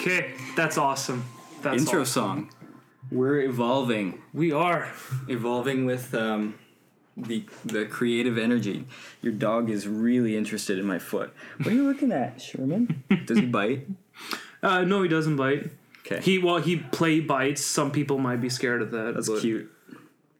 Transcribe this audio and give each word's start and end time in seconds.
Okay, 0.00 0.32
that's 0.56 0.78
awesome. 0.78 1.24
That's 1.62 1.82
Intro 1.82 2.00
awesome. 2.02 2.04
song. 2.22 2.50
We're 3.10 3.40
evolving, 3.42 4.22
We 4.32 4.52
are. 4.52 4.88
evolving 5.28 5.84
with 5.84 6.14
um, 6.14 6.54
the 7.16 7.44
the 7.64 7.84
creative 7.86 8.38
energy. 8.38 8.86
Your 9.20 9.32
dog 9.32 9.68
is 9.68 9.86
really 9.86 10.36
interested 10.36 10.78
in 10.78 10.86
my 10.86 10.98
foot. 10.98 11.32
What 11.58 11.68
are 11.68 11.72
you 11.72 11.86
looking 11.86 12.12
at, 12.12 12.40
Sherman? 12.40 13.02
Does 13.26 13.38
he 13.38 13.46
bite? 13.46 13.86
Uh, 14.62 14.82
no, 14.82 15.00
he 15.02 15.08
doesn't 15.08 15.36
bite. 15.36 15.70
Okay, 16.04 16.20
He 16.20 16.36
well, 16.36 16.58
he 16.58 16.76
play 16.76 17.20
bites. 17.20 17.64
Some 17.64 17.90
people 17.90 18.18
might 18.18 18.42
be 18.42 18.50
scared 18.50 18.82
of 18.82 18.90
that. 18.90 19.14
that's 19.14 19.26
but- 19.30 19.40
cute. 19.40 19.72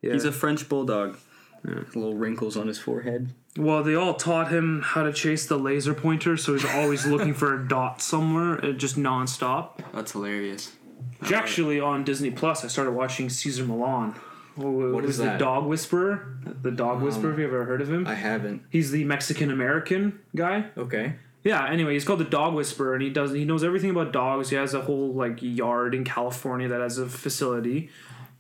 Yeah. 0.03 0.13
He's 0.13 0.27
a 0.27 0.33
French 0.33 0.69
bulldog. 0.69 1.17
Little 1.65 2.15
wrinkles 2.15 2.57
on 2.57 2.67
his 2.69 2.79
forehead. 2.79 3.31
well, 3.57 3.83
they 3.83 3.95
all 3.95 4.15
taught 4.15 4.51
him 4.51 4.81
how 4.83 5.03
to 5.03 5.13
chase 5.13 5.47
the 5.47 5.59
laser 5.59 5.93
pointer, 5.95 6.37
so 6.37 6.55
he's 6.55 6.65
always 6.65 7.07
looking 7.07 7.35
for 7.35 7.55
a 7.55 7.69
dot 7.69 8.01
somewhere, 8.01 8.65
uh, 8.65 8.73
just 8.73 8.97
nonstop. 8.97 9.81
That's 9.93 10.13
hilarious. 10.13 10.73
Which 11.19 11.33
Actually, 11.33 11.81
on 11.81 12.05
Disney 12.05 12.31
Plus, 12.31 12.65
I 12.65 12.69
started 12.69 12.93
watching 12.93 13.29
Cesar 13.29 13.65
Millan. 13.65 14.15
Oh, 14.59 14.89
it 14.89 14.93
What 14.93 15.03
was 15.03 15.11
is 15.13 15.19
the 15.19 15.25
that? 15.25 15.33
Um, 15.35 15.39
Dog 15.39 15.67
Whisperer? 15.67 16.37
The 16.63 16.71
Dog 16.71 17.03
Whisperer. 17.03 17.31
Have 17.31 17.39
you 17.39 17.47
ever 17.47 17.65
heard 17.65 17.81
of 17.83 17.91
him? 17.91 18.07
I 18.07 18.15
haven't. 18.15 18.63
He's 18.71 18.91
the 18.91 19.05
Mexican 19.05 19.51
American 19.51 20.19
guy. 20.35 20.67
Okay. 20.77 21.15
Yeah. 21.45 21.67
Anyway, 21.67 21.93
he's 21.95 22.05
called 22.05 22.21
the 22.21 22.25
Dog 22.25 22.55
Whisperer, 22.55 22.95
and 22.95 23.03
he 23.03 23.11
does 23.11 23.33
he 23.33 23.45
knows 23.45 23.63
everything 23.65 23.91
about 23.91 24.13
dogs. 24.13 24.51
He 24.51 24.57
has 24.57 24.75
a 24.75 24.81
whole 24.83 25.13
like 25.15 25.39
yard 25.41 25.95
in 25.95 26.05
California 26.05 26.69
that 26.69 26.81
has 26.81 26.99
a 26.99 27.07
facility, 27.07 27.91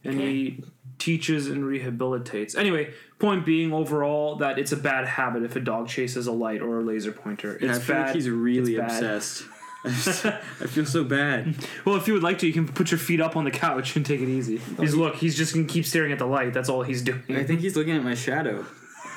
and 0.05 0.21
he 0.21 0.65
teaches 0.99 1.47
and 1.49 1.65
rehabilitates. 1.65 2.57
Anyway, 2.57 2.93
point 3.19 3.47
being 3.47 3.73
overall 3.73 4.37
that 4.37 4.59
it's 4.59 4.73
a 4.73 4.77
bad 4.77 5.07
habit 5.07 5.43
if 5.43 5.57
a 5.57 5.61
dog 5.61 5.89
chases 5.89 6.27
a 6.27 6.33
light 6.33 6.61
or 6.61 6.81
a 6.81 6.83
laser 6.83 7.13
pointer. 7.13 7.55
It's 7.55 7.63
And 7.63 7.71
I 7.73 7.79
feel 7.79 7.97
bad. 7.97 8.07
like 8.07 8.15
he's 8.15 8.29
really 8.29 8.77
It's 8.77 9.01
bad. 9.01 9.05
obsessed. 9.15 9.45
I 9.85 10.67
feel 10.67 10.85
so 10.85 11.05
bad. 11.05 11.55
Well, 11.87 11.97
if 11.97 12.07
you 12.07 12.13
would 12.13 12.23
like 12.23 12.39
to, 12.41 12.47
you 12.47 12.53
can 12.53 12.69
put 12.69 12.91
your 12.91 12.99
feet 12.99 13.19
up 13.21 13.35
on 13.35 13.45
the 13.45 13.51
couch 13.51 13.97
and 13.97 14.05
take 14.05 14.21
it 14.21 14.29
easy. 14.29 14.59
He's 14.79 14.95
look, 14.95 15.15
he's 15.17 15.35
just 15.35 15.55
gonna 15.55 15.67
keep 15.67 15.87
staring 15.87 16.13
at 16.13 16.19
the 16.19 16.27
light. 16.27 16.53
That's 16.53 16.69
all 16.69 16.83
he's 16.83 17.01
doing. 17.01 17.23
I 17.31 17.45
think 17.45 17.61
he's 17.61 17.77
looking 17.77 17.97
at 17.97 18.05
my 18.05 18.15
shadow. 18.15 18.67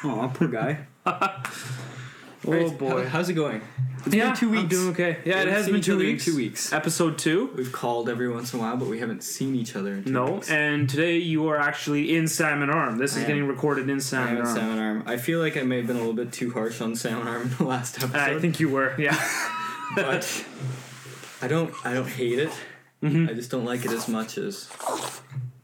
Oh, 0.05 0.31
poor 0.33 0.47
guy. 0.47 0.85
oh 2.45 2.51
Right, 2.51 2.77
boy. 2.77 3.03
how- 3.03 3.09
how's 3.09 3.29
it 3.29 3.33
going? 3.33 3.61
It's 4.05 4.13
yeah, 4.13 4.25
been 4.31 4.35
two 4.35 4.49
I'm 4.49 4.51
weeks. 4.63 4.69
doing 4.75 4.89
okay. 4.89 5.17
Yeah, 5.23 5.33
it 5.41 5.47
haven't 5.47 5.53
has 5.53 5.69
been 5.69 5.79
two 5.81 5.93
other 5.95 6.03
in 6.03 6.09
weeks. 6.11 6.25
two 6.25 6.35
weeks. 6.35 6.73
Episode 6.73 7.17
two. 7.17 7.51
We've 7.55 7.71
called 7.71 8.09
every 8.09 8.27
once 8.29 8.53
in 8.53 8.59
a 8.59 8.61
while, 8.61 8.75
but 8.75 8.89
we 8.89 8.99
haven't 8.99 9.23
seen 9.23 9.55
each 9.55 9.77
other 9.77 9.93
in 9.93 10.03
two 10.03 10.11
No, 10.11 10.25
weeks. 10.33 10.51
and 10.51 10.89
today 10.89 11.17
you 11.19 11.47
are 11.47 11.57
actually 11.57 12.13
in 12.13 12.27
Salmon 12.27 12.69
Arm. 12.69 12.97
This 12.97 13.11
is 13.15 13.19
am. 13.23 13.27
getting 13.27 13.47
recorded 13.47 13.89
in 13.89 13.97
I 13.97 13.99
Salmon 13.99 14.35
have 14.35 14.45
a 14.45 14.47
Arm. 14.49 14.55
salmon 14.57 14.79
arm. 14.79 15.03
I 15.05 15.15
feel 15.15 15.39
like 15.39 15.55
I 15.55 15.61
may 15.63 15.77
have 15.77 15.87
been 15.87 15.95
a 15.95 15.99
little 15.99 16.13
bit 16.13 16.33
too 16.33 16.51
harsh 16.51 16.81
on 16.81 16.97
salmon 16.97 17.29
arm 17.29 17.43
in 17.43 17.49
the 17.57 17.63
last 17.63 17.95
episode. 18.03 18.17
I 18.19 18.37
think 18.39 18.59
you 18.59 18.67
were. 18.69 18.93
Yeah. 18.99 19.15
but 19.95 20.45
I 21.41 21.47
don't. 21.47 21.73
I 21.85 21.93
don't 21.93 22.07
hate 22.09 22.39
it. 22.39 22.51
Mm-hmm. 23.01 23.29
I 23.29 23.33
just 23.33 23.51
don't 23.51 23.65
like 23.65 23.85
it 23.85 23.91
as 23.91 24.07
much 24.09 24.37
as 24.37 24.69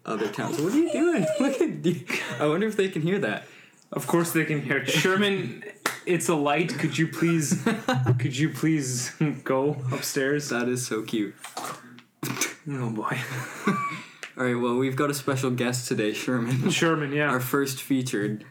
other 0.05 0.27
towns. 0.29 0.61
What 0.61 0.73
are 0.73 0.77
you 0.77 0.91
doing? 0.91 1.25
Look 1.41 1.61
at. 1.61 1.85
you. 1.85 2.05
I 2.39 2.47
wonder 2.47 2.67
if 2.67 2.77
they 2.77 2.87
can 2.89 3.01
hear 3.01 3.19
that. 3.19 3.43
of 3.91 4.07
course 4.07 4.31
they 4.31 4.45
can 4.45 4.61
hear. 4.61 4.77
it. 4.77 4.89
Sherman, 4.89 5.63
it's 6.09 6.27
a 6.27 6.35
light. 6.35 6.77
Could 6.77 6.97
you 6.97 7.07
please? 7.07 7.63
could 8.19 8.37
you 8.37 8.49
please 8.49 9.13
go 9.43 9.77
upstairs? 9.91 10.49
That 10.49 10.67
is 10.67 10.85
so 10.85 11.03
cute. 11.03 11.35
Oh 12.69 12.89
boy. 12.89 13.17
All 14.37 14.45
right. 14.45 14.55
Well, 14.55 14.75
we've 14.75 14.95
got 14.95 15.09
a 15.09 15.13
special 15.13 15.51
guest 15.51 15.87
today, 15.87 16.13
Sherman. 16.13 16.69
Sherman. 16.69 17.11
Yeah. 17.11 17.29
Our 17.29 17.39
first 17.39 17.81
featured. 17.81 18.43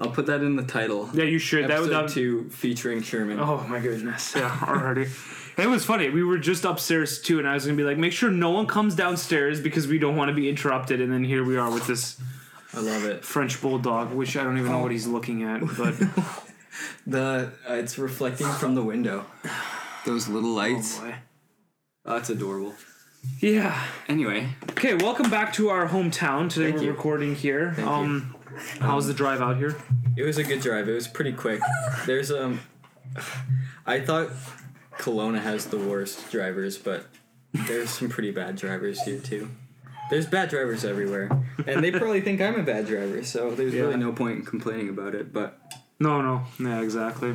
I'll 0.00 0.10
put 0.10 0.26
that 0.26 0.42
in 0.42 0.54
the 0.54 0.62
title. 0.62 1.10
yeah, 1.12 1.24
you 1.24 1.40
should. 1.40 1.64
That 1.64 1.72
Episode 1.72 1.88
would. 1.88 2.08
That, 2.08 2.08
two 2.10 2.50
featuring 2.50 3.02
Sherman. 3.02 3.40
Oh 3.40 3.66
my 3.68 3.80
goodness. 3.80 4.34
Yeah, 4.36 4.64
already. 4.68 5.06
It 5.56 5.66
was 5.66 5.84
funny. 5.84 6.08
We 6.08 6.22
were 6.22 6.38
just 6.38 6.64
upstairs 6.64 7.20
too, 7.20 7.40
and 7.40 7.48
I 7.48 7.54
was 7.54 7.64
gonna 7.64 7.76
be 7.76 7.82
like, 7.82 7.98
make 7.98 8.12
sure 8.12 8.30
no 8.30 8.50
one 8.50 8.66
comes 8.66 8.94
downstairs 8.94 9.60
because 9.60 9.88
we 9.88 9.98
don't 9.98 10.14
want 10.14 10.28
to 10.28 10.34
be 10.34 10.48
interrupted. 10.48 11.00
And 11.00 11.12
then 11.12 11.24
here 11.24 11.42
we 11.42 11.56
are 11.56 11.70
with 11.70 11.88
this 11.88 12.20
I 12.74 12.80
love 12.80 13.04
it. 13.04 13.24
French 13.24 13.60
bulldog, 13.60 14.12
which 14.12 14.36
I 14.36 14.44
don't 14.44 14.58
even 14.58 14.70
know 14.70 14.78
what 14.78 14.92
he's 14.92 15.06
looking 15.06 15.42
at. 15.42 15.62
But 15.76 15.94
The 17.06 17.52
uh, 17.68 17.74
it's 17.74 17.98
reflecting 17.98 18.46
from 18.48 18.74
the 18.74 18.82
window. 18.82 19.26
Those 20.06 20.28
little 20.28 20.50
lights. 20.50 20.98
oh 21.00 21.04
boy. 21.06 21.14
Oh, 22.06 22.12
that's 22.14 22.30
adorable. 22.30 22.74
Yeah. 23.40 23.84
Anyway, 24.08 24.48
Okay, 24.70 24.94
welcome 24.94 25.28
back 25.28 25.52
to 25.54 25.68
our 25.70 25.88
hometown. 25.88 26.48
Today 26.48 26.66
Thank 26.66 26.76
we're 26.76 26.82
you. 26.84 26.90
recording 26.92 27.34
here. 27.34 27.72
Thank 27.74 27.86
you. 27.88 27.92
um, 27.92 28.36
how's 28.80 29.06
the 29.06 29.14
drive 29.14 29.40
out 29.40 29.56
here? 29.56 29.76
it 30.16 30.22
was 30.22 30.38
a 30.38 30.44
good 30.44 30.60
drive. 30.60 30.88
It 30.88 30.92
was 30.94 31.08
pretty 31.08 31.32
quick. 31.32 31.60
There's 32.06 32.30
um, 32.30 32.60
I 33.86 34.00
thought 34.00 34.30
Kelowna 34.98 35.40
has 35.42 35.66
the 35.66 35.78
worst 35.78 36.30
drivers, 36.30 36.78
but 36.78 37.06
there's 37.52 37.90
some 37.90 38.08
pretty 38.08 38.30
bad 38.30 38.56
drivers 38.56 39.00
here 39.02 39.18
too. 39.18 39.48
There's 40.10 40.26
bad 40.26 40.48
drivers 40.48 40.84
everywhere, 40.84 41.28
and 41.66 41.84
they 41.84 41.90
probably 41.90 42.20
think 42.22 42.40
I'm 42.40 42.54
a 42.58 42.62
bad 42.62 42.86
driver. 42.86 43.22
So 43.24 43.50
there's 43.50 43.74
Yeah. 43.74 43.82
really 43.82 43.96
no 43.96 44.12
point 44.12 44.38
in 44.38 44.44
complaining 44.44 44.88
about 44.88 45.14
it. 45.14 45.32
But 45.34 45.58
No, 46.00 46.20
no, 46.20 46.42
yeah, 46.60 46.80
exactly. 46.80 47.34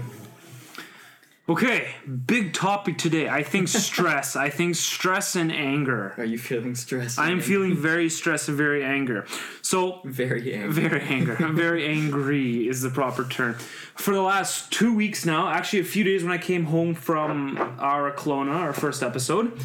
Okay, 1.49 1.89
big 2.25 2.53
topic 2.53 2.97
today. 2.97 3.27
I 3.27 3.43
think 3.43 3.67
stress. 3.67 4.37
I 4.37 4.49
think 4.49 4.75
stress 4.75 5.35
and 5.35 5.51
anger. 5.51 6.13
are 6.17 6.23
you 6.23 6.37
feeling 6.37 6.73
stressed? 6.73 7.19
I 7.19 7.27
am 7.31 7.39
man? 7.39 7.41
feeling 7.41 7.75
very 7.75 8.09
stressed 8.09 8.47
and 8.47 8.55
very 8.55 8.81
anger. 8.81 9.25
So 9.61 9.99
very 10.05 10.53
angry. 10.53 10.71
very 10.71 11.01
angry. 11.01 11.35
I'm 11.39 11.55
very 11.67 11.85
angry 11.85 12.69
is 12.69 12.81
the 12.81 12.89
proper 12.89 13.25
term. 13.25 13.55
For 13.95 14.13
the 14.13 14.21
last 14.21 14.71
two 14.71 14.95
weeks 14.95 15.25
now, 15.25 15.49
actually 15.49 15.81
a 15.81 15.85
few 15.85 16.05
days 16.05 16.23
when 16.23 16.31
I 16.31 16.37
came 16.37 16.63
home 16.65 16.95
from 16.95 17.57
our 17.77 18.09
Kelowna, 18.13 18.55
our 18.55 18.73
first 18.73 19.03
episode, 19.03 19.59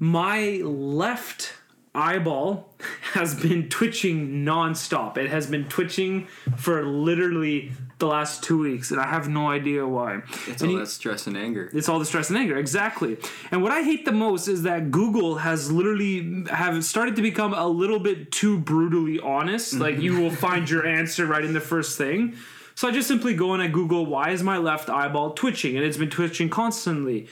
my 0.00 0.60
left 0.64 1.52
eyeball 1.94 2.74
has 3.12 3.34
been 3.40 3.68
twitching 3.68 4.44
nonstop. 4.44 5.16
It 5.16 5.30
has 5.30 5.46
been 5.46 5.68
twitching 5.68 6.26
for 6.56 6.84
literally 6.84 7.70
the 7.98 8.06
last 8.06 8.42
two 8.42 8.58
weeks, 8.58 8.90
and 8.90 9.00
I 9.00 9.06
have 9.06 9.26
no 9.28 9.48
idea 9.48 9.86
why. 9.86 10.20
It's 10.46 10.60
And 10.60 10.70
all 10.70 10.72
you- 10.72 10.78
that 10.80 10.88
stress 10.88 11.26
and 11.26 11.36
anger. 11.36 11.70
it's 11.72 11.88
all 11.88 11.98
the 11.98 12.04
stress 12.04 12.28
and 12.28 12.38
anger, 12.38 12.56
exactly. 12.58 13.16
And 13.50 13.62
what 13.62 13.72
I 13.72 13.82
hate 13.82 14.04
the 14.04 14.12
most 14.12 14.48
is 14.48 14.62
that 14.64 14.90
Google 14.90 15.36
has 15.36 15.72
literally 15.72 16.44
have 16.50 16.84
started 16.84 17.16
to 17.16 17.22
become 17.22 17.54
a 17.54 17.66
little 17.66 17.98
bit 17.98 18.30
too 18.30 18.58
brutally 18.58 19.18
honest. 19.20 19.72
Mm-hmm. 19.74 19.82
Like 19.82 19.98
you 20.00 20.20
will 20.20 20.30
find 20.30 20.68
your 20.68 20.86
answer 20.86 21.24
right 21.26 21.44
in 21.44 21.54
the 21.54 21.60
first 21.60 21.96
thing. 21.96 22.34
So 22.74 22.86
I 22.86 22.90
just 22.90 23.08
simply 23.08 23.32
go 23.34 23.54
and 23.54 23.62
I 23.62 23.68
Google 23.68 24.04
why 24.04 24.30
is 24.30 24.42
my 24.42 24.58
left 24.58 24.90
eyeball 24.90 25.30
twitching, 25.32 25.76
and 25.76 25.84
it's 25.86 25.96
been 25.96 26.10
twitching 26.10 26.50
constantly. 26.50 27.28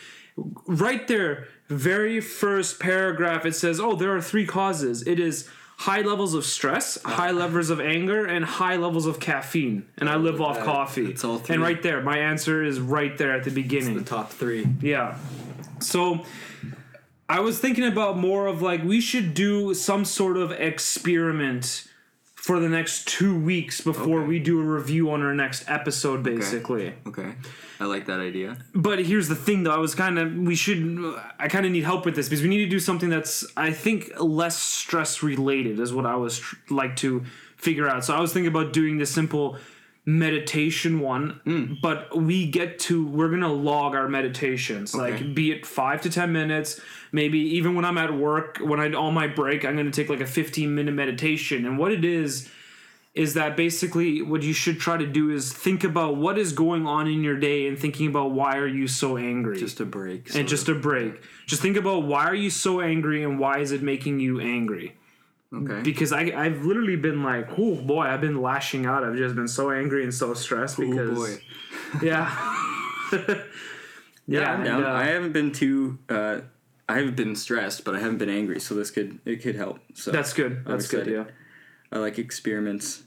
Right 0.67 1.07
there, 1.07 1.47
very 1.69 2.21
first 2.21 2.81
paragraph, 2.81 3.45
it 3.45 3.55
says, 3.55 3.79
"Oh, 3.79 3.95
there 3.95 4.17
are 4.17 4.21
three 4.23 4.47
causes. 4.47 5.07
It 5.07 5.21
is." 5.21 5.49
High 5.85 6.01
levels 6.01 6.33
of 6.33 6.47
stress, 6.47 7.01
high 7.03 7.29
uh-huh. 7.29 7.41
levels 7.41 7.69
of 7.69 7.79
anger, 7.79 8.25
and 8.25 8.43
high 8.43 8.77
levels 8.77 9.05
of 9.05 9.21
caffeine. 9.21 9.87
And 9.99 10.09
I 10.09 10.17
live 10.17 10.41
off 10.41 10.59
coffee. 10.61 11.11
it's 11.11 11.25
all 11.25 11.37
three. 11.37 11.57
And 11.57 11.63
right 11.63 11.83
there, 11.83 12.01
my 12.01 12.17
answer 12.17 12.65
is 12.65 12.81
right 12.81 13.17
there 13.19 13.33
at 13.33 13.45
the 13.45 13.51
beginning. 13.51 13.95
The 13.95 14.03
top 14.03 14.31
three. 14.31 14.67
Yeah. 14.81 15.19
So 15.81 16.25
I 17.29 17.41
was 17.41 17.59
thinking 17.59 17.85
about 17.85 18.17
more 18.17 18.47
of 18.47 18.63
like 18.63 18.83
we 18.83 19.03
should 19.03 19.35
do 19.35 19.75
some 19.75 20.07
sort 20.07 20.39
of 20.39 20.53
experiment 20.53 21.87
for 22.45 22.61
the 22.61 22.69
next 22.69 23.09
two 23.09 23.35
weeks 23.39 23.81
before 23.81 24.19
Okay. 24.21 24.29
we 24.29 24.39
do 24.39 24.61
a 24.61 24.63
review 24.63 25.11
on 25.11 25.23
our 25.23 25.35
next 25.35 25.65
episode, 25.67 26.23
basically. 26.23 26.89
Okay, 27.07 27.23
okay. 27.23 27.35
I 27.81 27.87
like 27.87 28.05
that 28.07 28.21
idea. 28.21 28.59
But 28.75 28.99
here's 29.05 29.29
the 29.29 29.35
thing, 29.35 29.63
though. 29.65 29.71
I 29.75 29.79
was 29.79 29.95
kind 29.95 30.19
of 30.19 30.33
we 30.37 30.55
should. 30.55 30.81
I 31.39 31.49
kind 31.49 31.65
of 31.67 31.73
need 31.73 31.85
help 31.85 32.05
with 32.05 32.15
this 32.17 32.29
because 32.29 32.43
we 32.43 32.49
need 32.49 32.65
to 32.65 32.71
do 32.71 32.79
something 32.79 33.09
that's 33.09 33.45
I 33.57 33.73
think 33.73 34.11
less 34.21 34.57
stress 34.59 35.23
related 35.23 35.81
is 35.81 35.93
what 35.93 36.07
I 36.07 36.17
was 36.17 36.39
tr- 36.39 36.57
like 36.71 36.97
to 36.97 37.25
figure 37.57 37.89
out. 37.89 38.05
So 38.05 38.15
I 38.15 38.21
was 38.21 38.33
thinking 38.33 38.49
about 38.57 38.73
doing 38.75 38.99
the 38.99 39.07
simple 39.07 39.57
meditation 40.07 41.01
one, 41.01 41.41
mm. 41.47 41.81
but 41.81 42.15
we 42.17 42.47
get 42.47 42.79
to 42.79 43.07
we're 43.07 43.31
gonna 43.31 43.53
log 43.53 43.95
our 43.95 44.09
meditations, 44.09 44.95
Okay. 44.95 45.13
like 45.13 45.35
be 45.35 45.51
it 45.51 45.65
five 45.65 46.03
to 46.03 46.11
ten 46.11 46.33
minutes, 46.33 46.81
maybe 47.13 47.39
even 47.39 47.75
when 47.75 47.85
I'm 47.85 47.97
at 47.99 48.15
work, 48.15 48.59
when 48.59 48.81
I 48.81 48.93
on 48.93 49.15
my 49.15 49.27
break, 49.27 49.65
I'm 49.65 49.77
gonna 49.77 49.91
take 49.91 50.11
like 50.11 50.21
a 50.21 50.27
15 50.27 50.75
minute 50.75 50.93
meditation, 50.93 51.65
and 51.65 51.79
what 51.79 51.91
it 51.93 52.05
is 52.05 52.51
is 53.15 53.35
that 53.35 53.57
basically 53.57 54.21
what 54.23 54.43
you 54.43 54.53
should 54.53 54.81
try 54.81 54.97
to 54.97 55.07
do 55.07 55.31
is 55.31 55.53
think 55.53 55.85
about 55.85 56.17
what 56.17 56.37
is 56.37 56.53
going 56.53 56.85
on 56.85 57.07
in 57.07 57.23
your 57.23 57.37
day 57.37 57.69
and 57.69 57.79
thinking 57.79 58.09
about 58.09 58.33
why 58.33 58.57
are 58.57 58.67
you 58.67 58.89
so 58.89 59.17
angry 59.17 59.57
Just 59.57 59.79
a 59.81 59.85
break. 59.85 60.35
and 60.35 60.49
just 60.49 60.69
of. 60.69 60.77
a 60.77 60.81
break 60.81 61.23
just 61.47 61.63
think 61.63 61.77
about 61.77 62.03
why 62.03 62.25
are 62.25 62.35
you 62.35 62.51
so 62.51 62.81
angry 62.81 63.23
and 63.23 63.39
why 63.39 63.59
is 63.59 63.71
it 63.71 63.83
making 63.83 64.19
you 64.19 64.41
angry 64.41 64.97
okay. 65.55 65.83
because 65.83 66.13
I, 66.13 66.33
i've 66.37 66.65
literally 66.65 66.97
been 66.97 67.23
like 67.23 67.59
oh 67.59 67.75
boy 67.77 68.03
i've 68.03 68.21
been 68.21 68.41
lashing 68.41 68.87
out 68.87 69.05
i've 69.05 69.17
just 69.17 69.35
been 69.35 69.49
so 69.49 69.71
angry 69.71 70.03
and 70.03 70.13
so 70.13 70.35
stressed 70.35 70.79
because 70.79 71.11
oh 71.11 71.15
boy. 71.27 71.39
yeah 72.03 72.55
yeah, 74.27 74.65
Yeah, 74.65 74.77
and, 74.77 74.85
uh, 74.85 74.91
I 74.91 75.05
haven't 75.05 75.33
been 75.33 75.53
too. 75.53 75.99
Uh, 76.09 76.41
I 76.89 76.99
haven't 76.99 77.17
been 77.17 77.37
stressed, 77.37 77.85
but 77.85 77.95
I 77.95 78.01
haven't 78.01 78.19
been 78.19 78.31
angry, 78.31 78.61
so 78.61 78.75
this 78.75 78.91
could 78.91 79.19
it 79.25 79.43
could 79.43 79.55
help. 79.55 79.81
So 79.95 80.11
that's 80.11 80.33
good 80.33 80.65
that's 80.67 80.89
good 80.89 81.07
yeah 81.07 81.25
I 81.93 81.99
like 81.99 82.19
experiments. 82.19 83.03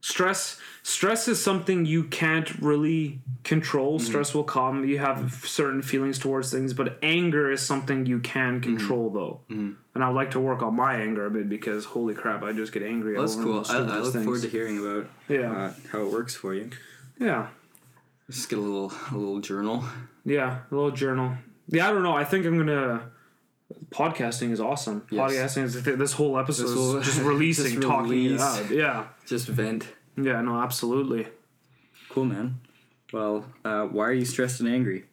Stress 0.00 0.58
stress 0.82 1.28
is 1.28 1.42
something 1.42 1.84
you 1.84 2.04
can't 2.04 2.58
really 2.60 3.20
control 3.44 3.98
Mm-hmm. 3.98 4.06
stress 4.06 4.32
will 4.34 4.44
come 4.44 4.84
you 4.84 4.98
have 4.98 5.32
certain 5.46 5.82
feelings 5.82 6.18
towards 6.18 6.50
things 6.50 6.72
but 6.72 6.98
anger 7.02 7.50
is 7.50 7.60
something 7.60 8.06
you 8.06 8.18
can 8.20 8.60
Mm-hmm. 8.60 8.76
control 8.76 9.10
though 9.10 9.40
and 9.50 9.76
i'd 10.04 10.14
like 10.14 10.30
to 10.32 10.40
work 10.40 10.62
on 10.62 10.74
my 10.74 10.94
anger 10.94 11.26
a 11.26 11.30
bit 11.30 11.48
because 11.48 11.84
holy 11.84 12.14
crap 12.14 12.42
i 12.42 12.52
just 12.52 12.72
get 12.72 12.82
angry 12.82 13.16
That's 13.18 13.34
cool. 13.34 13.62
I, 13.68 13.76
I 13.76 13.80
look 13.98 14.12
things. 14.12 14.24
forward 14.24 14.42
to 14.42 14.48
hearing 14.48 14.78
about 14.78 15.06
yeah 15.28 15.52
uh, 15.52 15.72
how 15.92 16.00
it 16.00 16.10
works 16.10 16.34
for 16.34 16.54
you. 16.54 16.70
yeah 17.18 17.48
Just 18.30 18.48
get 18.48 18.58
a 18.58 18.62
little 18.62 18.92
a 19.12 19.16
little 19.16 19.40
journal. 19.40 19.84
yeah 20.24 20.60
a 20.70 20.74
little 20.74 20.92
journal 20.92 21.34
yeah 21.68 21.88
i 21.88 21.92
don't 21.92 22.02
know 22.02 22.16
i 22.16 22.24
think 22.24 22.46
i'm 22.46 22.56
gonna 22.56 23.02
podcasting 23.90 24.50
is 24.52 24.60
awesome 24.60 25.06
Yes. 25.10 25.32
podcasting 25.32 25.62
is 25.64 25.82
this 25.82 26.12
whole 26.12 26.38
episode 26.38 26.64
This 26.98 27.08
is 27.08 27.14
just 27.16 27.20
releasing 27.26 27.74
just 27.76 27.82
talking 27.82 28.10
release. 28.10 28.40
out 28.40 28.70
yeah 28.70 29.06
Just 29.26 29.48
vent. 29.48 29.86
yeah 30.16 30.40
no 30.40 30.60
absolutely 30.60 31.26
Cool, 32.10 32.24
man. 32.24 32.60
Well, 33.12 33.44
uh, 33.64 33.84
why 33.84 34.06
are 34.08 34.12
you 34.12 34.24
stressed 34.24 34.58
and 34.60 34.68
angry? 34.68 35.04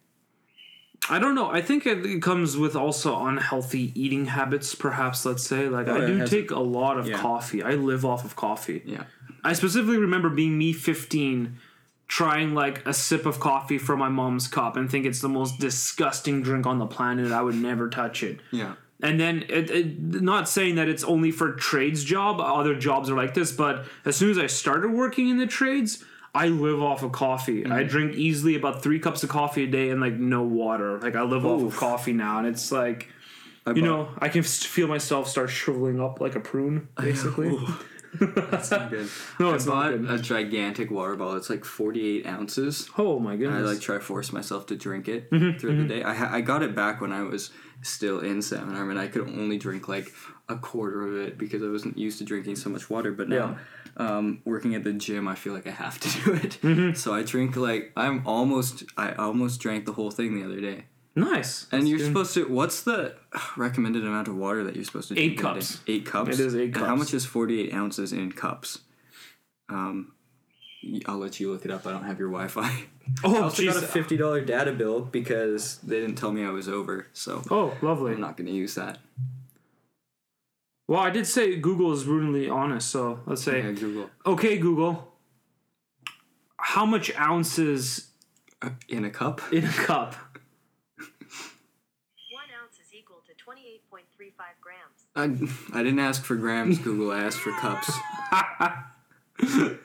I 1.11 1.19
don't 1.19 1.35
know. 1.35 1.47
I 1.49 1.61
think 1.61 1.85
it 1.85 2.21
comes 2.23 2.57
with 2.57 2.75
also 2.75 3.23
unhealthy 3.23 3.91
eating 3.95 4.25
habits, 4.25 4.73
perhaps. 4.73 5.23
Let's 5.23 5.43
say, 5.43 5.69
like 5.69 5.87
I 5.87 6.05
do 6.07 6.25
take 6.27 6.49
a 6.49 6.59
lot 6.59 6.97
of 6.97 7.07
yeah. 7.07 7.17
coffee. 7.19 7.61
I 7.61 7.71
live 7.75 8.03
off 8.03 8.25
of 8.25 8.35
coffee. 8.35 8.81
Yeah. 8.83 9.03
I 9.43 9.53
specifically 9.53 9.97
remember 9.99 10.29
being 10.29 10.57
me 10.57 10.73
fifteen, 10.73 11.57
trying 12.07 12.53
like 12.53 12.85
a 12.87 12.93
sip 12.93 13.25
of 13.25 13.39
coffee 13.39 13.77
from 13.77 13.99
my 13.99 14.09
mom's 14.09 14.47
cup 14.47 14.77
and 14.77 14.89
think 14.89 15.05
it's 15.05 15.19
the 15.21 15.29
most 15.29 15.59
disgusting 15.59 16.41
drink 16.41 16.65
on 16.65 16.79
the 16.79 16.85
planet. 16.85 17.31
I 17.31 17.41
would 17.41 17.55
never 17.55 17.89
touch 17.89 18.23
it. 18.23 18.39
Yeah. 18.51 18.75
And 19.03 19.19
then, 19.19 19.43
it, 19.49 19.69
it, 19.69 19.99
not 20.01 20.49
saying 20.49 20.75
that 20.75 20.87
it's 20.89 21.03
only 21.03 21.29
for 21.31 21.51
trades 21.53 22.03
job. 22.03 22.39
Other 22.41 22.73
jobs 22.75 23.09
are 23.11 23.15
like 23.15 23.33
this, 23.35 23.51
but 23.51 23.85
as 24.05 24.15
soon 24.15 24.31
as 24.31 24.39
I 24.39 24.47
started 24.47 24.91
working 24.91 25.29
in 25.29 25.37
the 25.37 25.45
trades, 25.45 26.03
I 26.33 26.47
live 26.47 26.81
off 26.81 27.03
of 27.03 27.11
coffee. 27.11 27.63
I 27.65 27.69
Mm-hmm. 27.69 27.87
drink 27.89 28.15
easily 28.15 28.55
about 28.55 28.81
three 28.81 28.99
cups 28.99 29.21
of 29.23 29.29
coffee 29.29 29.65
a 29.65 29.67
day 29.67 29.89
and 29.91 30.01
like 30.01 30.13
no 30.13 30.41
water. 30.43 30.99
Like 30.99 31.15
I 31.15 31.21
live 31.23 31.45
off 31.45 31.61
of 31.61 31.75
coffee 31.75 32.13
now, 32.13 32.39
and 32.39 32.47
it's 32.47 32.71
like 32.71 33.09
I 33.67 33.71
you 33.71 33.81
bought- 33.81 33.83
know 33.83 34.09
I 34.19 34.29
can 34.29 34.41
feel 34.43 34.87
myself 34.87 35.27
start 35.27 35.49
shriveling 35.51 35.99
up 36.01 36.19
like 36.21 36.35
a 36.35 36.39
prune, 36.39 36.87
basically. 36.99 37.55
That's 38.51 38.71
not 38.71 38.89
good. 38.89 39.09
No, 39.39 39.51
I 39.51 39.55
it's 39.55 39.65
not 39.65 39.93
a 39.93 40.17
gigantic 40.17 40.89
water 40.91 41.15
bottle. 41.15 41.35
It's 41.37 41.49
like 41.49 41.65
48 41.65 42.25
ounces. 42.25 42.89
Oh 42.97 43.19
my 43.19 43.35
goodness. 43.35 43.59
I 43.67 43.71
like 43.71 43.79
try 43.81 43.95
to 43.95 44.01
force 44.01 44.31
myself 44.33 44.65
to 44.67 44.75
drink 44.75 45.07
it 45.07 45.29
Mm-hmm, 45.31 45.57
throughout 45.59 45.77
the 45.77 45.87
day. 45.87 46.03
I 46.03 46.13
ha- 46.13 46.29
I 46.31 46.41
got 46.41 46.63
it 46.63 46.75
back 46.75 47.01
when 47.01 47.11
I 47.11 47.23
was 47.23 47.51
still 47.81 48.19
in 48.19 48.41
Salmon 48.41 48.75
Arm, 48.75 48.89
and 48.89 48.99
I 48.99 49.07
could 49.07 49.27
only 49.27 49.57
drink 49.57 49.87
like 49.87 50.11
a 50.49 50.55
quarter 50.55 51.05
of 51.07 51.27
it 51.27 51.37
because 51.37 51.61
I 51.61 51.67
wasn't 51.67 51.97
used 51.97 52.17
to 52.19 52.23
drinking 52.23 52.55
so 52.55 52.69
much 52.69 52.89
water. 52.89 53.11
But 53.11 53.29
now, 53.29 53.57
um, 53.97 54.41
working 54.45 54.73
at 54.75 54.83
the 54.83 54.93
gym, 54.93 55.27
I 55.27 55.35
feel 55.35 55.53
like 55.53 55.67
I 55.67 55.71
have 55.71 55.99
to 55.99 56.09
do 56.23 56.33
it. 56.33 56.57
Mm-hmm. 56.61 56.93
So 56.93 57.13
I 57.13 57.23
drink 57.23 57.55
like 57.55 57.91
I'm 57.95 58.25
almost 58.25 58.83
I 58.97 59.11
almost 59.13 59.59
drank 59.59 59.85
the 59.85 59.93
whole 59.93 60.11
thing 60.11 60.35
the 60.39 60.45
other 60.45 60.61
day. 60.61 60.85
Nice. 61.17 61.67
And 61.71 61.87
you're 61.89 61.97
good. 61.99 62.07
supposed 62.07 62.33
to. 62.35 62.47
What's 62.47 62.81
the 62.83 63.15
recommended 63.57 64.05
amount 64.05 64.27
of 64.27 64.35
water 64.35 64.63
that 64.63 64.75
you're 64.75 64.85
supposed 64.85 65.09
to 65.09 65.15
drink? 65.15 65.33
Eight 65.33 65.39
cups. 65.39 65.79
Eight 65.87 66.05
cups. 66.05 66.39
It 66.39 66.45
is 66.45 66.55
eight 66.55 66.75
And 66.75 66.85
how 66.85 66.95
much 66.95 67.13
is 67.13 67.25
48 67.25 67.73
ounces 67.73 68.13
in 68.13 68.31
cups? 68.31 68.79
Um, 69.69 70.13
I'll 71.05 71.17
let 71.17 71.39
you 71.39 71.51
look 71.51 71.65
it 71.65 71.71
up. 71.71 71.85
I 71.85 71.91
don't 71.91 72.03
have 72.05 72.19
your 72.19 72.29
Wi-Fi. 72.29 72.85
Oh, 73.23 73.35
I 73.35 73.37
Oh 73.39 73.43
also 73.43 73.63
got 73.63 73.77
a 73.77 73.81
fifty 73.87 74.17
dollar 74.17 74.41
data 74.41 74.73
bill 74.73 74.99
because 74.99 75.77
they 75.77 76.01
didn't 76.01 76.15
tell 76.17 76.33
me 76.33 76.43
I 76.43 76.49
was 76.49 76.67
over, 76.67 77.07
so 77.13 77.41
Oh 77.49 77.73
lovely. 77.81 78.11
I'm 78.11 78.19
not 78.19 78.35
going 78.35 78.47
to 78.47 78.53
use 78.53 78.75
that. 78.75 78.97
Well, 80.89 80.99
I 80.99 81.09
did 81.09 81.25
say 81.25 81.55
Google 81.55 81.93
is 81.93 82.03
brutally 82.03 82.49
honest, 82.49 82.89
so 82.89 83.21
let's 83.25 83.41
say 83.43 83.61
Yeah, 83.63 83.71
Google 83.71 84.09
okay, 84.25 84.57
Google. 84.57 85.13
How 86.57 86.85
much 86.85 87.15
ounces 87.17 88.07
Uh, 88.61 88.71
in 88.89 89.05
a 89.05 89.09
cup. 89.09 89.39
in 89.53 89.63
a 89.63 89.71
cup? 89.71 90.15
One 90.97 92.49
ounce 92.61 92.75
is 92.85 92.93
equal 92.93 93.21
to 93.25 93.33
28.35 93.33 93.86
grams. 94.61 95.51
I, 95.73 95.79
I 95.79 95.83
didn't 95.83 95.99
ask 95.99 96.23
for 96.23 96.35
grams, 96.35 96.79
Google. 96.79 97.11
I 97.11 97.21
asked 97.23 97.39
for 97.39 97.51
cups. 97.53 97.91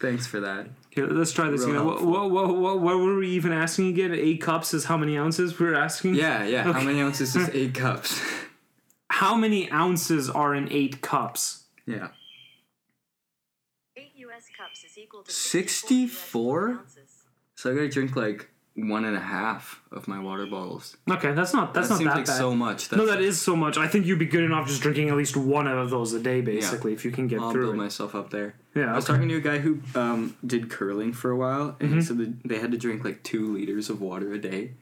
Thanks 0.00 0.26
for 0.26 0.40
that. 0.40 0.68
Here, 0.90 1.06
let's 1.06 1.32
try 1.32 1.50
this 1.50 1.60
Real 1.64 1.70
again. 1.70 1.84
What, 1.86 1.98
helpful. 2.00 2.10
what, 2.10 2.30
what, 2.30 2.56
what, 2.56 2.80
what 2.80 2.96
were 2.98 3.16
we 3.16 3.28
even 3.30 3.52
asking 3.52 3.88
again? 3.88 4.14
Eight 4.14 4.40
cups 4.40 4.72
is 4.72 4.86
how 4.86 4.96
many 4.96 5.18
ounces 5.18 5.58
we 5.58 5.66
were 5.66 5.74
asking? 5.74 6.14
Yeah, 6.14 6.44
yeah. 6.44 6.62
How 6.62 6.70
Okay. 6.70 6.84
many 6.84 7.00
ounces 7.02 7.36
is 7.36 7.50
eight 7.52 7.74
cups? 7.74 8.20
How 9.10 9.34
many 9.36 9.70
ounces 9.70 10.30
are 10.30 10.54
in 10.54 10.72
eight 10.72 11.00
cups? 11.02 11.64
yeah. 11.86 12.08
8 13.96 14.12
U.S. 14.16 14.44
cups 14.56 14.84
is 14.84 14.96
equal 14.96 15.22
to 15.24 15.30
64 15.30 16.68
US 16.70 16.78
ounces. 16.78 17.10
So 17.56 17.70
I 17.70 17.74
gotta 17.74 17.88
drink 17.88 18.16
like 18.16 18.48
one 18.88 19.04
and 19.04 19.16
a 19.16 19.20
half 19.20 19.80
of 19.92 20.08
my 20.08 20.18
water 20.20 20.46
bottles. 20.46 20.96
Okay, 21.10 21.32
that's 21.32 21.52
not 21.52 21.74
that's 21.74 21.88
that 21.88 21.94
not 21.94 21.98
seems 21.98 22.10
that 22.10 22.16
like 22.16 22.26
bad. 22.26 22.36
so 22.38 22.54
much. 22.54 22.88
That's 22.88 22.98
no, 23.00 23.06
that 23.06 23.20
is 23.20 23.40
so 23.40 23.54
much. 23.56 23.76
I 23.76 23.86
think 23.88 24.06
you'd 24.06 24.18
be 24.18 24.26
good 24.26 24.44
enough 24.44 24.66
just 24.68 24.80
drinking 24.82 25.08
at 25.08 25.16
least 25.16 25.36
one 25.36 25.66
of 25.66 25.90
those 25.90 26.12
a 26.12 26.20
day, 26.20 26.40
basically, 26.40 26.92
if 26.92 27.04
you 27.04 27.10
can 27.10 27.26
get 27.28 27.38
through. 27.38 27.46
I'll 27.46 27.52
build 27.54 27.74
it. 27.74 27.78
myself 27.78 28.14
up 28.14 28.30
there. 28.30 28.54
yeah, 28.74 28.92
I 28.92 28.96
was 28.96 29.04
talking 29.04 29.28
to 29.28 29.36
a 29.36 29.40
guy 29.40 29.58
who 29.58 29.80
um, 29.94 30.36
did 30.46 30.70
curling 30.70 31.12
for 31.12 31.30
a 31.30 31.36
while, 31.36 31.76
and 31.80 31.90
Mm-hmm. 31.90 31.98
he 31.98 32.04
said 32.04 32.18
that 32.18 32.48
they 32.48 32.58
had 32.58 32.70
to 32.72 32.78
drink 32.78 33.04
like 33.04 33.22
two 33.22 33.52
liters 33.54 33.90
of 33.90 34.00
water 34.00 34.32
a 34.32 34.38
day. 34.38 34.72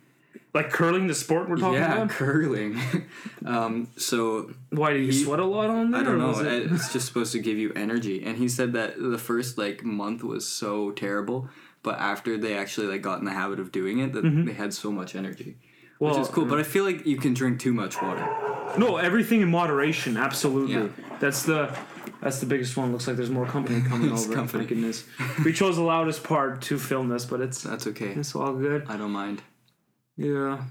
like 0.54 0.70
curling, 0.70 1.06
the 1.08 1.14
sport 1.14 1.48
we're 1.48 1.56
talking 1.56 1.74
yeah, 1.78 1.94
about. 1.94 2.10
curling. 2.10 2.80
um, 3.46 3.88
so 3.96 4.50
Why 4.70 4.92
do 4.92 4.98
you 4.98 5.12
He- 5.12 5.24
sweat 5.24 5.40
a 5.40 5.44
lot 5.44 5.70
on 5.70 5.90
that? 5.92 6.00
I 6.00 6.02
don't 6.04 6.18
know. 6.18 6.38
it- 6.40 6.72
It's 6.72 6.92
just 6.92 7.06
supposed 7.06 7.32
to 7.32 7.38
give 7.38 7.58
you 7.58 7.72
energy, 7.74 8.22
and 8.24 8.36
he 8.38 8.48
said 8.48 8.72
that 8.72 8.94
the 9.00 9.18
first 9.18 9.58
like 9.58 9.84
month 9.84 10.22
was 10.24 10.46
so 10.46 10.90
terrible, 10.92 11.48
but 11.82 11.98
after 11.98 12.36
they 12.36 12.56
actually 12.56 12.86
like 12.88 13.02
got 13.02 13.18
in 13.18 13.24
the 13.24 13.32
habit 13.32 13.60
of 13.60 13.72
doing 13.72 13.98
it, 14.00 14.12
that 14.12 14.22
they 14.46 14.52
had 14.52 14.72
so 14.74 14.90
much 14.92 15.14
energy, 15.14 15.56
Mm-hmm. 16.00 16.04
well, 16.04 16.14
which 16.14 16.28
is 16.28 16.32
cool. 16.34 16.44
But 16.44 16.58
I 16.58 16.62
feel 16.62 16.84
like 16.84 17.04
you 17.06 17.16
can 17.16 17.34
drink 17.34 17.58
too 17.60 17.72
much 17.72 18.00
water. 18.00 18.24
No, 18.78 18.98
everything 18.98 19.40
in 19.40 19.50
moderation, 19.50 20.16
absolutely. 20.16 20.74
Yeah. 20.74 20.88
That's 21.18 21.42
the 21.42 21.76
that's 22.20 22.38
the 22.40 22.46
biggest 22.46 22.76
one. 22.76 22.92
Looks 22.92 23.06
like 23.08 23.16
there's 23.16 23.30
more 23.30 23.46
company 23.46 23.80
coming 23.88 24.12
over. 24.12 24.32
company. 24.34 24.64
Goodness. 24.66 25.04
We 25.44 25.52
chose 25.52 25.76
the 25.76 25.82
loudest 25.82 26.22
part 26.22 26.62
to 26.62 26.78
film 26.78 27.08
this, 27.08 27.24
but 27.24 27.40
it's 27.40 27.62
That's 27.62 27.86
okay. 27.88 28.10
it's 28.10 28.34
all 28.36 28.54
good. 28.54 28.84
I 28.88 28.96
don't 28.96 29.10
mind. 29.12 29.42
Yeah. 30.16 30.62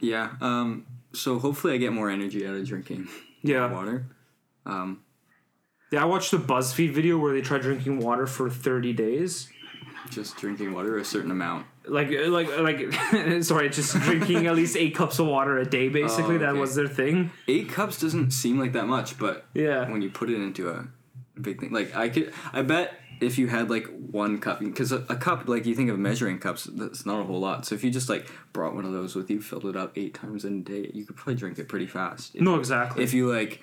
Yeah. 0.00 0.30
Um. 0.40 0.86
So 1.14 1.38
hopefully, 1.38 1.74
I 1.74 1.76
get 1.78 1.92
more 1.92 2.10
energy 2.10 2.46
out 2.46 2.54
of 2.54 2.64
drinking 2.66 3.08
Yeah. 3.42 3.72
water. 3.72 4.06
Um. 4.66 5.00
Yeah, 5.90 6.02
I 6.02 6.04
watched 6.04 6.32
a 6.34 6.38
BuzzFeed 6.38 6.92
video 6.92 7.18
where 7.18 7.32
they 7.32 7.40
tried 7.40 7.62
drinking 7.62 8.00
water 8.00 8.26
for 8.26 8.50
30 8.50 8.92
days. 8.92 9.48
Just 10.10 10.36
drinking 10.36 10.72
water 10.72 10.96
a 10.98 11.04
certain 11.04 11.30
amount. 11.30 11.66
Like 11.86 12.08
uh, 12.08 12.28
like 12.28 12.48
uh, 12.48 12.62
like 12.62 13.42
sorry, 13.44 13.68
just 13.70 13.94
drinking 14.00 14.46
at 14.46 14.54
least 14.56 14.76
8 14.76 14.94
cups 14.94 15.18
of 15.18 15.26
water 15.26 15.58
a 15.58 15.64
day 15.64 15.88
basically. 15.88 16.36
Oh, 16.36 16.38
That 16.38 16.54
was 16.56 16.74
their 16.74 16.88
thing. 16.88 17.30
Eight 17.46 17.68
cups 17.70 18.00
doesn't 18.00 18.30
seem 18.32 18.58
like 18.58 18.72
that 18.72 18.86
much, 18.86 19.18
but 19.18 19.46
Yeah. 19.54 19.90
when 19.90 20.02
you 20.02 20.10
put 20.10 20.30
it 20.30 20.36
into 20.40 20.68
a 20.70 20.86
big 21.40 21.60
thing, 21.60 21.72
like 21.72 21.94
I 21.96 22.08
could, 22.08 22.32
I 22.52 22.62
bet 22.62 22.94
if 23.20 23.36
you 23.38 23.48
had 23.48 23.68
like 23.70 23.86
one 24.10 24.38
cup, 24.38 24.60
because 24.60 24.92
a, 24.92 24.98
a 25.08 25.16
cup, 25.16 25.48
like 25.48 25.66
you 25.66 25.74
think 25.74 25.90
of 25.90 25.98
measuring 25.98 26.38
cups, 26.38 26.64
that's 26.64 27.04
not 27.06 27.20
a 27.20 27.24
whole 27.24 27.40
lot. 27.40 27.66
So 27.66 27.74
if 27.74 27.82
you 27.82 27.90
just 27.90 28.08
like 28.08 28.28
brought 28.52 28.74
one 28.74 28.84
of 28.84 28.92
those 28.92 29.14
with 29.16 29.28
you, 29.30 29.40
filled 29.40 29.64
it 29.66 29.76
up 29.76 29.92
eight 29.96 30.14
times 30.14 30.44
in 30.44 30.60
a 30.60 30.62
day, 30.62 30.90
you 30.94 31.04
could 31.04 31.16
probably 31.16 31.34
drink 31.34 31.58
it 31.58 31.68
pretty 31.68 31.86
fast. 31.86 32.34
If, 32.36 32.42
No, 32.42 32.56
exactly. 32.56 33.02
if 33.02 33.12
you 33.14 33.32
like 33.32 33.60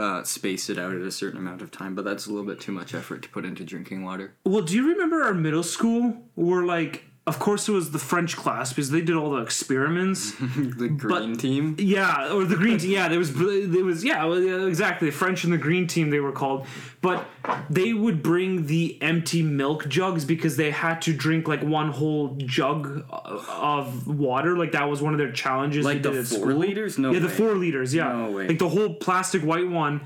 uh, 0.00 0.24
space 0.24 0.70
it 0.70 0.78
out 0.78 0.94
at 0.94 1.02
a 1.02 1.10
certain 1.10 1.38
amount 1.38 1.60
of 1.60 1.70
time, 1.70 1.94
but 1.94 2.04
that's 2.04 2.26
a 2.26 2.30
little 2.30 2.46
bit 2.46 2.58
too 2.58 2.72
much 2.72 2.94
effort 2.94 3.22
to 3.22 3.28
put 3.28 3.44
into 3.44 3.64
drinking 3.64 4.02
water. 4.02 4.34
Well, 4.44 4.62
do 4.62 4.74
you 4.74 4.88
remember 4.88 5.22
our 5.22 5.34
middle 5.34 5.62
school 5.62 6.22
where 6.34 6.64
like 6.64 7.04
of 7.26 7.38
course 7.38 7.68
it 7.68 7.72
was 7.72 7.90
the 7.92 7.98
French 7.98 8.36
class 8.36 8.70
because 8.72 8.90
they 8.90 9.02
did 9.02 9.14
all 9.14 9.30
the 9.32 9.42
experiments. 9.42 10.32
the 10.56 10.88
green 10.88 11.36
team. 11.36 11.76
Yeah, 11.78 12.32
or 12.32 12.44
the 12.44 12.56
green 12.56 12.78
team. 12.78 12.90
Yeah, 12.96 13.08
there 13.08 13.18
was 13.18 13.32
there 13.34 13.84
was 13.84 14.02
yeah, 14.02 14.26
exactly. 14.66 15.10
The 15.10 15.16
French 15.16 15.44
and 15.44 15.52
the 15.52 15.58
green 15.58 15.86
team 15.86 16.10
they 16.10 16.18
were 16.20 16.32
called, 16.32 16.66
but 17.02 17.24
they 17.68 17.92
would 17.92 18.22
bring 18.22 18.66
the 18.66 19.00
empty 19.02 19.42
milk 19.42 19.86
jugs 19.86 20.24
because 20.24 20.56
they 20.56 20.70
had 20.70 21.02
to 21.02 21.12
drink 21.12 21.46
like 21.46 21.62
one 21.62 21.90
whole 21.90 22.34
jug 22.38 23.04
of 23.10 24.06
water. 24.08 24.56
Like 24.56 24.72
that 24.72 24.88
was 24.88 25.00
one 25.02 25.12
of 25.12 25.18
their 25.18 25.32
challenges. 25.32 25.84
Like 25.84 26.02
the 26.02 26.12
four 26.12 26.24
school. 26.24 26.54
liters? 26.54 26.98
No 26.98 27.12
yeah, 27.12 27.20
the 27.20 27.28
four 27.28 27.54
liters. 27.54 27.94
Yeah, 27.94 28.10
No 28.12 28.30
way. 28.32 28.48
like 28.48 28.58
the 28.58 28.68
whole 28.68 28.94
plastic 28.94 29.42
white 29.42 29.68
one. 29.68 30.02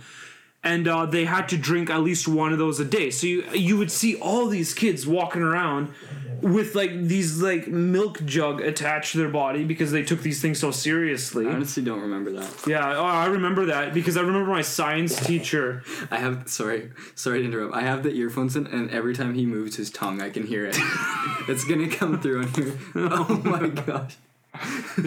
And 0.66 0.88
uh, 0.88 1.04
they 1.04 1.26
had 1.26 1.50
to 1.50 1.58
drink 1.58 1.90
at 1.90 2.00
least 2.00 2.26
one 2.26 2.50
of 2.54 2.58
those 2.58 2.80
a 2.80 2.86
day. 2.86 3.10
So 3.10 3.26
you 3.26 3.44
you 3.52 3.76
would 3.76 3.90
see 3.90 4.16
all 4.16 4.46
these 4.46 4.72
kids 4.72 5.06
walking 5.06 5.42
around 5.42 5.92
with 6.44 6.74
like 6.74 6.92
these 6.92 7.40
like 7.40 7.66
milk 7.68 8.22
jug 8.26 8.60
attached 8.60 9.12
to 9.12 9.18
their 9.18 9.30
body 9.30 9.64
because 9.64 9.92
they 9.92 10.02
took 10.02 10.20
these 10.20 10.42
things 10.42 10.58
so 10.58 10.70
seriously. 10.70 11.46
I 11.46 11.52
honestly 11.52 11.82
don't 11.82 12.02
remember 12.02 12.30
that. 12.32 12.66
Yeah, 12.66 12.98
oh, 12.98 13.04
I 13.04 13.26
remember 13.26 13.64
that 13.66 13.94
because 13.94 14.18
I 14.18 14.20
remember 14.20 14.50
my 14.50 14.60
science 14.60 15.18
teacher. 15.18 15.82
I 16.10 16.18
have 16.18 16.46
sorry, 16.46 16.90
sorry 17.14 17.40
to 17.40 17.46
interrupt. 17.46 17.74
I 17.74 17.80
have 17.80 18.02
the 18.02 18.10
earphones 18.10 18.56
in, 18.56 18.66
and 18.66 18.90
every 18.90 19.14
time 19.14 19.34
he 19.34 19.46
moves 19.46 19.76
his 19.76 19.90
tongue, 19.90 20.20
I 20.20 20.28
can 20.28 20.46
hear 20.46 20.66
it. 20.66 20.76
it's 21.48 21.64
gonna 21.64 21.88
come 21.88 22.20
through 22.20 22.42
on 22.42 22.48
here. 22.48 22.78
Oh 22.94 23.40
my 23.42 23.68
gosh! 23.86 24.16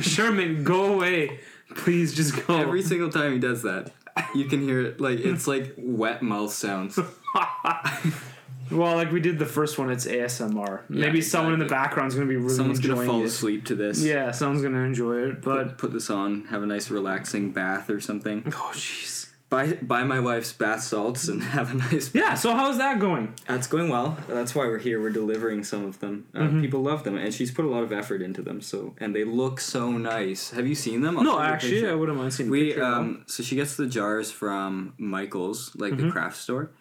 Sherman, 0.02 0.64
go 0.64 0.92
away, 0.94 1.40
please, 1.76 2.16
just 2.16 2.48
go. 2.48 2.58
Every 2.58 2.82
single 2.82 3.12
time 3.12 3.34
he 3.34 3.40
does 3.40 3.62
that, 3.62 3.92
You 4.34 4.46
can 4.46 4.62
hear 4.62 4.82
it 4.82 5.00
like 5.00 5.20
it's 5.20 5.46
like 5.46 5.76
wet 5.78 6.24
mouth 6.24 6.52
sounds. 6.52 6.98
Well, 8.72 8.96
like 8.96 9.12
we 9.12 9.20
did 9.20 9.40
the 9.40 9.46
first 9.46 9.78
one, 9.78 9.90
it's 9.92 10.06
ASMR. 10.06 10.82
Maybe 10.90 11.22
someone 11.22 11.54
in 11.54 11.60
the 11.60 11.66
background 11.66 12.10
is 12.10 12.16
gonna 12.16 12.28
be 12.28 12.36
really 12.36 12.56
Someone's 12.56 12.80
gonna 12.80 13.06
fall 13.06 13.22
it. 13.22 13.26
asleep 13.26 13.66
to 13.66 13.76
this. 13.76 14.04
Yeah, 14.04 14.32
someone's 14.32 14.62
gonna 14.62 14.84
enjoy 14.84 15.18
it. 15.30 15.42
But 15.42 15.70
Put, 15.70 15.78
put 15.78 15.94
this 15.94 16.10
on, 16.10 16.46
have 16.46 16.64
a 16.64 16.66
nice 16.66 16.90
relaxing 16.90 17.52
bath 17.52 17.90
or 17.90 18.00
something. 18.00 18.44
oh 18.48 18.72
jeez. 18.74 19.26
Buy 19.50 19.76
buy 19.82 20.04
my 20.04 20.20
wife's 20.20 20.52
bath 20.52 20.84
salts 20.84 21.30
and 21.30 21.42
have 21.56 21.72
a 21.72 21.78
nice. 21.78 22.14
Yeah. 22.14 22.34
So 22.34 22.54
how's 22.54 22.78
that 22.80 23.00
going? 23.00 23.34
That's 23.48 23.66
going 23.66 23.88
well. 23.88 24.18
That's 24.28 24.54
why 24.54 24.66
we're 24.66 24.78
here. 24.78 25.00
We're 25.02 25.10
delivering 25.10 25.64
some 25.64 25.86
of 25.86 26.00
them. 26.02 26.26
Uh, 26.36 26.40
Mm-hmm. 26.40 26.60
People 26.62 26.82
love 26.82 27.06
them, 27.06 27.16
and 27.16 27.34
she's 27.34 27.50
put 27.52 27.64
a 27.64 27.70
lot 27.70 27.82
of 27.84 27.94
effort 27.94 28.22
into 28.22 28.42
them. 28.42 28.60
So 28.60 28.94
and 29.00 29.16
they 29.16 29.24
look 29.24 29.62
so 29.62 29.90
nice. 29.92 30.50
Have 30.52 30.68
you 30.68 30.76
seen 30.76 31.00
them? 31.00 31.18
I'll 31.18 31.24
No, 31.24 31.32
send 31.38 31.44
you 31.44 31.48
a 31.48 31.54
actually. 31.54 31.90
I 31.90 31.94
wouldn't 31.96 32.18
mind 32.18 32.34
seeing. 32.34 32.50
We 32.50 32.76
um 32.82 33.24
so 33.28 33.42
she 33.42 33.56
gets 33.56 33.78
the 33.78 33.88
jars 33.88 34.30
from 34.32 34.94
Michaels, 34.98 35.72
like 35.78 35.94
Mm-hmm. 35.94 36.08
the 36.08 36.12
craft 36.12 36.36
store, 36.36 36.72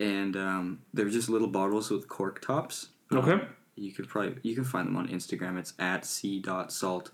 and 0.00 0.34
um 0.36 0.80
they're 0.94 1.08
just 1.10 1.28
little 1.28 1.48
bottles 1.48 1.90
with 1.90 2.08
cork 2.08 2.40
tops. 2.40 2.88
Um, 3.12 3.18
Okay. 3.18 3.44
you 3.76 3.92
could 3.92 4.08
probably 4.08 4.36
you 4.42 4.54
can 4.56 4.64
find 4.64 4.88
them 4.88 4.96
on 4.96 5.06
Instagram. 5.08 5.58
It's 5.58 5.74
at 5.78 6.04
c 6.04 6.40
dot 6.40 6.72
salt. 6.72 7.10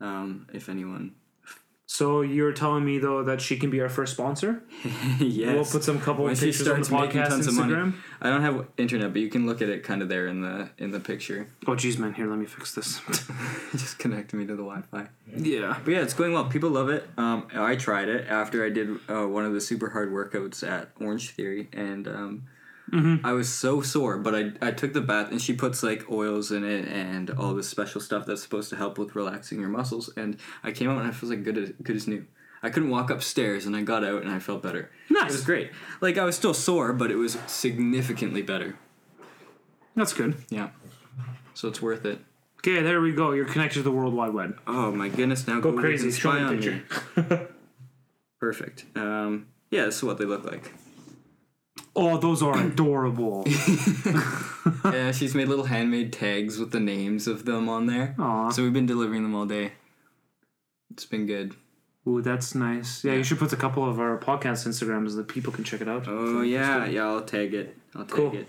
Um, 0.00 0.46
if 0.52 0.68
anyone, 0.68 1.14
So 1.88 2.20
you're 2.22 2.52
telling 2.52 2.84
me 2.84 2.98
though 2.98 3.22
that 3.22 3.40
she 3.40 3.56
can 3.56 3.70
be 3.70 3.80
our 3.80 3.88
first 3.88 4.12
sponsor? 4.14 4.62
yes, 5.20 5.54
We'll 5.54 5.64
put 5.64 5.84
some 5.84 6.00
couple 6.00 6.24
when 6.24 6.32
of 6.32 6.38
she 6.38 6.46
pictures 6.46 6.66
on 6.68 6.80
the 6.80 6.86
podcast 6.88 7.28
tons 7.28 7.46
of 7.46 7.54
Instagram. 7.54 7.80
money. 7.80 7.92
I 8.20 8.28
don't 8.30 8.42
have 8.42 8.66
internet, 8.76 9.12
but 9.12 9.22
you 9.22 9.28
can 9.30 9.46
look 9.46 9.62
at 9.62 9.68
it 9.68 9.84
kind 9.84 10.02
of 10.02 10.08
there 10.08 10.26
in 10.26 10.40
the 10.42 10.68
in 10.78 10.90
the 10.90 10.98
picture. 10.98 11.46
Oh 11.68 11.72
jeez, 11.72 11.96
man, 11.96 12.12
here, 12.12 12.26
let 12.26 12.38
me 12.40 12.46
fix 12.46 12.74
this. 12.74 13.00
just 13.72 13.98
connect 14.00 14.34
me 14.34 14.44
to 14.46 14.56
the 14.56 14.64
Wi-Fi. 14.64 15.06
yeah. 15.36 15.78
But 15.84 15.90
yeah, 15.92 16.00
it's 16.02 16.14
going 16.14 16.32
well. 16.32 16.46
People 16.46 16.70
love 16.70 16.88
it. 16.88 17.08
Um, 17.16 17.46
I 17.54 17.76
tried 17.76 18.08
it 18.08 18.26
after 18.28 18.64
I 18.64 18.68
did 18.70 18.88
uh, 19.08 19.26
one 19.28 19.44
of 19.44 19.52
the 19.52 19.60
super 19.60 19.90
hard 19.90 20.10
workouts 20.12 20.68
at 20.68 20.90
Orange 21.00 21.30
Theory, 21.30 21.68
and 21.72 22.08
um, 22.08 22.42
I 22.92 23.32
was 23.32 23.52
so 23.52 23.82
sore. 23.82 24.16
But 24.18 24.34
I, 24.34 24.52
I 24.62 24.70
took 24.70 24.92
the 24.92 25.00
bath, 25.00 25.30
and 25.30 25.40
she 25.40 25.52
puts 25.52 25.82
like 25.82 26.10
oils 26.10 26.50
in 26.52 26.64
it 26.64 26.86
and 26.88 27.30
all 27.30 27.54
this 27.54 27.68
special 27.68 28.00
stuff 28.00 28.26
that's 28.26 28.42
supposed 28.42 28.70
to 28.70 28.76
help 28.76 28.98
with 28.98 29.14
relaxing 29.14 29.60
your 29.60 29.68
muscles. 29.68 30.10
And 30.16 30.38
I 30.62 30.72
came 30.72 30.88
out 30.90 30.98
and 30.98 31.06
I 31.06 31.10
felt 31.10 31.30
like 31.30 31.44
good 31.44 31.58
as 31.58 31.72
good 31.82 31.96
as 31.96 32.06
new. 32.06 32.26
I 32.62 32.70
couldn't 32.70 32.90
walk 32.90 33.10
upstairs, 33.10 33.66
and 33.66 33.76
I 33.76 33.82
got 33.82 34.04
out 34.04 34.22
and 34.22 34.30
I 34.30 34.38
felt 34.38 34.62
better. 34.62 34.90
Nice. 35.10 35.30
It 35.30 35.32
was 35.32 35.44
great. 35.44 35.70
Like 36.00 36.18
I 36.18 36.24
was 36.24 36.36
still 36.36 36.54
sore, 36.54 36.92
but 36.92 37.10
it 37.10 37.16
was 37.16 37.38
significantly 37.46 38.42
better. 38.42 38.78
That's 39.94 40.12
good. 40.12 40.36
Yeah. 40.50 40.70
So 41.54 41.68
it's 41.68 41.80
worth 41.80 42.04
it. 42.04 42.20
Okay, 42.58 42.82
there 42.82 43.00
we 43.00 43.12
go. 43.12 43.32
You're 43.32 43.44
connected 43.46 43.78
to 43.78 43.82
the 43.82 43.92
World 43.92 44.12
Wide 44.12 44.34
Web. 44.34 44.58
Oh 44.66 44.90
my 44.90 45.08
goodness! 45.08 45.46
Now 45.46 45.60
Go 45.60 45.70
Google 45.70 45.80
crazy. 45.80 46.10
Show 46.10 46.32
me 46.32 46.40
a 46.40 46.44
on 46.44 46.56
picture. 46.56 47.48
Perfect. 48.40 48.84
Um, 48.96 49.46
yeah, 49.70 49.84
this 49.84 49.96
is 49.96 50.02
what 50.02 50.18
they 50.18 50.24
look 50.24 50.44
like. 50.44 50.72
Oh, 51.98 52.18
those 52.18 52.42
are 52.42 52.58
adorable. 52.58 53.44
yeah, 54.84 55.12
she's 55.12 55.34
made 55.34 55.48
little 55.48 55.64
handmade 55.64 56.12
tags 56.12 56.58
with 56.58 56.70
the 56.70 56.80
names 56.80 57.26
of 57.26 57.46
them 57.46 57.70
on 57.70 57.86
there. 57.86 58.14
Aw. 58.18 58.50
So 58.50 58.62
we've 58.62 58.72
been 58.72 58.86
delivering 58.86 59.22
them 59.22 59.34
all 59.34 59.46
day. 59.46 59.72
It's 60.90 61.06
been 61.06 61.26
good. 61.26 61.56
Ooh, 62.08 62.22
that's 62.22 62.54
nice. 62.54 63.02
Yeah, 63.04 63.14
you 63.14 63.24
should 63.24 63.38
put 63.38 63.52
a 63.52 63.56
couple 63.56 63.88
of 63.88 63.98
our 63.98 64.16
podcast 64.18 64.66
Instagrams 64.66 65.10
so 65.10 65.16
that 65.16 65.28
people 65.28 65.52
can 65.52 65.64
check 65.64 65.80
it 65.80 65.88
out. 65.88 66.04
Oh 66.06 66.42
yeah, 66.42 66.84
yeah. 66.86 67.04
I'll 67.06 67.22
tag 67.22 67.52
it. 67.54 67.76
I'll 67.94 68.04
tag 68.04 68.16
Cool. 68.16 68.34
it. 68.36 68.46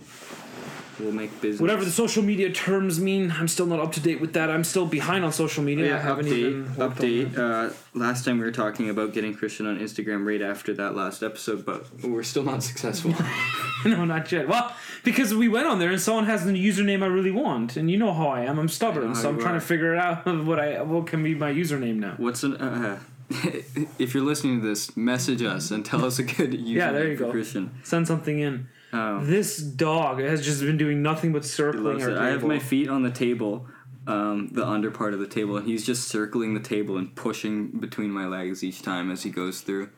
We'll 1.00 1.12
make 1.12 1.30
business. 1.42 1.62
Whatever 1.62 1.86
the 1.86 1.92
social 1.92 2.24
media 2.24 2.52
terms 2.52 3.00
mean, 3.00 3.32
I'm 3.32 3.48
still 3.48 3.68
not 3.68 3.80
up 3.80 3.92
to 3.94 4.00
date 4.00 4.20
with 4.20 4.34
that. 4.34 4.50
I'm 4.50 4.64
still 4.64 4.88
behind 4.88 5.24
on 5.24 5.32
social 5.32 5.64
media. 5.64 5.86
I 5.86 5.90
Yeah, 5.90 6.02
haven't 6.02 6.26
update. 6.26 6.38
even 6.38 6.66
Update. 6.76 7.38
Uh, 7.38 7.72
last 7.94 8.26
time 8.26 8.40
we 8.40 8.46
were 8.46 8.52
talking 8.52 8.90
about 8.90 9.14
getting 9.14 9.36
Christian 9.36 9.68
on 9.68 9.78
Instagram 9.78 10.26
right 10.26 10.42
after 10.42 10.74
that 10.74 10.96
last 10.96 11.22
episode, 11.22 11.64
but 11.68 11.86
we're 12.04 12.24
still 12.24 12.42
not 12.42 12.64
successful. 12.64 13.14
no, 13.86 14.06
not 14.06 14.32
yet. 14.32 14.48
Well, 14.48 14.74
because 15.04 15.36
we 15.36 15.48
went 15.48 15.68
on 15.68 15.78
there 15.78 15.92
and 15.92 16.02
someone 16.02 16.26
has 16.26 16.46
the 16.46 16.52
username 16.54 17.04
I 17.04 17.08
really 17.08 17.30
want, 17.32 17.78
and 17.78 17.92
you 17.92 17.98
know 17.98 18.12
how 18.14 18.30
I 18.30 18.42
am. 18.46 18.58
I'm 18.58 18.68
stubborn, 18.70 19.14
so 19.14 19.30
I'm 19.30 19.40
trying 19.40 19.56
are. 19.56 19.60
to 19.60 19.66
figure 19.66 19.94
it 19.94 20.00
out 20.00 20.26
what 20.46 20.60
I 20.60 20.82
what 20.82 21.06
can 21.06 21.22
be 21.24 21.36
my 21.36 21.52
username 21.54 21.98
now. 21.98 22.16
What's 22.18 22.42
an? 22.44 22.56
Uh, 22.56 23.00
if 24.00 24.14
you're 24.14 24.24
listening 24.24 24.62
to 24.62 24.68
this, 24.68 24.96
message 24.96 25.42
us 25.44 25.72
and 25.72 25.86
tell 25.86 26.06
us 26.06 26.20
a 26.20 26.24
good 26.24 26.52
username 26.54 26.76
Yeah, 26.76 26.92
there 26.92 27.08
you 27.08 27.18
go. 27.18 27.32
Christian. 27.32 27.72
Send 27.84 28.08
something 28.08 28.40
in. 28.40 28.68
Um, 28.94 29.26
This 29.30 29.58
dog 29.58 30.20
has 30.20 30.44
just 30.46 30.62
been 30.62 30.78
doing 30.78 31.02
nothing 31.02 31.34
but 31.34 31.44
circling 31.44 32.02
our 32.02 32.10
it. 32.12 32.18
I 32.18 32.30
have 32.30 32.44
my 32.44 32.60
feet 32.60 32.88
on 32.90 33.04
the 33.04 33.12
table, 33.12 33.68
um, 34.08 34.48
the 34.54 34.66
under 34.66 34.92
part 34.92 35.14
of 35.14 35.20
the 35.20 35.28
table, 35.28 35.58
and 35.58 35.68
he's 35.68 35.86
just 35.86 36.08
circling 36.08 36.54
the 36.54 36.62
table 36.62 36.98
and 36.98 37.14
pushing 37.16 37.68
between 37.72 38.10
my 38.12 38.26
legs 38.26 38.64
each 38.64 38.82
time 38.82 39.12
as 39.12 39.24
he 39.24 39.30
goes 39.30 39.62
through. 39.62 39.90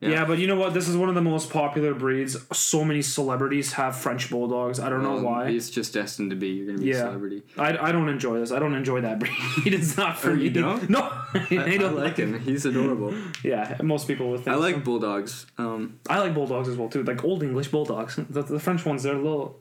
Yeah, 0.00 0.24
but 0.24 0.38
you 0.38 0.46
know 0.46 0.54
what? 0.54 0.74
This 0.74 0.88
is 0.88 0.96
one 0.96 1.08
of 1.08 1.16
the 1.16 1.20
most 1.22 1.50
popular 1.50 1.92
breeds. 1.92 2.36
So 2.56 2.84
many 2.84 3.02
celebrities 3.02 3.72
have 3.72 3.96
French 3.96 4.30
bulldogs. 4.30 4.78
I 4.78 4.88
don't 4.88 5.02
know 5.02 5.16
Um, 5.16 5.24
why. 5.24 5.48
It's 5.48 5.70
just 5.70 5.92
destined 5.92 6.30
to 6.30 6.36
be. 6.36 6.48
You're 6.50 6.66
gonna 6.66 6.78
be 6.78 6.92
a 6.92 6.94
Yeah. 6.94 7.00
celebrity. 7.00 7.42
I, 7.56 7.76
I 7.88 7.90
don't 7.90 8.08
enjoy 8.08 8.38
this. 8.38 8.52
I 8.52 8.60
don't 8.60 8.74
enjoy 8.74 9.00
that 9.00 9.18
breed. 9.20 9.32
it's 9.74 9.96
not 9.96 10.16
for 10.16 10.30
Oh, 10.30 10.36
me. 10.36 10.44
you 10.44 10.50
don't? 10.50 10.88
No, 10.88 11.00
I, 11.00 11.46
I, 11.50 11.64
I 11.64 11.76
don't 11.78 11.96
like 11.96 12.16
him. 12.16 12.38
He's 12.40 12.64
adorable. 12.64 13.12
Yeah, 13.42 13.76
most 13.82 14.06
people 14.06 14.30
would 14.30 14.44
think. 14.44 14.56
I 14.56 14.60
like 14.60 14.76
so. 14.76 14.80
bulldogs. 14.82 15.46
Um, 15.58 15.98
I 16.08 16.20
like 16.20 16.32
bulldogs 16.34 16.68
as 16.68 16.76
well 16.76 16.88
too. 16.88 17.02
Like 17.02 17.24
old 17.24 17.42
English 17.42 17.68
bulldogs. 17.68 18.16
The, 18.30 18.42
the 18.42 18.60
French 18.60 18.84
ones, 18.86 19.02
they're 19.02 19.14
a 19.16 19.22
little. 19.22 19.58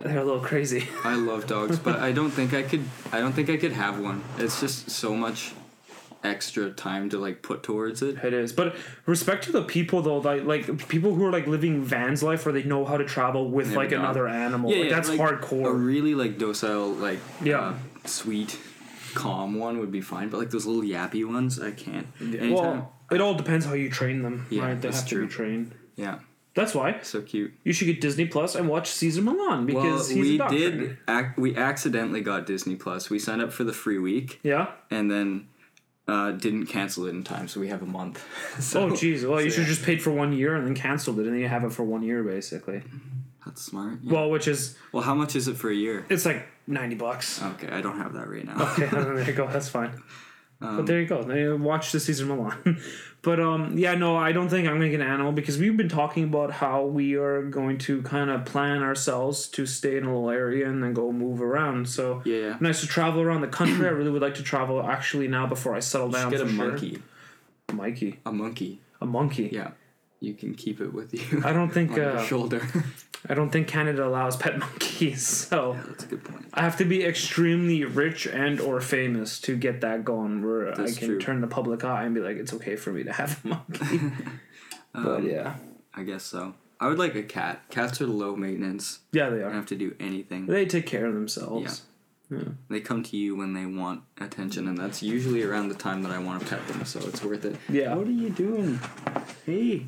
They're 0.00 0.18
a 0.18 0.24
little 0.24 0.40
crazy. 0.40 0.88
I 1.02 1.14
love 1.14 1.46
dogs, 1.46 1.78
but 1.78 1.98
I 1.98 2.12
don't 2.12 2.30
think 2.30 2.52
I 2.52 2.62
could. 2.62 2.84
I 3.12 3.20
don't 3.20 3.32
think 3.32 3.48
I 3.48 3.56
could 3.56 3.72
have 3.72 3.98
one. 4.00 4.22
It's 4.38 4.60
just 4.60 4.90
so 4.90 5.14
much 5.14 5.52
extra 6.24 6.70
time 6.70 7.10
to 7.10 7.18
like 7.18 7.42
put 7.42 7.62
towards 7.62 8.02
it. 8.02 8.16
It 8.24 8.32
is, 8.32 8.52
but 8.52 8.74
respect 9.06 9.44
to 9.44 9.52
the 9.52 9.62
people 9.62 10.02
though, 10.02 10.18
like 10.18 10.44
like 10.44 10.88
people 10.88 11.14
who 11.14 11.24
are 11.26 11.30
like 11.32 11.46
living 11.46 11.82
Van's 11.82 12.22
life, 12.22 12.44
where 12.46 12.52
they 12.52 12.62
know 12.64 12.84
how 12.84 12.96
to 12.96 13.04
travel 13.04 13.50
with 13.50 13.70
Yeah, 13.72 13.76
like 13.76 13.92
another 13.92 14.26
animal. 14.26 14.70
like, 14.76 14.90
that's 14.90 15.08
like, 15.08 15.20
hardcore. 15.20 15.66
A 15.66 15.72
really 15.72 16.14
like 16.14 16.38
docile, 16.38 16.90
like 16.92 17.18
Yeah. 17.42 17.60
uh, 17.60 17.74
sweet, 18.06 18.58
calm 19.14 19.54
one 19.58 19.78
would 19.78 19.92
be 19.92 20.00
fine. 20.00 20.28
But 20.30 20.38
like 20.40 20.50
those 20.50 20.66
little 20.66 20.82
yappy 20.82 21.24
ones, 21.26 21.60
I 21.60 21.70
can't. 21.70 22.06
Anytime. 22.20 22.52
well, 22.54 22.92
it 23.12 23.20
all 23.20 23.34
depends 23.34 23.66
how 23.66 23.74
you 23.74 23.90
train 23.90 24.22
them. 24.22 24.46
Yeah, 24.50 24.62
right? 24.66 24.80
They 24.80 24.88
that's 24.88 25.00
have 25.00 25.08
to 25.10 25.14
true. 25.16 25.26
be 25.26 25.32
trained. 25.32 25.74
yeah, 25.96 26.18
That's 26.54 26.74
why 26.74 26.98
so 27.02 27.20
cute. 27.20 27.52
you 27.64 27.72
should 27.72 27.86
get 27.86 28.00
Disney 28.00 28.26
Plus 28.26 28.54
and 28.54 28.68
watch 28.68 28.90
Cesar 28.90 29.22
Millan 29.22 29.66
because 29.66 30.08
Well, 30.10 30.20
we 30.20 30.38
did. 30.38 30.96
Ac- 31.08 31.34
we 31.36 31.54
accidentally 31.56 32.20
got 32.22 32.46
Disney 32.46 32.76
Plus. 32.76 33.10
We 33.10 33.18
signed 33.18 33.42
up 33.42 33.52
for 33.52 33.64
the 33.64 33.72
free 33.72 33.98
week 33.98 34.40
Yeah. 34.42 34.68
and 34.90 35.10
then 35.10 35.48
uh, 36.06 36.32
didn't 36.32 36.66
cancel 36.66 37.06
it 37.06 37.10
in 37.10 37.24
time, 37.24 37.48
so 37.48 37.60
we 37.60 37.68
have 37.68 37.82
a 37.82 37.86
month. 37.86 38.22
so, 38.60 38.84
Oh, 38.84 38.90
jeez. 38.90 39.28
Well, 39.28 39.40
you 39.40 39.50
so 39.50 39.56
should 39.56 39.62
yeah. 39.62 39.68
just 39.74 39.84
paid 39.84 40.02
for 40.02 40.10
one 40.10 40.32
year 40.32 40.54
and 40.54 40.66
then 40.66 40.74
canceled 40.74 41.18
it, 41.18 41.22
and 41.26 41.32
then 41.32 41.40
you 41.40 41.48
have 41.48 41.64
it 41.64 41.72
for 41.72 41.82
one 41.84 42.02
year 42.02 42.22
basically. 42.22 42.82
That's 43.46 43.62
smart. 43.62 43.98
Yeah. 44.02 44.12
Well, 44.12 44.30
which 44.30 44.48
is 44.48 44.76
Well, 44.92 45.02
how 45.02 45.14
much 45.14 45.36
is 45.36 45.48
it 45.48 45.56
for 45.56 45.70
a 45.70 45.74
year? 45.74 46.04
it's 46.08 46.24
like 46.26 46.46
ninety 46.66 46.94
bucks. 46.96 47.42
Okay, 47.42 47.68
I 47.68 47.80
don't 47.82 47.98
have 47.98 48.12
that 48.14 48.28
right 48.28 48.44
now. 48.44 48.72
Okay, 48.72 48.86
there 48.92 49.22
you 49.22 49.32
go. 49.32 49.46
That's 49.48 49.68
fine. 49.68 50.02
Um, 50.60 50.76
but 50.76 50.86
there 50.86 51.00
you 51.00 51.06
go. 51.06 51.20
You 51.34 51.56
watch 51.56 51.90
the 51.92 51.98
Cesar 52.00 52.24
Millan. 52.24 52.80
But 53.24 53.40
um, 53.40 53.76
yeah, 53.78 53.94
no, 53.94 54.16
I 54.16 54.32
don't 54.32 54.48
think 54.48 54.68
I'm 54.68 54.74
gonna 54.74 54.90
get 54.90 55.00
an 55.00 55.06
animal 55.08 55.32
because 55.32 55.56
we've 55.58 55.76
been 55.76 55.88
talking 55.88 56.24
about 56.24 56.50
how 56.52 56.84
we 56.84 57.14
are 57.16 57.42
going 57.42 57.78
to 57.78 58.02
kind 58.02 58.30
of 58.30 58.44
plan 58.44 58.82
ourselves 58.82 59.48
to 59.48 59.66
stay 59.66 59.96
in 59.96 60.04
a 60.04 60.08
little 60.14 60.30
area 60.30 60.68
and 60.68 60.82
then 60.82 60.92
go 60.92 61.10
move 61.10 61.40
around. 61.42 61.88
So 61.88 62.22
Yeah, 62.24 62.36
yeah. 62.36 62.56
nice 62.60 62.80
to 62.82 62.86
travel 62.86 63.20
around 63.22 63.40
the 63.40 63.48
country. 63.48 63.86
I 63.86 63.90
really 63.90 64.10
would 64.10 64.22
like 64.22 64.34
to 64.36 64.42
travel 64.42 64.82
actually 64.82 65.26
now 65.28 65.46
before 65.46 65.74
I 65.74 65.80
settle 65.80 66.10
down. 66.10 66.30
Get 66.30 66.40
a 66.42 66.48
sure. 66.48 66.68
monkey. 66.68 67.02
Mikey, 67.72 68.20
A 68.26 68.32
monkey. 68.32 68.80
a 69.00 69.06
monkey. 69.06 69.48
Yeah, 69.52 69.70
you 70.24 70.34
can 70.34 70.54
keep 70.54 70.80
it 70.80 70.92
with 70.92 71.12
you. 71.14 71.42
I 71.44 71.52
don't 71.52 71.70
think 71.70 71.96
uh, 71.98 72.24
shoulder. 72.24 72.62
I 73.28 73.34
don't 73.34 73.50
think 73.50 73.68
Canada 73.68 74.06
allows 74.06 74.36
pet 74.36 74.58
monkeys. 74.58 75.26
So. 75.50 75.76
That's 75.88 76.04
a 76.04 76.06
good 76.08 76.24
point. 76.24 76.46
I 76.54 76.62
have 76.62 76.76
to 76.78 76.84
be 76.84 77.04
extremely 77.04 77.84
rich 77.84 78.26
and 78.26 78.60
or 78.60 78.80
famous 78.80 79.40
to 79.40 79.56
get 79.56 79.80
that 79.80 80.04
going 80.04 80.44
where 80.44 80.72
I 80.72 80.90
can 80.92 81.08
true. 81.08 81.20
turn 81.20 81.40
the 81.40 81.46
public 81.46 81.84
eye 81.84 82.04
and 82.04 82.14
be 82.14 82.20
like, 82.20 82.36
it's 82.36 82.52
okay 82.54 82.76
for 82.76 82.92
me 82.92 83.02
to 83.04 83.12
have 83.12 83.44
a 83.44 83.48
monkey. 83.54 84.00
but 84.92 85.06
Um, 85.20 85.26
yeah. 85.28 85.56
I 85.94 86.02
guess 86.02 86.22
so. 86.24 86.54
I 86.80 86.88
would 86.88 86.98
like 86.98 87.14
a 87.14 87.22
cat. 87.22 87.62
Cats 87.70 88.00
are 88.00 88.06
low 88.06 88.36
maintenance. 88.36 88.98
Yeah, 89.12 89.30
they 89.30 89.36
You 89.36 89.42
don't 89.42 89.52
have 89.54 89.66
to 89.66 89.76
do 89.76 89.94
anything. 90.00 90.46
They 90.46 90.66
take 90.66 90.86
care 90.86 91.06
of 91.06 91.14
themselves. 91.14 91.82
Yeah. 92.30 92.40
They 92.68 92.80
come 92.80 93.02
to 93.04 93.16
you 93.16 93.36
when 93.36 93.52
they 93.52 93.64
want 93.64 94.02
attention, 94.20 94.66
and 94.66 94.76
that's 94.76 95.02
usually 95.02 95.44
around 95.44 95.68
the 95.68 95.74
time 95.76 96.02
that 96.02 96.10
I 96.10 96.18
want 96.18 96.40
to 96.42 96.46
pet 96.48 96.66
them, 96.66 96.84
so 96.84 96.98
it's 97.00 97.22
worth 97.22 97.44
it. 97.44 97.56
Yeah. 97.68 97.94
What 97.94 98.08
are 98.08 98.10
you 98.10 98.30
doing? 98.30 98.80
Hey. 99.46 99.86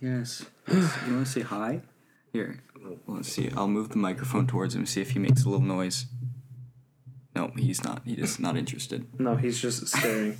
Yes. 0.00 0.44
yes. 0.68 0.96
You 1.06 1.14
want 1.14 1.26
to 1.26 1.32
say 1.32 1.40
hi? 1.42 1.82
Here. 2.32 2.60
Let's 3.06 3.28
see. 3.28 3.50
I'll 3.56 3.68
move 3.68 3.90
the 3.90 3.98
microphone 3.98 4.46
towards 4.46 4.74
him. 4.74 4.86
See 4.86 5.00
if 5.00 5.10
he 5.10 5.18
makes 5.18 5.44
a 5.44 5.48
little 5.48 5.64
noise. 5.64 6.06
No, 7.34 7.50
he's 7.56 7.84
not. 7.84 8.02
He 8.04 8.14
is 8.14 8.38
not 8.38 8.56
interested. 8.56 9.06
No, 9.20 9.36
he's 9.36 9.60
just 9.60 9.88
staring. 9.88 10.38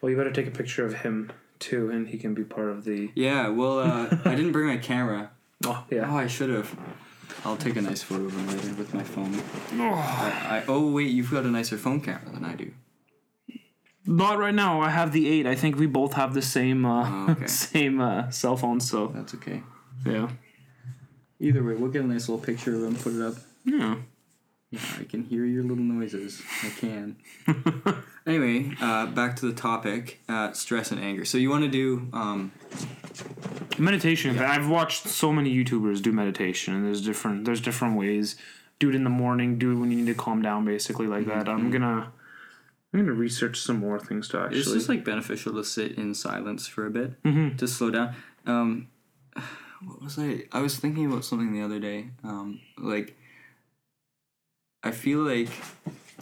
well, 0.00 0.10
you 0.10 0.16
better 0.16 0.32
take 0.32 0.46
a 0.46 0.52
picture 0.52 0.84
of 0.86 0.94
him 0.94 1.32
too, 1.58 1.90
and 1.90 2.08
he 2.08 2.18
can 2.18 2.34
be 2.34 2.44
part 2.44 2.68
of 2.68 2.84
the. 2.84 3.10
Yeah. 3.14 3.48
Well, 3.48 3.80
uh, 3.80 4.16
I 4.24 4.34
didn't 4.34 4.52
bring 4.52 4.66
my 4.66 4.78
camera. 4.78 5.30
Oh, 5.64 5.84
yeah. 5.90 6.10
Oh. 6.10 6.16
I 6.16 6.26
should 6.26 6.50
have. 6.50 6.76
I'll 7.44 7.56
take 7.56 7.76
a 7.76 7.80
nice 7.80 8.02
photo 8.02 8.24
of 8.24 8.32
him 8.32 8.48
later 8.48 8.74
with 8.74 8.92
my 8.92 9.04
phone. 9.04 9.32
I, 9.80 10.58
I, 10.58 10.64
oh 10.66 10.90
wait, 10.90 11.10
you've 11.12 11.30
got 11.30 11.44
a 11.44 11.48
nicer 11.48 11.76
phone 11.76 12.00
camera 12.00 12.32
than 12.32 12.44
I 12.44 12.56
do. 12.56 12.72
Not 14.06 14.38
right 14.38 14.54
now. 14.54 14.80
I 14.80 14.90
have 14.90 15.12
the 15.12 15.28
eight. 15.28 15.46
I 15.46 15.54
think 15.54 15.76
we 15.76 15.86
both 15.86 16.14
have 16.14 16.34
the 16.34 16.42
same 16.42 16.84
uh, 16.84 17.26
Oh, 17.28 17.32
okay. 17.32 17.46
same 17.72 18.00
uh, 18.00 18.30
cell 18.30 18.56
phone. 18.56 18.80
So 18.80 19.08
That's 19.14 19.34
okay. 19.34 19.62
yeah, 20.04 20.28
Either 21.40 21.62
way, 21.62 21.74
we'll 21.74 21.90
get 21.90 22.02
a 22.04 22.06
nice 22.06 22.28
little 22.28 22.44
picture 22.44 22.74
of 22.74 22.80
them, 22.82 22.96
put 22.96 23.14
it 23.14 23.22
up. 23.22 23.34
yeah. 23.64 23.96
Yeah, 24.70 24.80
I 24.98 25.04
can 25.04 25.22
hear 25.24 25.44
your 25.44 25.62
little 25.62 25.84
noises. 25.84 26.40
I 26.62 26.70
can. 26.70 27.16
anyway, 28.26 28.74
uh, 28.80 29.04
back 29.04 29.36
to 29.36 29.46
the 29.46 29.52
topic: 29.52 30.20
uh, 30.30 30.52
stress 30.54 30.90
and 30.90 30.98
anger. 30.98 31.26
So 31.26 31.36
you 31.36 31.50
want 31.50 31.64
to 31.64 31.70
do? 31.70 32.08
Um, 32.14 32.52
Meditation. 33.78 34.38
I've 34.38 34.68
watched 34.70 35.08
so 35.08 35.30
many 35.30 35.54
YouTubers 35.54 36.00
do 36.00 36.10
meditation, 36.10 36.74
and 36.74 36.86
there's 36.86 37.02
different 37.02 37.44
there's 37.44 37.60
different 37.60 37.98
ways. 37.98 38.36
Do 38.78 38.88
it 38.88 38.94
in 38.94 39.04
the 39.04 39.10
morning. 39.10 39.58
Do 39.58 39.72
it 39.72 39.74
when 39.74 39.90
you 39.90 39.98
need 39.98 40.06
to 40.06 40.14
calm 40.14 40.40
down. 40.40 40.64
Basically, 40.64 41.06
like 41.06 41.26
that. 41.26 41.48
I'm 41.50 41.70
gonna 41.70 42.10
I'm 42.92 43.00
gonna 43.00 43.12
research 43.12 43.58
some 43.58 43.78
more 43.78 43.98
things 43.98 44.28
to 44.28 44.40
actually. 44.40 44.60
it's 44.60 44.72
just 44.72 44.88
like 44.88 45.04
beneficial 45.04 45.54
to 45.54 45.64
sit 45.64 45.92
in 45.92 46.14
silence 46.14 46.66
for 46.66 46.86
a 46.86 46.90
bit 46.90 47.12
to 47.58 47.66
slow 47.66 47.90
down. 47.90 48.14
Um, 48.46 48.88
what 49.84 50.02
was 50.02 50.18
I? 50.18 50.44
I 50.52 50.60
was 50.60 50.78
thinking 50.78 51.06
about 51.06 51.24
something 51.24 51.52
the 51.52 51.62
other 51.62 51.78
day. 51.78 52.10
Um, 52.24 52.60
like, 52.78 53.16
I 54.82 54.90
feel 54.90 55.20
like. 55.20 55.48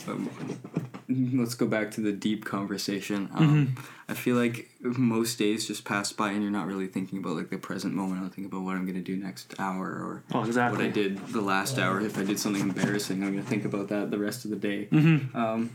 Um, 0.07 0.31
let's 1.11 1.55
go 1.55 1.67
back 1.67 1.91
to 1.93 2.01
the 2.01 2.13
deep 2.13 2.45
conversation. 2.45 3.29
Um, 3.35 3.75
I 4.09 4.15
feel 4.15 4.37
like 4.37 4.71
most 4.81 5.39
days 5.39 5.67
just 5.67 5.85
pass 5.85 6.13
by 6.13 6.31
and 6.31 6.43
you're 6.43 6.53
not 6.53 6.67
really 6.67 6.87
thinking 6.87 7.19
about 7.19 7.37
like 7.37 7.51
the 7.51 7.59
present 7.59 7.95
moment. 7.95 8.23
I'm 8.23 8.31
thinking 8.31 8.47
about 8.47 8.63
what 8.63 8.77
I'm 8.77 8.87
gonna 8.87 9.01
do 9.01 9.17
next 9.17 9.55
hour 9.59 9.87
or 9.87 10.23
oh, 10.33 10.45
exactly. 10.45 10.79
what 10.79 10.87
I 10.87 10.91
did 10.91 11.19
the 11.29 11.41
last 11.41 11.79
hour. 11.79 12.01
If 12.01 12.17
I 12.17 12.25
did 12.25 12.39
something 12.39 12.63
embarrassing, 12.63 13.23
I'm 13.23 13.33
gonna 13.33 13.43
think 13.43 13.65
about 13.65 13.89
that 13.89 14.11
the 14.11 14.19
rest 14.19 14.45
of 14.45 14.51
the 14.51 14.57
day. 14.57 14.89
Mm-hmm. 14.91 15.37
Um, 15.37 15.71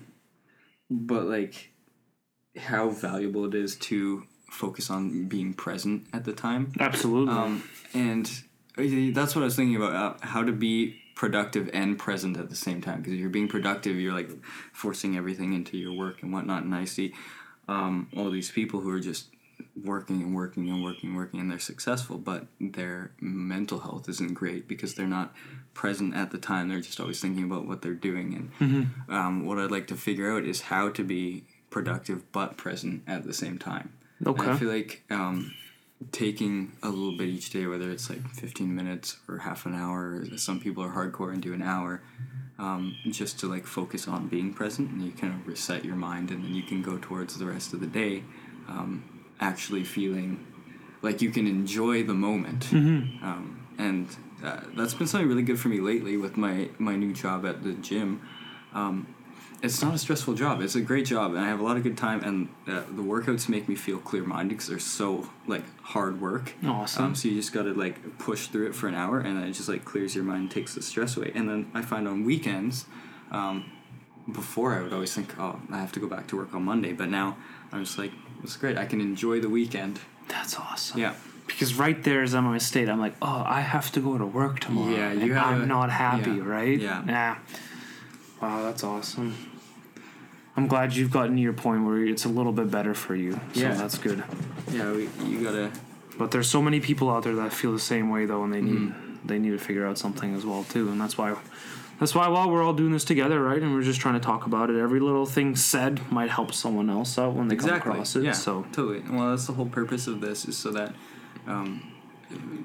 but 0.89 1.25
like, 1.25 1.71
how 2.57 2.89
valuable 2.89 3.45
it 3.45 3.53
is 3.53 3.75
to 3.75 4.23
focus 4.49 4.89
on 4.89 5.25
being 5.25 5.53
present 5.53 6.07
at 6.13 6.23
the 6.23 6.33
time. 6.33 6.71
Absolutely. 6.79 7.33
Um, 7.33 7.63
and 7.93 8.25
that's 9.13 9.35
what 9.35 9.41
I 9.41 9.45
was 9.45 9.55
thinking 9.55 9.75
about 9.75 9.93
uh, 9.93 10.25
how 10.25 10.43
to 10.43 10.51
be 10.51 11.01
productive 11.15 11.69
and 11.73 11.97
present 11.97 12.37
at 12.37 12.49
the 12.49 12.55
same 12.55 12.81
time. 12.81 12.99
Because 12.99 13.13
if 13.13 13.19
you're 13.19 13.29
being 13.29 13.47
productive, 13.47 13.97
you're 13.97 14.13
like 14.13 14.29
forcing 14.73 15.17
everything 15.17 15.53
into 15.53 15.77
your 15.77 15.93
work 15.93 16.21
and 16.21 16.31
whatnot. 16.31 16.63
And 16.63 16.75
I 16.75 16.85
see 16.85 17.13
um, 17.67 18.09
all 18.15 18.29
these 18.29 18.51
people 18.51 18.81
who 18.81 18.89
are 18.91 18.99
just 18.99 19.29
working 19.81 20.21
and 20.21 20.35
working 20.35 20.69
and 20.69 20.83
working 20.83 21.09
and 21.09 21.17
working 21.17 21.39
and 21.39 21.49
they're 21.49 21.59
successful, 21.59 22.17
but 22.17 22.47
their 22.59 23.11
mental 23.19 23.79
health 23.79 24.07
isn't 24.09 24.33
great 24.33 24.67
because 24.67 24.95
they're 24.95 25.07
not 25.07 25.33
present 25.75 26.15
at 26.15 26.31
the 26.31 26.39
time. 26.39 26.69
They're 26.69 26.81
just 26.81 26.99
always 26.99 27.19
thinking 27.21 27.43
about 27.43 27.67
what 27.67 27.83
they're 27.83 27.93
doing. 27.93 28.51
And 28.59 28.89
um, 29.09 29.45
what 29.45 29.59
I'd 29.59 29.69
like 29.69 29.85
to 29.87 29.95
figure 29.95 30.31
out 30.31 30.43
is 30.43 30.61
how 30.61 30.89
to 30.89 31.03
be 31.03 31.43
productive 31.69 32.31
but 32.31 32.57
present 32.57 33.03
at 33.05 33.25
the 33.25 33.33
same 33.33 33.59
time. 33.59 33.93
And 34.31 34.51
I 34.51 34.57
feel 34.57 34.69
like 34.69 35.03
um, 35.11 35.53
taking 36.11 36.71
a 36.81 36.89
little 36.89 37.17
bit 37.17 37.27
each 37.29 37.49
day, 37.51 37.67
whether 37.67 37.91
it's 37.91 38.09
like 38.09 38.27
15 38.29 38.73
minutes 38.73 39.17
or 39.27 39.39
half 39.39 39.65
an 39.67 39.75
hour, 39.75 40.25
some 40.37 40.59
people 40.59 40.83
are 40.83 40.89
hardcore 40.91 41.31
and 41.33 41.41
do 41.43 41.53
an 41.53 41.61
hour, 41.61 42.01
um, 42.57 42.95
just 43.11 43.37
to 43.41 43.47
like 43.47 43.65
focus 43.67 44.07
on 44.07 44.27
being 44.29 44.53
present 44.53 44.89
and 44.89 45.01
you 45.03 45.11
kind 45.11 45.33
of 45.33 45.45
reset 45.45 45.83
your 45.83 45.97
mind 45.97 46.31
and 46.31 46.43
then 46.43 46.55
you 46.55 46.63
can 46.63 46.81
go 46.81 46.97
towards 46.97 47.37
the 47.37 47.45
rest 47.45 47.73
of 47.73 47.81
the 47.81 47.87
day 47.87 48.23
um, 48.69 49.03
actually 49.41 49.83
feeling 49.83 50.45
like 51.01 51.21
you 51.21 51.29
can 51.29 51.45
enjoy 51.47 52.03
the 52.03 52.13
moment. 52.13 52.71
Um, 53.21 53.67
and 53.77 54.07
uh, 54.45 54.61
that's 54.75 54.93
been 54.93 55.07
something 55.07 55.27
really 55.27 55.43
good 55.43 55.59
for 55.59 55.69
me 55.69 55.79
lately 55.79 56.17
with 56.17 56.37
my, 56.37 56.69
my 56.77 56.95
new 56.95 57.13
job 57.13 57.45
at 57.45 57.63
the 57.63 57.73
gym. 57.73 58.21
Um, 58.73 59.07
it's 59.63 59.81
not 59.81 59.95
a 59.95 59.97
stressful 59.97 60.35
job. 60.35 60.61
It's 60.61 60.75
a 60.75 60.81
great 60.81 61.05
job, 61.05 61.33
and 61.33 61.39
I 61.39 61.47
have 61.47 61.59
a 61.59 61.63
lot 61.63 61.77
of 61.77 61.83
good 61.83 61.97
time. 61.97 62.23
And 62.23 62.49
uh, 62.67 62.83
the 62.91 63.01
workouts 63.01 63.49
make 63.49 63.67
me 63.67 63.75
feel 63.75 63.97
clear 63.97 64.23
minded 64.23 64.49
because 64.49 64.67
they're 64.67 64.79
so 64.79 65.27
like 65.47 65.63
hard 65.81 66.21
work. 66.21 66.53
Awesome. 66.63 67.05
Um, 67.05 67.15
so 67.15 67.29
you 67.29 67.35
just 67.35 67.53
gotta 67.53 67.73
like 67.73 68.19
push 68.19 68.47
through 68.47 68.67
it 68.67 68.75
for 68.75 68.87
an 68.87 68.93
hour, 68.93 69.19
and 69.19 69.37
then 69.37 69.47
it 69.47 69.53
just 69.53 69.69
like 69.69 69.83
clears 69.83 70.13
your 70.13 70.23
mind, 70.23 70.51
takes 70.51 70.75
the 70.75 70.81
stress 70.81 71.17
away. 71.17 71.31
And 71.33 71.49
then 71.49 71.71
I 71.73 71.81
find 71.81 72.07
on 72.07 72.23
weekends, 72.25 72.85
um, 73.31 73.71
before 74.31 74.73
I 74.73 74.81
would 74.81 74.93
always 74.93 75.13
think, 75.13 75.39
oh, 75.39 75.59
I 75.71 75.79
have 75.79 75.91
to 75.93 75.99
go 75.99 76.07
back 76.07 76.27
to 76.27 76.37
work 76.37 76.53
on 76.53 76.63
Monday, 76.63 76.93
but 76.93 77.09
now 77.09 77.37
I'm 77.71 77.83
just 77.83 77.97
like, 77.97 78.11
it's 78.43 78.57
great. 78.57 78.77
I 78.77 78.85
can 78.85 79.01
enjoy 79.01 79.39
the 79.39 79.49
weekend. 79.49 79.99
That's 80.27 80.57
awesome. 80.57 80.99
Yeah. 80.99 81.15
Because 81.47 81.75
right 81.75 82.01
there 82.03 82.23
is 82.23 82.33
on 82.33 82.43
my 82.43 82.57
state. 82.57 82.89
I'm 82.89 82.99
like, 82.99 83.15
oh, 83.21 83.43
I 83.45 83.61
have 83.61 83.91
to 83.93 83.99
go 83.99 84.17
to 84.17 84.25
work 84.25 84.59
tomorrow. 84.59 84.89
Yeah, 84.95 85.11
you 85.13 85.31
and 85.31 85.39
I'm 85.39 85.61
a- 85.61 85.65
not 85.65 85.89
happy, 85.89 86.31
yeah, 86.31 86.43
right? 86.43 86.79
yeah. 86.79 87.03
Yeah. 87.07 87.37
Wow, 88.41 88.63
that's 88.63 88.83
awesome. 88.83 89.35
I'm 90.57 90.67
glad 90.67 90.95
you've 90.95 91.11
gotten 91.11 91.35
to 91.35 91.41
your 91.41 91.53
point 91.53 91.85
where 91.85 92.03
it's 92.05 92.25
a 92.25 92.29
little 92.29 92.51
bit 92.51 92.71
better 92.71 92.93
for 92.93 93.15
you. 93.15 93.33
So 93.53 93.61
Yeah. 93.61 93.73
that's 93.75 93.97
good. 93.97 94.23
Yeah, 94.71 94.91
we, 94.91 95.09
you 95.25 95.43
gotta. 95.43 95.71
But 96.17 96.31
there's 96.31 96.49
so 96.49 96.61
many 96.61 96.79
people 96.79 97.09
out 97.09 97.23
there 97.23 97.35
that 97.35 97.51
feel 97.53 97.73
the 97.73 97.79
same 97.79 98.09
way 98.09 98.25
though, 98.25 98.43
and 98.43 98.53
they 98.53 98.61
need 98.61 98.79
Mm-hmm. 98.79 99.27
they 99.27 99.37
need 99.39 99.51
to 99.51 99.57
figure 99.57 99.85
out 99.85 99.97
something 99.97 100.33
as 100.35 100.45
well 100.45 100.63
too, 100.63 100.89
and 100.89 100.99
that's 100.99 101.17
why 101.17 101.35
that's 101.99 102.15
why 102.15 102.27
while 102.29 102.49
we're 102.49 102.63
all 102.63 102.73
doing 102.73 102.91
this 102.93 103.03
together, 103.05 103.41
right, 103.41 103.61
and 103.61 103.73
we're 103.73 103.81
just 103.83 103.99
trying 103.99 104.13
to 104.15 104.19
talk 104.19 104.45
about 104.45 104.69
it. 104.69 104.77
Every 104.79 104.99
little 105.01 105.25
thing 105.25 105.55
said 105.57 105.99
might 106.11 106.29
help 106.29 106.53
someone 106.53 106.89
else 106.89 107.17
out 107.17 107.33
when 107.33 107.47
they 107.49 107.55
exactly. 107.55 107.81
come 107.81 107.91
across 107.93 108.15
it. 108.15 108.23
Yeah, 108.23 108.31
So 108.33 108.65
totally. 108.71 109.01
Well, 109.09 109.31
that's 109.31 109.47
the 109.47 109.53
whole 109.53 109.65
purpose 109.67 110.07
of 110.07 110.21
this 110.21 110.45
is 110.45 110.57
so 110.57 110.71
that 110.71 110.93
um, 111.47 111.91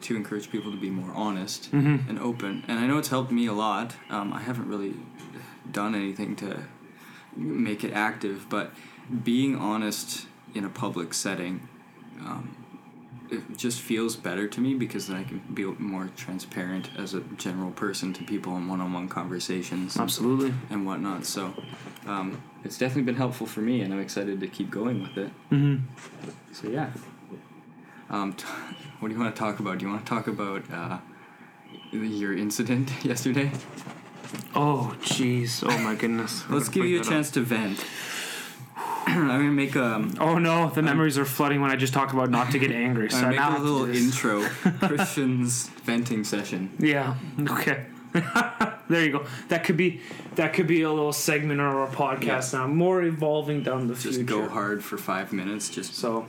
to 0.01 0.17
encourage 0.17 0.51
people 0.51 0.71
to 0.71 0.77
be 0.79 0.91
more 0.91 1.13
honest 1.15 1.71
Mm-hmm. 1.73 2.09
and 2.09 2.19
open. 2.19 2.65
And 2.69 2.79
I 2.79 2.87
know 2.87 2.99
it's 2.99 3.09
helped 3.09 3.31
me 3.31 3.47
a 3.47 3.53
lot. 3.53 3.95
Um, 4.09 4.33
I 4.33 4.41
haven't 4.41 4.69
really 4.69 4.95
done 5.71 5.95
anything 5.95 6.35
to 6.37 6.63
make 7.37 7.85
it 7.85 7.93
active, 7.93 8.47
but 8.49 8.73
being 9.25 9.57
honest 9.57 10.27
in 10.55 10.65
a 10.65 10.69
public 10.69 11.15
setting. 11.15 11.69
Um, 12.21 12.57
it 13.31 13.57
just 13.57 13.81
feels 13.81 14.17
better 14.17 14.49
to 14.49 14.61
me 14.61 14.75
because 14.75 15.07
then 15.07 15.17
I 15.17 15.23
can 15.23 15.39
be 15.55 15.65
more 15.65 16.11
transparent 16.17 16.91
as 16.99 17.15
a 17.15 17.21
general 17.37 17.71
person 17.71 18.13
to 18.15 18.25
people 18.25 18.57
in 18.57 18.67
one-on-one 18.67 19.09
conversations 19.09 19.95
and- 19.95 20.03
absolutely. 20.03 20.53
and 20.69 20.85
whatnot. 20.85 21.25
So 21.27 21.55
um, 22.07 22.43
it's 22.65 22.77
definitely 22.77 23.05
been 23.05 23.15
helpful 23.15 23.47
for 23.47 23.61
me, 23.61 23.83
and 23.83 23.95
I'm 23.95 24.01
excited 24.01 24.41
to 24.41 24.49
keep 24.49 24.69
going 24.71 25.03
with 25.03 25.17
it. 25.17 25.31
Mm-hmm. 25.53 25.85
So 26.53 26.69
yeah. 26.69 26.91
Um, 28.11 28.33
t- 28.35 28.45
what 29.01 29.09
do 29.09 29.15
you 29.15 29.21
want 29.21 29.35
to 29.35 29.39
talk 29.39 29.61
about? 29.61 29.79
Do 29.79 29.87
you 29.87 29.91
want 29.93 30.05
to 30.05 30.09
talk 30.11 30.27
about 30.27 30.63
uh, 30.73 30.99
your 31.93 32.37
incident 32.37 32.91
yesterday? 33.05 33.51
Oh 34.55 34.95
jeez. 35.03 35.65
Oh 35.69 35.79
my 35.79 35.95
goodness. 35.95 36.45
Let's 36.51 36.69
give 36.69 36.85
you 36.85 36.97
a 36.97 36.99
that 37.01 37.07
up. 37.07 37.13
chance 37.13 37.31
to 37.33 37.41
vent. 37.41 37.85
I'm 39.07 39.27
gonna 39.29 39.43
make 39.51 39.75
a. 39.77 40.09
Oh 40.21 40.39
no, 40.39 40.71
the 40.71 40.83
memories 40.83 41.19
are 41.19 41.25
flooding 41.25 41.61
when 41.61 41.71
I 41.71 41.77
just 41.77 41.93
talked 41.93 42.13
about 42.13 42.31
not 42.31 42.51
to 42.53 42.59
get 42.59 42.71
angry. 42.71 43.11
So 43.11 43.27
make 43.27 43.37
now 43.37 43.47
I 43.47 43.49
a 43.49 43.51
have 43.53 43.61
to 43.61 43.65
do 43.67 43.73
little 43.73 43.95
intro, 43.97 44.43
Christian's 44.89 45.69
venting 45.85 46.23
session. 46.25 46.71
Yeah. 46.79 47.17
Okay. 47.41 47.87
there 48.89 49.05
you 49.05 49.13
go. 49.13 49.25
That 49.49 49.65
could 49.65 49.77
be 49.77 50.01
that 50.35 50.53
could 50.53 50.67
be 50.67 50.83
a 50.83 50.91
little 50.93 51.13
segment 51.13 51.61
or 51.61 51.85
a 51.85 51.89
podcast 51.89 52.53
now. 52.53 52.67
More 52.67 53.03
evolving 53.03 53.63
down 53.63 53.87
the 53.89 53.95
Just 53.95 54.17
future. 54.19 54.23
go 54.25 54.49
hard 54.49 54.85
for 54.85 54.97
five 54.99 55.33
minutes. 55.33 55.69
Just 55.71 55.95
So 55.95 56.27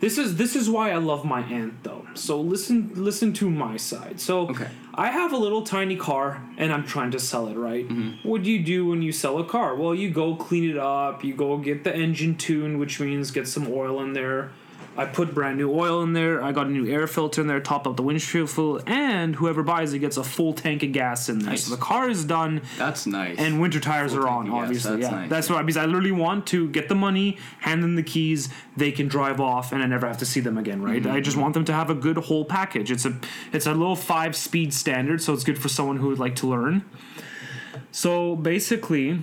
this 0.00 0.18
is 0.18 0.36
this 0.36 0.54
is 0.56 0.68
why 0.70 0.90
I 0.92 0.96
love 0.96 1.24
my 1.24 1.40
aunt 1.42 1.82
though. 1.82 2.06
So 2.14 2.40
listen 2.40 2.92
listen 2.94 3.32
to 3.34 3.50
my 3.50 3.76
side. 3.76 4.20
So 4.20 4.48
Okay. 4.48 4.68
I 4.94 5.10
have 5.10 5.32
a 5.32 5.36
little 5.36 5.62
tiny 5.62 5.94
car 5.96 6.42
and 6.56 6.72
I'm 6.72 6.84
trying 6.84 7.12
to 7.12 7.20
sell 7.20 7.46
it, 7.48 7.56
right? 7.56 7.88
Mm-hmm. 7.88 8.28
What 8.28 8.42
do 8.42 8.50
you 8.50 8.62
do 8.64 8.86
when 8.86 9.00
you 9.02 9.12
sell 9.12 9.38
a 9.38 9.44
car? 9.44 9.76
Well, 9.76 9.94
you 9.94 10.10
go 10.10 10.34
clean 10.34 10.68
it 10.68 10.76
up, 10.76 11.22
you 11.22 11.34
go 11.34 11.56
get 11.58 11.84
the 11.84 11.94
engine 11.94 12.36
tuned, 12.36 12.80
which 12.80 12.98
means 12.98 13.30
get 13.30 13.46
some 13.46 13.68
oil 13.70 14.00
in 14.02 14.12
there. 14.12 14.50
I 14.98 15.06
put 15.06 15.32
brand 15.32 15.58
new 15.58 15.72
oil 15.72 16.02
in 16.02 16.12
there. 16.12 16.42
I 16.42 16.50
got 16.50 16.66
a 16.66 16.70
new 16.70 16.84
air 16.84 17.06
filter 17.06 17.40
in 17.40 17.46
there, 17.46 17.60
top 17.60 17.86
up 17.86 17.96
the 17.96 18.02
windshield 18.02 18.50
full, 18.50 18.80
and 18.84 19.36
whoever 19.36 19.62
buys 19.62 19.92
it 19.92 20.00
gets 20.00 20.16
a 20.16 20.24
full 20.24 20.52
tank 20.52 20.82
of 20.82 20.90
gas 20.90 21.28
in 21.28 21.38
there. 21.38 21.50
Nice. 21.50 21.64
So 21.64 21.76
the 21.76 21.80
car 21.80 22.10
is 22.10 22.24
done 22.24 22.62
that's 22.76 23.06
nice. 23.06 23.38
and 23.38 23.60
winter 23.60 23.78
tires 23.78 24.12
Full 24.12 24.24
are 24.24 24.28
on, 24.28 24.50
obviously. 24.50 24.96
that's 24.96 25.12
yeah, 25.12 25.18
nice, 25.20 25.30
that's 25.30 25.50
what 25.50 25.64
because 25.64 25.76
I 25.76 25.86
literally 25.86 26.10
want 26.10 26.48
to 26.48 26.68
get 26.70 26.88
the 26.88 26.96
money, 26.96 27.38
hand 27.60 27.84
them 27.84 27.94
the 27.94 28.02
keys, 28.02 28.48
they 28.76 28.90
can 28.90 29.06
drive 29.06 29.40
off, 29.40 29.70
and 29.70 29.84
I 29.84 29.86
never 29.86 30.08
have 30.08 30.18
to 30.18 30.26
see 30.26 30.40
them 30.40 30.58
again. 30.58 30.82
Right? 30.82 31.00
Mm-hmm. 31.00 31.12
I 31.12 31.20
just 31.20 31.36
want 31.36 31.54
them 31.54 31.64
to 31.66 31.72
have 31.72 31.90
a 31.90 31.94
good 31.94 32.16
whole 32.16 32.44
package. 32.44 32.90
It's 32.90 33.04
a 33.04 33.16
it's 33.52 33.66
a 33.66 33.72
little 33.72 33.94
five 33.94 34.34
speed 34.34 34.74
standard, 34.74 35.22
so 35.22 35.32
it's 35.32 35.44
good 35.44 35.60
for 35.60 35.68
someone 35.68 35.98
who 35.98 36.08
would 36.08 36.18
like 36.18 36.34
to 36.36 36.48
learn. 36.48 36.84
So 37.92 38.34
basically. 38.34 39.22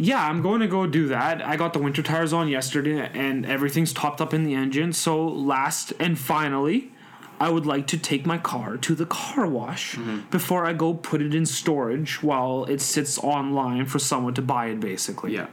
Yeah, 0.00 0.24
I'm 0.24 0.42
going 0.42 0.60
to 0.60 0.68
go 0.68 0.86
do 0.86 1.08
that. 1.08 1.44
I 1.44 1.56
got 1.56 1.72
the 1.72 1.80
winter 1.80 2.02
tires 2.02 2.32
on 2.32 2.46
yesterday 2.48 3.10
and 3.12 3.44
everything's 3.44 3.92
topped 3.92 4.20
up 4.20 4.32
in 4.32 4.44
the 4.44 4.54
engine. 4.54 4.92
So, 4.92 5.26
last 5.26 5.92
and 5.98 6.16
finally, 6.16 6.92
I 7.40 7.50
would 7.50 7.66
like 7.66 7.88
to 7.88 7.98
take 7.98 8.24
my 8.24 8.38
car 8.38 8.76
to 8.76 8.94
the 8.94 9.06
car 9.06 9.46
wash 9.48 9.96
Mm-hmm. 9.96 10.30
before 10.30 10.64
I 10.66 10.72
go 10.72 10.94
put 10.94 11.20
it 11.20 11.34
in 11.34 11.46
storage 11.46 12.22
while 12.22 12.64
it 12.66 12.80
sits 12.80 13.18
online 13.18 13.86
for 13.86 13.98
someone 13.98 14.34
to 14.34 14.42
buy 14.42 14.66
it, 14.66 14.78
basically. 14.78 15.34
yeah. 15.34 15.48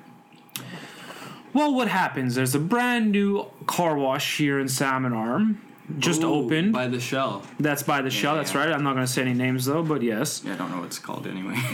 Well, 1.54 1.74
what 1.74 1.88
happens? 1.88 2.36
There's 2.36 2.54
a 2.54 2.60
brand 2.60 3.12
new 3.12 3.48
car 3.66 3.98
wash 3.98 4.38
here 4.38 4.60
in 4.60 4.68
Salmon 4.68 5.14
Arm, 5.14 5.62
just 6.00 6.22
Ooh, 6.22 6.34
opened. 6.34 6.74
by 6.74 6.88
the 6.88 7.00
shell. 7.00 7.44
That's 7.60 7.82
by 7.82 8.02
the 8.02 8.10
shell. 8.10 8.34
yeah, 8.34 8.42
That's 8.42 8.54
yeah. 8.54 8.60
right. 8.66 8.72
I'm 8.74 8.84
not 8.84 8.94
going 8.94 9.06
to 9.06 9.12
say 9.12 9.22
any 9.22 9.34
names 9.34 9.66
though, 9.66 9.82
but 9.82 10.02
yes. 10.02 10.44
Yeah, 10.46 10.54
I 10.54 10.58
don't 10.58 10.70
know 10.72 10.78
what 10.80 10.88
it's 10.88 11.00
called 11.00 11.26
anyway. 11.28 11.58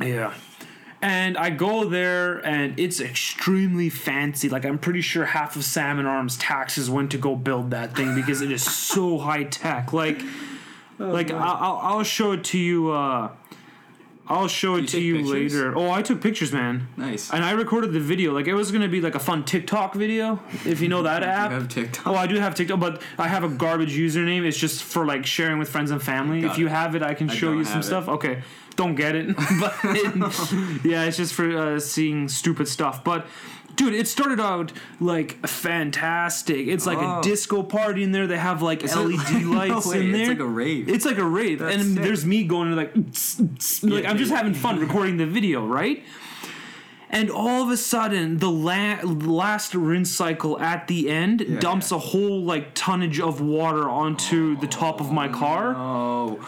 Yeah. 0.00 0.32
And 1.00 1.36
I 1.38 1.50
go 1.50 1.84
there 1.84 2.38
and 2.44 2.78
it's 2.78 3.00
extremely 3.00 3.88
fancy. 3.88 4.48
Like 4.48 4.64
I'm 4.64 4.78
pretty 4.78 5.00
sure 5.00 5.24
half 5.26 5.54
of 5.54 5.64
Salmon 5.64 6.06
Arms 6.06 6.36
taxes 6.36 6.90
went 6.90 7.12
to 7.12 7.18
go 7.18 7.36
build 7.36 7.70
that 7.70 7.94
thing 7.94 8.14
because 8.16 8.40
it 8.42 8.50
is 8.50 8.62
so 8.64 9.18
high 9.28 9.44
tech. 9.44 9.92
Like, 9.92 10.20
Oh, 11.00 11.10
like 11.10 11.30
I'll, 11.30 11.40
I'll 11.40 11.78
I'll 11.98 12.02
show 12.02 12.32
it 12.32 12.42
to 12.44 12.58
you. 12.58 12.90
Uh, 12.90 13.30
I'll 14.26 14.48
show 14.48 14.74
it 14.74 14.88
to 14.88 15.00
you 15.00 15.18
pictures? 15.18 15.32
later. 15.54 15.78
Oh, 15.78 15.90
I 15.92 16.02
took 16.02 16.20
pictures, 16.20 16.52
man. 16.52 16.88
Nice. 16.96 17.30
And 17.32 17.44
I 17.44 17.52
recorded 17.52 17.92
the 17.92 18.00
video. 18.00 18.32
Like 18.32 18.48
it 18.48 18.54
was 18.54 18.72
gonna 18.72 18.88
be 18.88 19.00
like 19.00 19.14
a 19.14 19.20
fun 19.20 19.44
TikTok 19.44 19.94
video, 19.94 20.40
if 20.66 20.80
you 20.80 20.88
know 20.88 21.04
that 21.04 21.22
app. 21.22 21.52
have 21.52 21.68
TikTok? 21.68 22.04
Oh, 22.08 22.16
I 22.16 22.26
do 22.26 22.34
have 22.40 22.56
TikTok, 22.56 22.80
but 22.80 23.00
I 23.16 23.28
have 23.28 23.44
a 23.44 23.48
garbage 23.48 23.96
username. 23.96 24.44
It's 24.44 24.58
just 24.58 24.82
for 24.82 25.06
like 25.06 25.24
sharing 25.24 25.60
with 25.60 25.68
friends 25.70 25.92
and 25.92 26.02
family. 26.02 26.40
Got 26.40 26.50
if 26.50 26.58
you 26.58 26.66
it. 26.66 26.70
have 26.70 26.96
it, 26.96 27.02
I 27.04 27.14
can 27.14 27.30
I 27.30 27.34
show 27.34 27.52
you 27.52 27.64
some 27.64 27.78
it. 27.78 27.84
stuff. 27.84 28.08
Okay, 28.08 28.42
don't 28.78 28.94
get 28.94 29.14
it, 29.16 29.36
but 29.60 29.74
yeah, 30.84 31.04
it's 31.04 31.16
just 31.18 31.34
for 31.34 31.50
uh, 31.58 31.78
seeing 31.80 32.28
stupid 32.28 32.68
stuff. 32.68 33.02
But 33.04 33.26
dude, 33.74 33.92
it 33.92 34.06
started 34.08 34.38
out 34.40 34.72
like 35.00 35.46
fantastic. 35.46 36.68
It's 36.68 36.86
like 36.86 36.98
Oh. 36.98 37.18
a 37.18 37.22
disco 37.22 37.62
party 37.64 38.04
in 38.04 38.12
there. 38.12 38.26
They 38.28 38.38
have 38.38 38.62
like 38.62 38.84
it- 38.84 38.94
LED 38.94 39.42
No 39.44 39.50
lights 39.50 39.86
way, 39.86 40.00
in 40.00 40.12
there. 40.12 40.20
it's 40.22 40.28
like 40.30 40.38
a 40.38 40.44
rave. 40.46 40.88
It's 40.88 41.04
like 41.04 41.18
a 41.18 41.24
rave, 41.24 41.58
That's 41.58 41.74
and 41.74 41.94
sick. 41.94 42.02
there's 42.04 42.24
me 42.24 42.44
going 42.44 42.74
like, 42.76 42.94
like 43.82 44.04
I'm 44.06 44.16
just 44.16 44.30
having 44.32 44.54
fun 44.54 44.78
recording 44.78 45.16
the 45.18 45.26
video, 45.26 45.66
right? 45.66 46.02
And 47.10 47.30
all 47.30 47.62
of 47.64 47.70
a 47.70 47.76
sudden, 47.78 48.36
the 48.38 48.50
la- 48.50 49.00
last 49.02 49.74
rinse 49.74 50.10
cycle 50.12 50.60
at 50.60 50.88
the 50.88 51.08
end 51.10 51.58
dumps 51.60 51.90
a 51.90 51.98
whole 51.98 52.42
like 52.44 52.74
tonnage 52.74 53.18
of 53.18 53.40
water 53.40 53.88
onto 53.88 54.56
the 54.60 54.66
top 54.66 55.00
of 55.00 55.10
my 55.10 55.26
car. 55.26 55.74
Oh. 55.74 56.38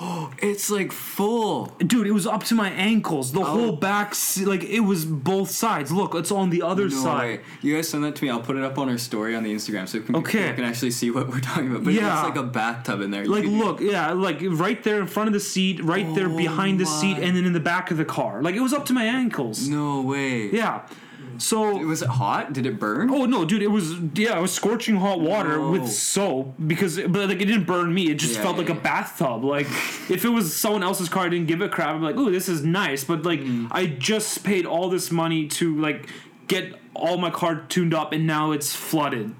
It's 0.42 0.70
like 0.70 0.90
full. 0.92 1.66
Dude, 1.78 2.06
it 2.06 2.12
was 2.12 2.26
up 2.26 2.44
to 2.44 2.54
my 2.54 2.70
ankles. 2.70 3.32
The 3.32 3.40
oh. 3.40 3.44
whole 3.44 3.72
back, 3.72 4.14
like 4.44 4.64
it 4.64 4.80
was 4.80 5.04
both 5.04 5.50
sides. 5.50 5.92
Look, 5.92 6.14
it's 6.14 6.32
on 6.32 6.50
the 6.50 6.62
other 6.62 6.88
No 6.88 7.02
side. 7.02 7.40
way. 7.40 7.40
You 7.60 7.76
guys 7.76 7.88
send 7.88 8.04
that 8.04 8.16
to 8.16 8.24
me. 8.24 8.30
I'll 8.30 8.40
put 8.40 8.56
it 8.56 8.62
up 8.62 8.78
on 8.78 8.88
our 8.88 8.96
story 8.98 9.34
on 9.36 9.42
the 9.42 9.54
Instagram 9.54 9.86
so 9.86 10.00
can, 10.00 10.16
Okay. 10.16 10.38
people 10.38 10.54
can 10.56 10.64
actually 10.64 10.92
see 10.92 11.10
what 11.10 11.28
we're 11.28 11.40
talking 11.40 11.70
about. 11.70 11.84
But 11.84 11.92
Yeah. 11.94 12.18
it's 12.18 12.28
like 12.28 12.38
a 12.38 12.46
bathtub 12.46 13.00
in 13.02 13.10
there. 13.10 13.24
You 13.24 13.30
Like, 13.30 13.44
look, 13.44 13.80
yeah, 13.80 14.12
like 14.12 14.38
right 14.42 14.82
there 14.82 15.00
in 15.00 15.06
front 15.06 15.28
of 15.28 15.34
the 15.34 15.40
seat, 15.40 15.82
right 15.84 16.14
there 16.14 16.30
oh 16.30 16.36
behind 16.36 16.80
the 16.80 16.86
seat, 16.86 17.18
and 17.18 17.36
then 17.36 17.44
in 17.44 17.52
the 17.52 17.60
back 17.60 17.90
of 17.90 17.96
the 17.98 18.04
car. 18.04 18.42
Like 18.42 18.54
it 18.54 18.60
was 18.60 18.72
up 18.72 18.86
to 18.86 18.92
my 18.92 19.04
ankles. 19.04 19.68
No 19.68 20.00
way. 20.00 20.50
Yeah. 20.50 20.82
So 21.40 21.76
Was 21.78 22.02
it 22.02 22.08
hot? 22.08 22.52
Did 22.52 22.66
it 22.66 22.78
burn? 22.78 23.10
Oh 23.10 23.24
no, 23.26 23.44
dude! 23.44 23.62
It 23.62 23.68
was 23.70 23.94
yeah, 24.14 24.38
it 24.38 24.42
was 24.42 24.52
scorching 24.52 24.96
hot 24.96 25.20
water 25.20 25.56
No. 25.58 25.70
with 25.70 25.88
soap 25.88 26.54
because, 26.66 26.96
but 26.98 27.28
like 27.28 27.40
it 27.40 27.46
didn't 27.46 27.64
burn 27.64 27.92
me. 27.92 28.10
It 28.10 28.16
just 28.18 28.34
Yeah, 28.36 28.42
felt 28.42 28.58
like 28.58 28.68
yeah, 28.68 28.76
a 28.76 28.80
bathtub. 28.80 29.42
Like 29.44 29.66
if 30.10 30.24
it 30.24 30.28
was 30.28 30.54
someone 30.56 30.82
else's 30.82 31.08
car, 31.08 31.24
I 31.26 31.28
didn't 31.30 31.46
give 31.48 31.60
a 31.62 31.68
crap. 31.68 31.94
I'm 31.94 32.02
like, 32.02 32.16
ooh, 32.16 32.30
this 32.30 32.48
is 32.48 32.64
nice. 32.64 33.04
But 33.04 33.24
like, 33.24 33.40
Mm. 33.40 33.68
I 33.70 33.86
just 33.86 34.44
paid 34.44 34.66
all 34.66 34.90
this 34.90 35.10
money 35.10 35.46
to 35.48 35.76
like 35.80 36.08
get 36.46 36.74
all 36.94 37.16
my 37.16 37.30
car 37.30 37.64
tuned 37.68 37.94
up, 37.94 38.12
and 38.12 38.26
now 38.26 38.52
it's 38.52 38.74
flooded. 38.74 39.34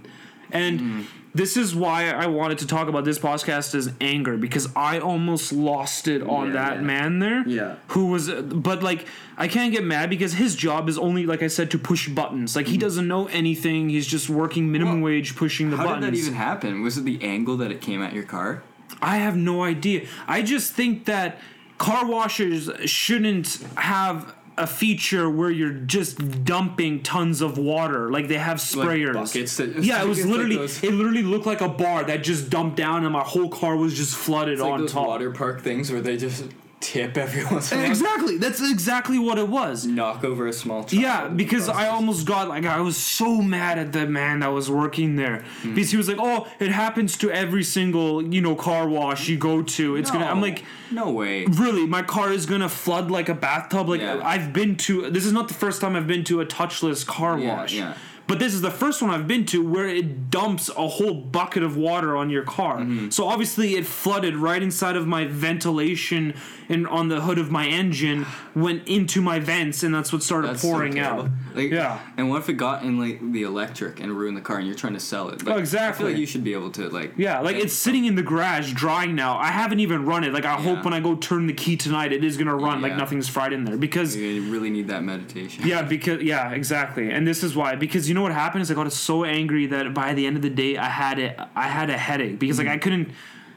And 0.50 0.80
Mm. 0.80 1.04
This 1.34 1.56
is 1.56 1.74
why 1.74 2.10
I 2.10 2.26
wanted 2.26 2.58
to 2.58 2.66
talk 2.66 2.88
about 2.88 3.04
this 3.04 3.18
podcast 3.18 3.74
is 3.74 3.90
anger 4.00 4.36
because 4.36 4.68
I 4.74 4.98
almost 4.98 5.52
lost 5.52 6.08
it 6.08 6.22
on 6.22 6.48
Yeah, 6.48 6.52
that 6.54 6.76
yeah. 6.76 6.82
man 6.82 7.18
there. 7.20 7.46
Yeah. 7.46 7.76
Who 7.88 8.06
was, 8.06 8.28
but 8.30 8.82
like, 8.82 9.06
I 9.36 9.46
can't 9.46 9.72
get 9.72 9.84
mad 9.84 10.10
because 10.10 10.34
his 10.34 10.56
job 10.56 10.88
is 10.88 10.98
only, 10.98 11.26
like 11.26 11.42
I 11.42 11.46
said, 11.46 11.70
to 11.70 11.78
push 11.78 12.08
buttons. 12.08 12.56
Like, 12.56 12.66
he 12.66 12.76
mm. 12.76 12.80
doesn't 12.80 13.06
know 13.06 13.26
anything. 13.28 13.88
He's 13.88 14.06
just 14.06 14.28
working 14.28 14.72
minimum. 14.72 15.02
Well, 15.02 15.12
wage, 15.12 15.36
pushing 15.36 15.70
the 15.70 15.76
How 15.76 15.84
buttons. 15.84 16.04
How 16.04 16.10
did 16.10 16.16
that 16.16 16.20
even 16.20 16.34
happen? 16.34 16.82
Was 16.82 16.98
it 16.98 17.04
the 17.04 17.22
angle 17.22 17.56
that 17.58 17.70
it 17.70 17.80
came 17.80 18.02
at 18.02 18.12
your 18.12 18.24
car? 18.24 18.62
I 19.00 19.18
have 19.18 19.36
no 19.36 19.62
idea. 19.62 20.06
I 20.26 20.42
just 20.42 20.72
think 20.72 21.04
that 21.04 21.38
car 21.78 22.06
washers 22.06 22.68
shouldn't 22.84 23.64
have 23.76 24.34
a 24.58 24.66
feature 24.66 25.30
where 25.30 25.50
you're 25.50 25.72
just 25.72 26.44
dumping 26.44 27.02
tons 27.02 27.40
of 27.40 27.56
water. 27.56 28.10
Like 28.10 28.28
they 28.28 28.36
have 28.38 28.58
sprayers. 28.58 29.14
buckets 29.14 29.56
that- 29.56 29.82
yeah 29.82 30.02
it 30.02 30.08
was 30.08 30.18
it's 30.18 30.26
like 30.28 30.36
literally 30.36 30.56
it 30.64 30.92
literally 30.94 31.22
looked 31.22 31.46
like 31.46 31.60
a 31.60 31.68
bar 31.68 32.04
that 32.04 32.22
just 32.22 32.50
dumped 32.50 32.76
down 32.76 33.04
and 33.04 33.12
my 33.12 33.22
whole 33.22 33.48
car 33.48 33.76
was 33.76 33.96
just 33.96 34.14
flooded 34.16 34.54
It's 34.54 34.62
like 34.62 34.72
on 34.72 34.80
those 34.80 34.92
top. 34.92 35.06
water 35.08 35.30
park 35.30 35.62
things 35.62 35.90
where 35.90 36.00
they 36.02 36.16
just 36.16 36.44
tip 36.80 37.16
every 37.18 37.44
once 37.50 37.70
in 37.72 37.78
a 37.78 37.82
while. 37.82 37.90
exactly 37.90 38.36
that's 38.38 38.60
exactly 38.70 39.18
what 39.18 39.38
it 39.38 39.46
was 39.48 39.84
Knock 39.86 40.24
over 40.24 40.46
a 40.46 40.52
small 40.52 40.82
child. 40.84 41.02
Yeah, 41.02 41.28
because 41.28 41.68
I 41.68 41.88
almost 41.88 42.26
got 42.26 42.48
like 42.48 42.64
I 42.64 42.80
was 42.80 42.96
so 42.96 43.42
mad 43.42 43.78
at 43.78 43.92
the 43.92 44.06
man 44.06 44.40
that 44.40 44.48
was 44.48 44.70
working 44.70 45.16
there 45.16 45.44
Hmm. 45.62 45.74
because 45.74 45.90
he 45.90 45.96
was 45.96 46.08
like, 46.08 46.16
"Oh, 46.18 46.46
it 46.58 46.70
happens 46.70 47.16
to 47.18 47.30
every 47.30 47.62
single 47.64 48.22
you 48.34 48.40
know 48.40 48.54
car 48.54 48.88
wash 48.88 49.28
you 49.28 49.36
go 49.36 49.62
to. 49.62 49.96
It's 49.96 50.10
gonna." 50.10 50.24
I'm 50.26 50.40
like, 50.40 50.64
no 50.90 51.10
way. 51.10 51.44
really, 51.46 51.86
my 51.86 52.02
car 52.02 52.32
is 52.32 52.46
gonna 52.46 52.68
flood 52.68 53.10
like 53.10 53.28
a 53.28 53.34
bathtub. 53.34 53.88
Like 53.88 54.00
Yeah. 54.00 54.20
I've 54.24 54.52
been 54.52 54.76
to. 54.86 55.10
This 55.10 55.26
is 55.26 55.32
not 55.32 55.48
the 55.48 55.54
first 55.54 55.80
time 55.80 55.96
I've 55.96 56.06
been 56.06 56.24
to 56.24 56.40
a 56.40 56.46
touchless 56.46 57.06
car 57.06 57.38
Yeah, 57.38 57.56
wash. 57.58 57.74
yeah. 57.74 57.94
But 58.30 58.38
this 58.38 58.54
is 58.54 58.60
the 58.60 58.70
first 58.70 59.02
one 59.02 59.10
I've 59.10 59.26
been 59.26 59.44
to 59.46 59.60
where 59.60 59.88
it 59.88 60.30
dumps 60.30 60.68
a 60.68 60.86
whole 60.86 61.14
bucket 61.14 61.64
of 61.64 61.76
water 61.76 62.16
on 62.16 62.30
your 62.30 62.44
car. 62.44 62.76
Mm-hmm. 62.78 63.10
So 63.10 63.26
obviously 63.26 63.74
it 63.74 63.84
flooded 63.84 64.36
right 64.36 64.62
inside 64.62 64.94
of 64.94 65.04
my 65.04 65.24
ventilation 65.24 66.34
and 66.68 66.86
on 66.86 67.08
the 67.08 67.22
hood 67.22 67.38
of 67.38 67.50
my 67.50 67.66
engine, 67.66 68.24
went 68.54 68.86
into 68.86 69.20
my 69.20 69.40
vents, 69.40 69.82
and 69.82 69.92
that's 69.92 70.12
what 70.12 70.22
started 70.22 70.50
That's 70.50 70.62
so 70.62 70.68
pouring 70.70 71.00
out. 71.00 71.28
Like, 71.52 71.72
Yeah. 71.72 71.98
And 72.16 72.30
what 72.30 72.42
if 72.42 72.48
it 72.48 72.52
got 72.52 72.84
in 72.84 73.00
like 73.00 73.32
the 73.32 73.42
electric 73.42 73.98
and 73.98 74.12
ruined 74.16 74.36
the 74.36 74.40
car 74.40 74.58
and 74.58 74.66
you're 74.68 74.76
trying 74.76 74.94
to 74.94 75.00
sell 75.00 75.30
it? 75.30 75.44
Like, 75.44 75.52
Oh, 75.52 75.58
I 75.58 75.60
exactly. 75.60 76.04
feel 76.04 76.12
like 76.12 76.20
you 76.20 76.26
should 76.26 76.44
be 76.44 76.52
able 76.52 76.70
to 76.70 76.88
like. 76.88 77.14
Yeah, 77.16 77.40
like 77.40 77.56
it's 77.56 77.74
sitting 77.74 78.04
in 78.04 78.14
the 78.14 78.22
garage 78.22 78.72
drying 78.72 79.16
now. 79.16 79.36
I 79.36 79.48
haven't 79.48 79.80
even 79.80 80.06
run 80.06 80.22
it. 80.22 80.32
Like 80.32 80.44
I 80.44 80.54
hope 80.54 80.84
when 80.84 80.94
I 80.94 81.00
go 81.00 81.16
turn 81.16 81.48
the 81.48 81.52
key 81.52 81.76
tonight, 81.76 82.12
it 82.12 82.22
is 82.22 82.36
gonna 82.36 82.54
run 82.54 82.80
like 82.80 82.94
nothing's 82.96 83.28
fried 83.28 83.52
in 83.52 83.64
there 83.64 83.76
because 83.76 84.14
You 84.14 84.48
really 84.52 84.70
need 84.70 84.86
that 84.86 85.02
meditation. 85.02 85.66
yeah, 85.66 85.82
because 85.82 86.22
yeah, 86.22 86.52
exactly. 86.52 87.10
And 87.10 87.26
this 87.26 87.42
is 87.42 87.56
why 87.56 87.74
because 87.74 88.08
you 88.08 88.14
know 88.14 88.19
what 88.22 88.32
happened 88.32 88.62
is 88.62 88.70
I 88.70 88.74
got 88.74 88.92
so 88.92 89.24
angry 89.24 89.66
that 89.66 89.94
by 89.94 90.14
the 90.14 90.26
end 90.26 90.36
of 90.36 90.42
the 90.42 90.50
day 90.50 90.76
I 90.76 90.88
had 90.88 91.18
it. 91.18 91.38
I 91.54 91.68
had 91.68 91.90
a 91.90 91.96
headache 91.98 92.38
because 92.38 92.58
like 92.58 92.68
I 92.68 92.76
mm. 92.78 92.82
couldn't. 92.82 93.10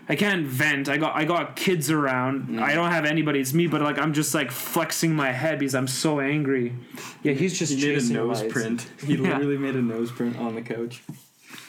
I 0.09 0.17
can't 0.17 0.45
vent. 0.45 0.89
I 0.89 0.97
got 0.97 1.15
I 1.15 1.23
got 1.23 1.55
kids 1.55 1.89
around. 1.89 2.49
Mm. 2.49 2.61
I 2.61 2.73
don't 2.73 2.91
have 2.91 3.05
anybody. 3.05 3.39
It's 3.39 3.53
me, 3.53 3.67
but 3.67 3.81
like 3.81 3.97
I'm 3.97 4.13
just 4.13 4.33
like 4.33 4.51
flexing 4.51 5.15
my 5.15 5.31
head 5.31 5.59
because 5.59 5.75
I'm 5.75 5.87
so 5.87 6.19
angry. 6.19 6.75
Yeah, 7.23 7.33
he's 7.33 7.57
just 7.57 7.73
He 7.73 7.87
made 7.87 7.97
a 7.97 8.13
nose 8.13 8.41
lights. 8.41 8.53
print. 8.53 8.87
He 9.05 9.15
Yeah. 9.15 9.21
literally 9.37 9.57
made 9.57 9.75
a 9.75 9.81
nose 9.81 10.11
print 10.11 10.37
on 10.37 10.55
the 10.55 10.61
couch. 10.61 11.03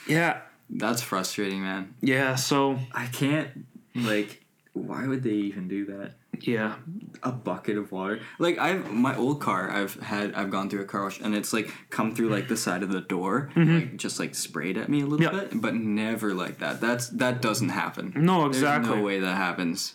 Yeah, 0.09 0.41
That's 0.69 1.01
frustrating, 1.01 1.63
man. 1.63 1.95
yeah. 2.01 2.35
So 2.35 2.79
I 2.93 3.07
can't 3.07 3.67
like. 3.95 4.43
Why 4.73 5.07
would 5.07 5.23
they 5.23 5.31
even 5.31 5.69
do 5.69 5.85
that? 5.87 6.15
Yeah, 6.47 6.77
A 7.23 7.33
bucket 7.33 7.79
of 7.79 7.91
water. 7.93 8.21
Like 8.39 8.59
I've 8.59 8.91
my 8.93 9.17
old 9.17 9.41
car. 9.41 9.71
I've 9.71 9.95
had. 10.01 10.35
I've 10.35 10.51
gone 10.51 10.69
through 10.69 10.83
a 10.83 10.85
car 10.87 11.05
wash, 11.05 11.21
and 11.21 11.35
it's 11.35 11.53
like 11.53 11.73
come 11.91 12.15
through 12.15 12.29
like 12.29 12.49
the 12.49 12.57
side 12.57 12.83
of 12.83 12.91
the 12.91 13.01
door, 13.01 13.51
like 13.57 13.97
just 13.97 14.19
like 14.21 14.35
sprayed 14.35 14.77
at 14.77 14.89
me 14.89 15.01
a 15.01 15.07
little 15.07 15.27
Mm-hmm. 15.27 15.37
Yeah. 15.37 15.45
bit, 15.45 15.61
but 15.63 15.75
never 15.75 16.35
like 16.35 16.59
that. 16.59 16.81
That's 16.81 17.09
that 17.11 17.41
doesn't 17.41 17.71
happen. 17.71 18.13
No, 18.17 18.43
There's 18.43 18.57
exactly. 18.57 18.97
no 18.97 19.03
way 19.03 19.21
that 19.21 19.37
happens. 19.37 19.95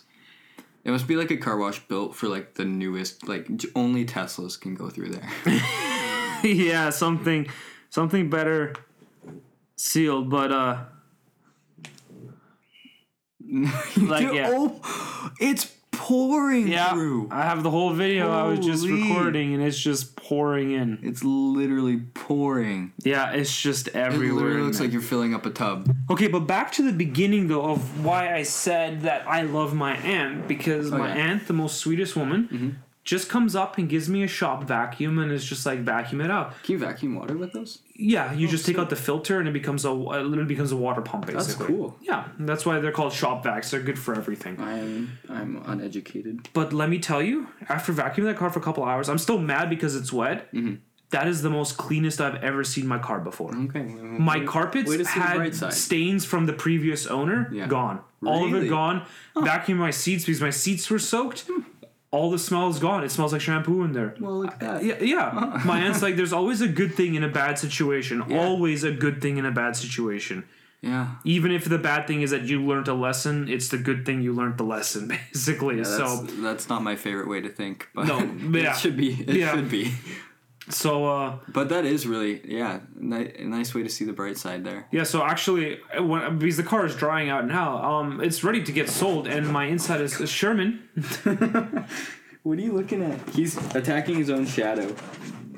It 0.82 0.90
must 0.92 1.06
be 1.06 1.14
like 1.16 1.30
a 1.30 1.36
car 1.36 1.56
wash 1.58 1.78
built 1.88 2.16
for 2.16 2.26
like 2.26 2.54
the 2.54 2.64
newest. 2.64 3.28
Like 3.28 3.48
only 3.74 4.04
Teslas 4.06 4.58
can 4.60 4.74
go 4.74 4.88
through 4.88 5.10
there. 5.10 5.30
yeah, 6.42 6.90
something 6.90 7.46
something 7.90 8.30
better 8.30 8.72
sealed, 9.76 10.30
but 10.30 10.50
uh 10.50 10.84
like 13.96 14.32
yeah. 14.32 14.48
Oh, 14.52 14.80
it's 15.40 15.72
pouring 16.00 16.66
Yeah, 16.66 16.92
through. 16.92 17.28
I 17.30 17.42
have 17.42 17.62
the 17.62 17.70
whole 17.70 17.92
video 17.92 18.30
I 18.32 18.44
was 18.44 18.58
just 18.58 18.86
recording 18.86 19.52
and 19.54 19.62
it's 19.62 19.78
just 19.78 20.16
pouring 20.16 20.70
in. 20.72 20.98
It's 21.02 21.22
literally 21.22 21.98
pouring. 22.14 22.92
Yeah, 23.04 23.32
it's 23.32 23.60
just 23.60 23.88
everywhere. 23.88 24.30
It 24.30 24.34
literally 24.44 24.62
looks 24.62 24.80
like 24.80 24.92
you're 24.92 25.02
filling 25.02 25.34
up 25.34 25.44
a 25.44 25.50
tub. 25.50 25.94
Okay, 26.10 26.26
but 26.26 26.40
back 26.40 26.72
to 26.72 26.82
the 26.82 26.92
beginning 26.92 27.48
though 27.48 27.70
of 27.72 28.02
why 28.04 28.34
I 28.34 28.44
said 28.44 29.02
that 29.02 29.28
I 29.28 29.42
love 29.42 29.74
my 29.74 29.94
aunt 29.98 30.48
because 30.48 30.90
oh, 30.90 30.96
my 30.98 31.10
Oh, 31.12 31.14
yeah. 31.14 31.24
aunt, 31.26 31.46
the 31.46 31.52
most 31.52 31.76
sweetest 31.78 32.16
woman, 32.16 32.48
mm-hmm. 32.50 32.70
Just 33.02 33.28
comes 33.28 33.56
up 33.56 33.78
and 33.78 33.88
gives 33.88 34.08
me 34.08 34.22
a 34.22 34.28
shop 34.28 34.64
vacuum 34.64 35.18
and 35.18 35.32
is 35.32 35.44
just 35.44 35.64
like 35.64 35.80
vacuum 35.80 36.20
it 36.20 36.30
up. 36.30 36.54
Can 36.62 36.72
you 36.74 36.78
vacuum 36.78 37.14
water 37.14 37.36
with 37.36 37.52
those? 37.52 37.78
Yeah, 37.96 38.32
you 38.32 38.46
just 38.46 38.66
take 38.66 38.78
out 38.78 38.90
the 38.90 38.96
filter 38.96 39.38
and 39.38 39.48
it 39.48 39.52
becomes 39.52 39.84
a 39.84 39.90
it 39.90 39.94
literally 40.26 40.44
becomes 40.44 40.70
a 40.72 40.76
water 40.76 41.00
pump 41.02 41.26
basically. 41.26 41.44
That's 41.46 41.54
cool. 41.78 41.96
Yeah, 42.02 42.28
that's 42.38 42.64
why 42.66 42.78
they're 42.78 42.92
called 42.92 43.12
shop 43.12 43.44
vacs. 43.44 43.70
They're 43.70 43.80
good 43.80 43.98
for 43.98 44.14
everything. 44.14 44.60
I'm 44.60 45.18
I'm 45.28 45.62
uneducated. 45.66 46.48
But 46.52 46.72
let 46.72 46.88
me 46.90 46.98
tell 46.98 47.22
you, 47.22 47.48
after 47.68 47.92
vacuuming 47.92 48.24
that 48.24 48.36
car 48.36 48.50
for 48.50 48.58
a 48.58 48.62
couple 48.62 48.84
hours, 48.84 49.08
I'm 49.08 49.18
still 49.18 49.38
mad 49.38 49.70
because 49.70 49.96
it's 49.96 50.12
wet. 50.12 50.52
Mm-hmm. 50.52 50.74
That 51.10 51.26
is 51.26 51.42
the 51.42 51.50
most 51.50 51.76
cleanest 51.76 52.20
I've 52.20 52.36
ever 52.36 52.62
seen 52.62 52.86
my 52.86 52.98
car 52.98 53.18
before. 53.18 53.52
Okay. 53.52 53.82
My 53.82 54.44
carpets 54.44 54.88
way 54.88 54.98
to 54.98 55.04
see 55.04 55.18
the 55.18 55.26
bright 55.34 55.56
had 55.58 55.72
stains 55.72 56.24
from 56.24 56.46
the 56.46 56.52
previous 56.52 57.06
owner. 57.06 57.50
Yeah. 57.52 57.66
Gone. 57.66 58.00
All 58.24 58.44
of 58.44 58.52
it 58.52 58.56
Really? 58.56 58.68
gone. 58.68 59.06
Vacuum 59.36 59.78
my 59.78 59.90
seats 59.90 60.24
because 60.24 60.40
my 60.40 60.50
seats 60.50 60.88
were 60.88 60.98
soaked. 61.00 61.50
All 62.12 62.30
the 62.30 62.38
smell 62.38 62.68
is 62.68 62.78
gone. 62.80 63.04
It 63.04 63.10
smells 63.10 63.32
like 63.32 63.40
shampoo 63.40 63.84
in 63.84 63.92
there. 63.92 64.14
Well, 64.20 64.44
at 64.44 64.54
uh, 64.54 64.56
that. 64.78 64.84
Yeah, 64.84 64.98
yeah. 65.00 65.60
My 65.64 65.78
aunt's 65.80 66.02
like, 66.02 66.16
there's 66.16 66.32
always 66.32 66.60
a 66.60 66.66
good 66.68 66.94
thing 66.94 67.14
in 67.14 67.22
a 67.22 67.28
bad 67.28 67.58
situation. 67.58 68.20
Always 68.32 68.82
a 68.82 68.90
good 68.90 69.22
thing 69.22 69.36
in 69.38 69.46
a 69.46 69.52
bad 69.52 69.76
situation. 69.76 70.44
Yeah. 70.82 71.16
Even 71.24 71.52
if 71.52 71.66
the 71.66 71.78
bad 71.78 72.06
thing 72.06 72.22
is 72.22 72.30
that 72.30 72.42
you 72.44 72.64
learned 72.64 72.88
a 72.88 72.94
lesson, 72.94 73.48
it's 73.48 73.68
the 73.68 73.76
good 73.78 74.06
thing 74.06 74.22
you 74.22 74.32
learned 74.32 74.56
the 74.58 74.64
lesson, 74.64 75.08
basically. 75.32 75.76
Yeah, 75.76 75.82
that's, 75.84 75.96
so 75.96 76.16
that's 76.42 76.68
not 76.68 76.82
my 76.82 76.96
favorite 76.96 77.28
way 77.28 77.40
to 77.42 77.48
think, 77.50 77.88
but 77.94 78.06
No, 78.06 78.18
yeah. 78.58 78.72
it 78.72 78.76
should 78.78 78.96
be. 78.96 79.12
It 79.12 79.36
Yeah. 79.36 79.54
should 79.54 79.70
be. 79.70 79.92
So 80.70 81.04
uh 81.06 81.38
But 81.48 81.68
that 81.68 81.84
is 81.84 82.06
really, 82.06 82.40
yeah, 82.44 82.80
ni- 82.94 83.32
nice 83.40 83.74
way 83.74 83.82
to 83.82 83.88
see 83.88 84.04
the 84.04 84.12
bright 84.12 84.38
side 84.38 84.64
there. 84.64 84.86
Yeah, 84.90 85.04
so 85.04 85.22
actually, 85.22 85.78
when, 85.98 86.38
because 86.38 86.56
the 86.56 86.62
car 86.62 86.86
is 86.86 86.94
drying 86.96 87.28
out 87.30 87.46
now, 87.46 87.82
um, 87.84 88.20
it's 88.20 88.42
ready 88.44 88.62
to 88.62 88.72
get 88.72 88.88
sold, 88.88 89.26
and 89.26 89.48
my 89.48 89.64
inside 89.66 90.00
is, 90.00 90.20
is 90.20 90.30
Sherman. 90.30 90.82
What 92.42 92.58
are 92.58 92.62
you 92.62 92.72
looking 92.72 93.02
at? 93.02 93.18
He's 93.30 93.56
attacking 93.74 94.16
his 94.16 94.30
own 94.30 94.46
shadow. 94.46 94.94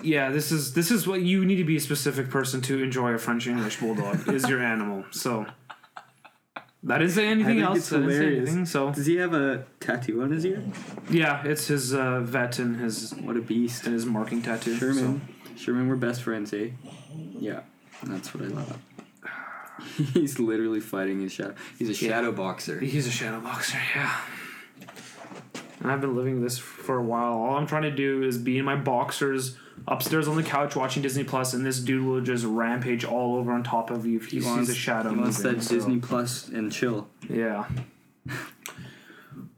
Yeah, 0.02 0.30
this 0.30 0.50
is 0.50 0.72
this 0.74 0.90
is 0.90 1.06
what 1.06 1.20
you 1.22 1.44
need 1.44 1.56
to 1.56 1.64
be 1.64 1.76
a 1.76 1.80
specific 1.80 2.28
person 2.28 2.60
to 2.62 2.82
enjoy 2.82 3.12
a 3.12 3.18
French 3.18 3.46
English 3.46 3.78
bulldog 3.78 4.28
is 4.28 4.48
your 4.48 4.60
animal. 4.74 5.04
So 5.12 5.46
that 6.84 6.98
didn't 6.98 7.12
say 7.12 7.26
anything 7.28 7.60
else. 7.60 7.78
it's 7.78 7.92
I 7.92 7.96
didn't 7.96 8.10
say 8.10 8.16
hilarious. 8.16 8.48
anything. 8.48 8.66
So 8.66 8.90
Does 8.92 9.06
he 9.06 9.16
have 9.16 9.34
a 9.34 9.64
tattoo 9.80 10.22
on 10.22 10.30
his 10.30 10.44
ear? 10.44 10.62
yeah, 11.10 11.42
it's 11.44 11.66
his 11.68 11.94
uh, 11.94 12.20
vet 12.20 12.58
and 12.58 12.80
his 12.80 13.12
What 13.22 13.36
a 13.36 13.40
beast. 13.40 13.84
and 13.84 13.94
his 13.94 14.04
marking 14.06 14.42
tattoo. 14.42 14.76
Sherman. 14.76 15.20
Sherman, 15.56 15.88
we're 15.88 15.96
best 15.96 16.22
friends, 16.22 16.52
eh? 16.52 16.70
Yeah, 17.38 17.60
that's 18.04 18.34
what 18.34 18.44
I 18.44 18.48
love. 18.48 18.78
He's 20.14 20.38
literally 20.38 20.80
fighting 20.80 21.20
his 21.20 21.32
shadow. 21.32 21.54
He's 21.78 21.88
a 21.88 21.94
shadow 21.94 22.32
boxer. 22.32 22.78
He's 22.80 23.06
a 23.06 23.10
shadow 23.10 23.40
boxer. 23.40 23.78
Yeah. 23.94 24.16
And 25.80 25.90
I've 25.90 26.00
been 26.00 26.14
living 26.16 26.42
this 26.42 26.58
for 26.58 26.96
a 26.96 27.02
while. 27.02 27.32
All 27.34 27.56
I'm 27.56 27.66
trying 27.66 27.82
to 27.82 27.90
do 27.90 28.22
is 28.22 28.38
be 28.38 28.58
in 28.58 28.64
my 28.64 28.76
boxers 28.76 29.56
upstairs 29.88 30.28
on 30.28 30.36
the 30.36 30.42
couch 30.42 30.76
watching 30.76 31.02
Disney 31.02 31.24
Plus, 31.24 31.54
and 31.54 31.64
this 31.64 31.80
dude 31.80 32.04
will 32.04 32.20
just 32.20 32.44
rampage 32.44 33.04
all 33.04 33.36
over 33.36 33.52
on 33.52 33.62
top 33.62 33.90
of 33.90 34.06
you 34.06 34.18
if 34.18 34.26
he, 34.30 34.40
sees 34.40 34.68
a 34.68 34.74
shadow. 34.74 35.10
He 35.10 35.16
wants 35.16 35.38
moving, 35.38 35.58
that 35.58 35.64
so- 35.64 35.74
Disney 35.74 35.98
Plus 35.98 36.48
and 36.48 36.72
chill. 36.72 37.08
Yeah. 37.28 37.66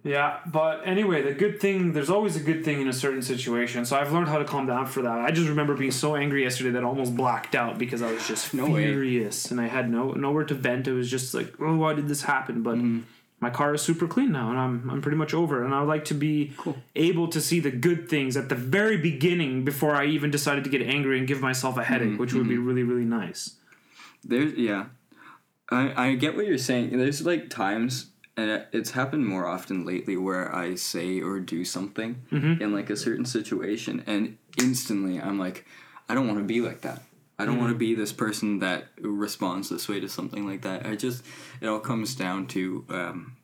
Yeah, 0.04 0.40
but 0.44 0.82
anyway, 0.86 1.22
the 1.22 1.32
good 1.32 1.60
thing, 1.60 1.94
there's 1.94 2.10
always 2.10 2.36
a 2.36 2.40
good 2.40 2.62
thing 2.62 2.82
in 2.82 2.88
a 2.88 2.92
certain 2.92 3.22
situation. 3.22 3.86
So 3.86 3.96
I've 3.96 4.12
learned 4.12 4.28
how 4.28 4.36
to 4.36 4.44
calm 4.44 4.66
down 4.66 4.84
for 4.84 5.00
that. 5.00 5.20
I 5.20 5.30
just 5.30 5.48
remember 5.48 5.74
being 5.74 5.90
so 5.92 6.14
angry 6.14 6.42
yesterday 6.42 6.72
that 6.72 6.84
I 6.84 6.86
almost 6.86 7.16
blacked 7.16 7.54
out 7.54 7.78
because 7.78 8.02
I 8.02 8.12
was 8.12 8.28
just 8.28 8.52
No 8.52 8.68
way. 8.68 8.84
furious 8.84 9.50
and 9.50 9.58
I 9.58 9.66
had 9.66 9.90
no 9.90 10.12
nowhere 10.12 10.44
to 10.44 10.54
vent. 10.54 10.86
It 10.88 10.92
was 10.92 11.10
just 11.10 11.32
like, 11.32 11.54
oh, 11.58 11.76
why 11.76 11.94
did 11.94 12.06
this 12.06 12.22
happen? 12.22 12.62
But 12.62 12.76
mm. 12.76 13.04
My 13.44 13.50
car 13.50 13.74
is 13.74 13.82
super 13.82 14.08
clean 14.08 14.32
now 14.32 14.48
and 14.48 14.58
I'm, 14.58 14.88
I'm 14.88 15.02
pretty 15.02 15.18
much 15.18 15.34
over 15.34 15.60
it. 15.60 15.66
And 15.66 15.74
I 15.74 15.80
would 15.80 15.88
like 15.88 16.06
to 16.06 16.14
be 16.14 16.54
able 16.96 17.28
to 17.28 17.42
see 17.42 17.60
the 17.60 17.70
good 17.70 18.08
things 18.08 18.38
at 18.38 18.48
the 18.48 18.54
very 18.54 18.96
beginning 18.96 19.66
before 19.66 19.94
I 19.94 20.06
even 20.06 20.30
decided 20.30 20.64
to 20.64 20.70
get 20.70 20.80
angry 20.80 21.18
and 21.18 21.28
give 21.28 21.42
myself 21.42 21.76
a 21.76 21.80
mm-hmm. 21.80 21.92
headache, 21.92 22.18
which 22.18 22.32
would 22.32 22.48
be 22.48 22.54
mm-hmm. 22.54 22.66
really, 22.66 22.82
really 22.82 23.04
nice. 23.04 23.56
There's 24.24 24.54
yeah, 24.54 24.86
I 25.70 25.82
I 26.04 26.14
get 26.14 26.36
what 26.36 26.46
you're 26.46 26.56
saying. 26.56 26.96
There's 26.96 27.26
like 27.26 27.50
times, 27.50 28.06
and 28.34 28.64
it's 28.72 28.92
happened 28.92 29.26
more 29.26 29.46
often 29.46 29.84
lately 29.84 30.16
where 30.16 30.54
I 30.54 30.76
say 30.76 31.20
or 31.20 31.38
do 31.38 31.66
something 31.66 32.22
mm-hmm. 32.32 32.62
in 32.62 32.72
like 32.72 32.88
a 32.88 32.96
certain 32.96 33.26
situation, 33.26 34.02
and 34.06 34.38
instantly 34.58 35.20
I'm 35.20 35.38
like, 35.38 35.66
I 36.08 36.14
don't 36.14 36.26
want 36.26 36.38
to 36.38 36.44
be 36.44 36.62
like 36.62 36.80
that. 36.80 37.02
I 37.38 37.44
don't 37.44 37.58
want 37.58 37.72
to 37.72 37.78
be 37.78 37.94
this 37.94 38.12
person 38.12 38.60
that 38.60 38.86
responds 39.00 39.68
this 39.68 39.88
way 39.88 39.98
to 40.00 40.08
something 40.08 40.46
like 40.46 40.62
that. 40.62 40.86
I 40.86 40.94
just 40.94 41.24
it 41.60 41.66
all 41.66 41.80
comes 41.80 42.14
down 42.14 42.46
to. 42.48 42.84
Um, 42.88 43.36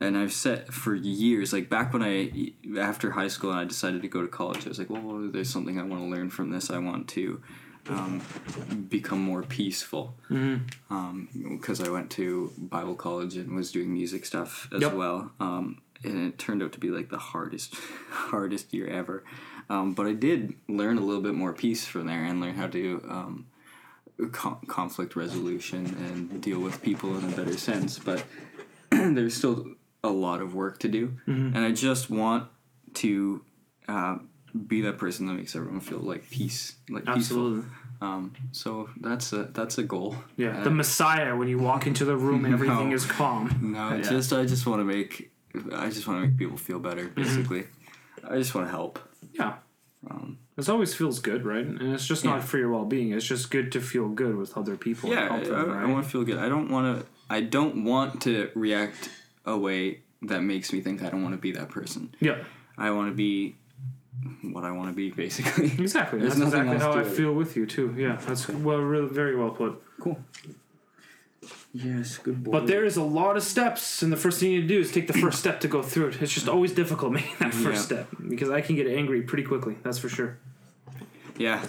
and 0.00 0.16
I've 0.18 0.32
said 0.32 0.72
for 0.72 0.94
years, 0.94 1.52
like 1.52 1.68
back 1.70 1.92
when 1.92 2.02
I, 2.02 2.52
after 2.78 3.12
high 3.12 3.28
school, 3.28 3.50
and 3.50 3.60
I 3.60 3.64
decided 3.64 4.02
to 4.02 4.08
go 4.08 4.22
to 4.22 4.28
college, 4.28 4.66
I 4.66 4.68
was 4.68 4.78
like, 4.78 4.90
well, 4.90 5.28
there's 5.30 5.48
something 5.48 5.78
I 5.78 5.82
want 5.84 6.02
to 6.02 6.08
learn 6.08 6.30
from 6.30 6.50
this. 6.50 6.68
I 6.70 6.78
want 6.78 7.08
to 7.10 7.40
um, 7.88 8.20
become 8.90 9.20
more 9.20 9.42
peaceful 9.42 10.14
because 10.28 11.80
I 11.80 11.88
went 11.90 12.10
to 12.12 12.52
Bible 12.58 12.94
college 12.96 13.36
and 13.36 13.54
was 13.54 13.70
doing 13.72 13.92
music 13.92 14.24
stuff 14.26 14.68
as 14.74 14.82
Yep. 14.82 14.94
well. 14.94 15.32
Um, 15.40 15.80
and 16.02 16.26
it 16.28 16.38
turned 16.38 16.62
out 16.62 16.72
to 16.72 16.80
be 16.80 16.88
like 16.90 17.08
the 17.10 17.18
hardest, 17.18 17.74
hardest 18.10 18.74
year 18.74 18.86
ever. 18.88 19.24
Um, 19.70 19.94
but 19.94 20.06
I 20.06 20.12
did 20.12 20.54
learn 20.68 20.98
a 20.98 21.00
little 21.00 21.22
bit 21.22 21.34
more 21.34 21.52
peace 21.52 21.86
from 21.86 22.06
there 22.06 22.22
and 22.24 22.40
learn 22.40 22.54
how 22.54 22.66
to 22.68 23.02
um, 23.08 23.46
con- 24.32 24.58
conflict 24.66 25.16
resolution 25.16 25.86
and 25.86 26.40
deal 26.42 26.60
with 26.60 26.82
people 26.82 27.16
in 27.18 27.24
a 27.32 27.36
better 27.36 27.56
sense. 27.56 27.98
But 27.98 28.24
there's 28.90 29.34
still 29.34 29.66
a 30.02 30.08
lot 30.10 30.40
of 30.42 30.54
work 30.54 30.78
to 30.80 30.88
do, 30.88 31.16
and 31.26 31.58
I 31.58 31.72
just 31.72 32.10
want 32.10 32.48
to 32.94 33.42
uh, 33.88 34.18
be 34.68 34.82
that 34.82 34.98
person 34.98 35.26
that 35.26 35.32
makes 35.34 35.56
everyone 35.56 35.80
feel 35.80 35.98
like 35.98 36.28
peace, 36.30 36.76
like 36.90 37.04
peaceful. 37.06 37.64
Um, 38.00 38.34
so 38.52 38.90
that's 39.00 39.32
a 39.32 39.44
that's 39.44 39.78
a 39.78 39.82
goal. 39.82 40.16
Yeah, 40.36 40.60
Uh, 40.60 40.64
the 40.64 40.70
Messiah. 40.70 41.34
When 41.34 41.48
you 41.48 41.58
walk 41.58 41.86
into 41.86 42.04
the 42.04 42.16
room, 42.16 42.44
everything 42.52 42.90
No. 42.90 42.94
is 42.94 43.06
calm. 43.06 43.72
no, 43.72 43.88
Yeah. 43.96 44.02
just 44.02 44.32
I 44.32 44.44
just 44.44 44.66
want 44.66 44.80
to 44.80 44.84
make 44.84 45.30
I 45.74 45.88
just 45.88 46.06
want 46.06 46.20
to 46.22 46.28
make 46.28 46.36
people 46.36 46.58
feel 46.58 46.78
better. 46.80 47.08
Basically, 47.08 47.64
I 48.28 48.36
just 48.36 48.54
want 48.54 48.66
to 48.66 48.70
help. 48.70 48.98
Yeah, 49.38 49.54
Um, 50.10 50.38
this 50.56 50.68
always 50.68 50.94
feels 50.94 51.18
good, 51.18 51.44
right? 51.44 51.64
And 51.64 51.92
it's 51.94 52.06
just 52.06 52.24
not 52.24 52.36
Yeah. 52.36 52.40
for 52.42 52.58
your 52.58 52.70
well-being. 52.70 53.12
It's 53.12 53.26
just 53.26 53.50
good 53.50 53.72
to 53.72 53.80
feel 53.80 54.08
good 54.08 54.36
with 54.36 54.56
other 54.56 54.76
people. 54.76 55.10
yeah, 55.10 55.32
I, 55.32 55.40
them, 55.40 55.70
I, 55.70 55.74
right? 55.82 55.88
want 55.88 56.04
to 56.04 56.10
feel 56.10 56.24
good. 56.24 56.38
I 56.38 56.48
don't 56.48 56.70
want 56.70 57.00
to. 57.00 57.06
I 57.30 57.40
don't 57.40 57.84
want 57.84 58.20
to 58.22 58.50
react 58.54 59.08
a 59.46 59.56
way 59.56 60.00
that 60.22 60.42
makes 60.42 60.72
me 60.72 60.80
think 60.80 61.02
I 61.02 61.08
don't 61.10 61.22
want 61.22 61.34
to 61.34 61.40
be 61.40 61.52
that 61.52 61.68
person. 61.70 62.14
yeah, 62.20 62.38
I 62.78 62.90
want 62.90 63.10
to 63.10 63.14
be 63.14 63.56
what 64.42 64.62
I 64.64 64.70
want 64.72 64.88
to 64.90 64.94
be, 64.94 65.10
basically. 65.24 65.66
exactly. 65.84 66.20
That's 66.20 66.38
exactly 66.38 66.78
how 66.78 66.92
I 66.92 67.04
feel 67.04 67.32
with 67.32 67.56
you 67.56 67.64
too. 67.66 67.94
Yeah, 67.96 68.16
that's 68.26 68.48
well, 68.48 68.78
really, 68.78 69.08
very 69.08 69.36
well 69.36 69.50
put. 69.50 69.82
Cool. 70.00 70.18
Yes, 71.76 72.18
good 72.18 72.44
boy. 72.44 72.52
But 72.52 72.66
there 72.68 72.84
is 72.84 72.96
a 72.96 73.02
lot 73.02 73.36
of 73.36 73.42
steps, 73.42 74.00
and 74.02 74.12
the 74.12 74.16
first 74.16 74.38
thing 74.38 74.52
you 74.52 74.60
need 74.60 74.68
to 74.68 74.74
do 74.74 74.80
is 74.80 74.92
take 74.92 75.08
the 75.08 75.12
first 75.12 75.40
step 75.40 75.58
to 75.60 75.68
go 75.68 75.82
through 75.82 76.08
it. 76.08 76.22
It's 76.22 76.32
just 76.32 76.48
always 76.48 76.72
difficult 76.72 77.12
making 77.18 77.34
that 77.40 77.52
first 77.52 77.90
Yeah. 77.90 78.04
step 78.04 78.08
because 78.28 78.48
I 78.48 78.60
can 78.60 78.76
get 78.76 78.86
angry 78.86 79.22
pretty 79.22 79.42
quickly. 79.42 79.76
That's 79.82 79.98
for 79.98 80.08
sure. 80.08 80.38
yeah, 81.36 81.64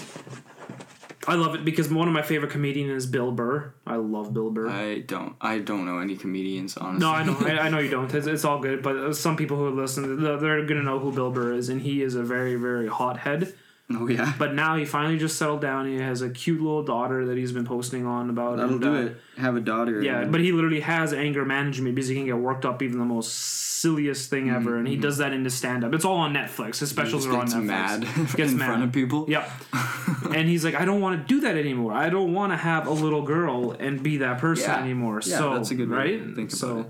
I 1.27 1.33
love 1.33 1.55
it 1.55 1.65
because 1.65 1.89
one 1.89 2.07
of 2.07 2.13
my 2.13 2.21
favorite 2.21 2.51
comedians 2.51 2.91
is 3.05 3.09
Bill 3.09 3.31
Burr. 3.31 3.73
I 3.87 3.95
love 3.95 4.31
Bill 4.31 4.51
Burr. 4.51 4.69
I 4.69 4.99
don't. 4.99 5.35
I 5.41 5.57
don't 5.57 5.87
know 5.87 5.97
any 5.97 6.15
comedians, 6.15 6.77
honestly. 6.77 6.99
No, 6.99 7.11
I 7.11 7.23
know, 7.23 7.35
I, 7.39 7.65
I 7.65 7.69
know 7.69 7.79
you 7.79 7.89
don't. 7.89 8.13
It's, 8.13 8.27
it's 8.27 8.45
all 8.45 8.59
good, 8.59 8.83
but 8.83 9.13
some 9.15 9.35
people 9.35 9.57
who 9.57 9.71
listen, 9.71 10.21
they're 10.21 10.65
gonna 10.67 10.83
know 10.83 10.99
who 10.99 11.11
Bill 11.11 11.31
Burr 11.31 11.53
is, 11.53 11.69
and 11.69 11.81
he 11.81 12.03
is 12.03 12.13
a 12.13 12.21
very, 12.21 12.53
very 12.55 12.87
hothead. 12.87 13.55
Oh 13.91 14.07
yeah. 14.07 14.33
But 14.39 14.55
now 14.55 14.75
he 14.77 14.85
finally 14.85 15.17
just 15.19 15.37
settled 15.37 15.61
down. 15.61 15.85
He 15.87 15.97
has 15.97 16.23
a 16.23 16.29
cute 16.31 16.59
little 16.59 16.81
daughter 16.83 17.27
that 17.27 17.37
he's 17.37 17.51
been 17.51 17.65
posting 17.65 18.05
on 18.07 18.31
about. 18.31 18.57
That'll 18.57 18.71
and, 18.73 18.81
do 18.81 18.95
uh, 18.95 18.99
it. 19.01 19.17
Have 19.37 19.55
a 19.55 19.59
daughter. 19.59 20.01
Yeah, 20.01 20.21
and- 20.21 20.31
but 20.31 20.41
he 20.41 20.51
literally 20.51 20.79
has 20.79 21.13
anger 21.13 21.45
management 21.45 21.93
because 21.93 22.07
he 22.09 22.15
can 22.15 22.25
get 22.25 22.35
worked 22.37 22.65
up 22.65 22.81
even 22.81 22.97
the 22.97 23.05
most 23.05 23.31
silliest 23.35 24.31
thing 24.31 24.49
ever, 24.49 24.77
and 24.77 24.87
he 24.87 24.95
does 24.95 25.17
that 25.17 25.33
in 25.33 25.43
his 25.43 25.53
stand 25.53 25.83
up. 25.83 25.93
It's 25.93 26.03
all 26.05 26.17
on 26.17 26.33
Netflix. 26.33 26.79
His 26.79 26.89
specials 26.89 27.27
are 27.27 27.37
on 27.37 27.47
Netflix. 27.47 27.63
mad 27.65 28.01
Gets 28.35 28.51
in 28.53 28.57
mad. 28.57 28.65
front 28.65 28.83
of 28.85 28.91
people. 28.91 29.25
Yep. 29.29 29.51
and 30.33 30.49
he's 30.49 30.65
like, 30.65 30.73
I 30.73 30.85
don't 30.85 31.01
want 31.01 31.21
to 31.21 31.27
do 31.35 31.41
that 31.41 31.55
anymore. 31.55 31.93
I 31.93 32.09
don't 32.09 32.33
want 32.33 32.53
to 32.53 32.57
have 32.57 32.87
a 32.87 32.91
little 32.91 33.21
girl 33.21 33.71
and 33.71 34.01
be 34.01 34.17
that 34.17 34.39
person 34.39 34.71
Yeah. 34.71 34.81
anymore. 34.81 35.21
Yeah, 35.23 35.37
so 35.37 35.53
that's 35.53 35.69
a 35.69 35.75
good 35.75 35.89
right. 35.89 36.17
to 36.19 36.33
think 36.33 36.49
about 36.49 36.57
so 36.57 36.79
it. 36.79 36.85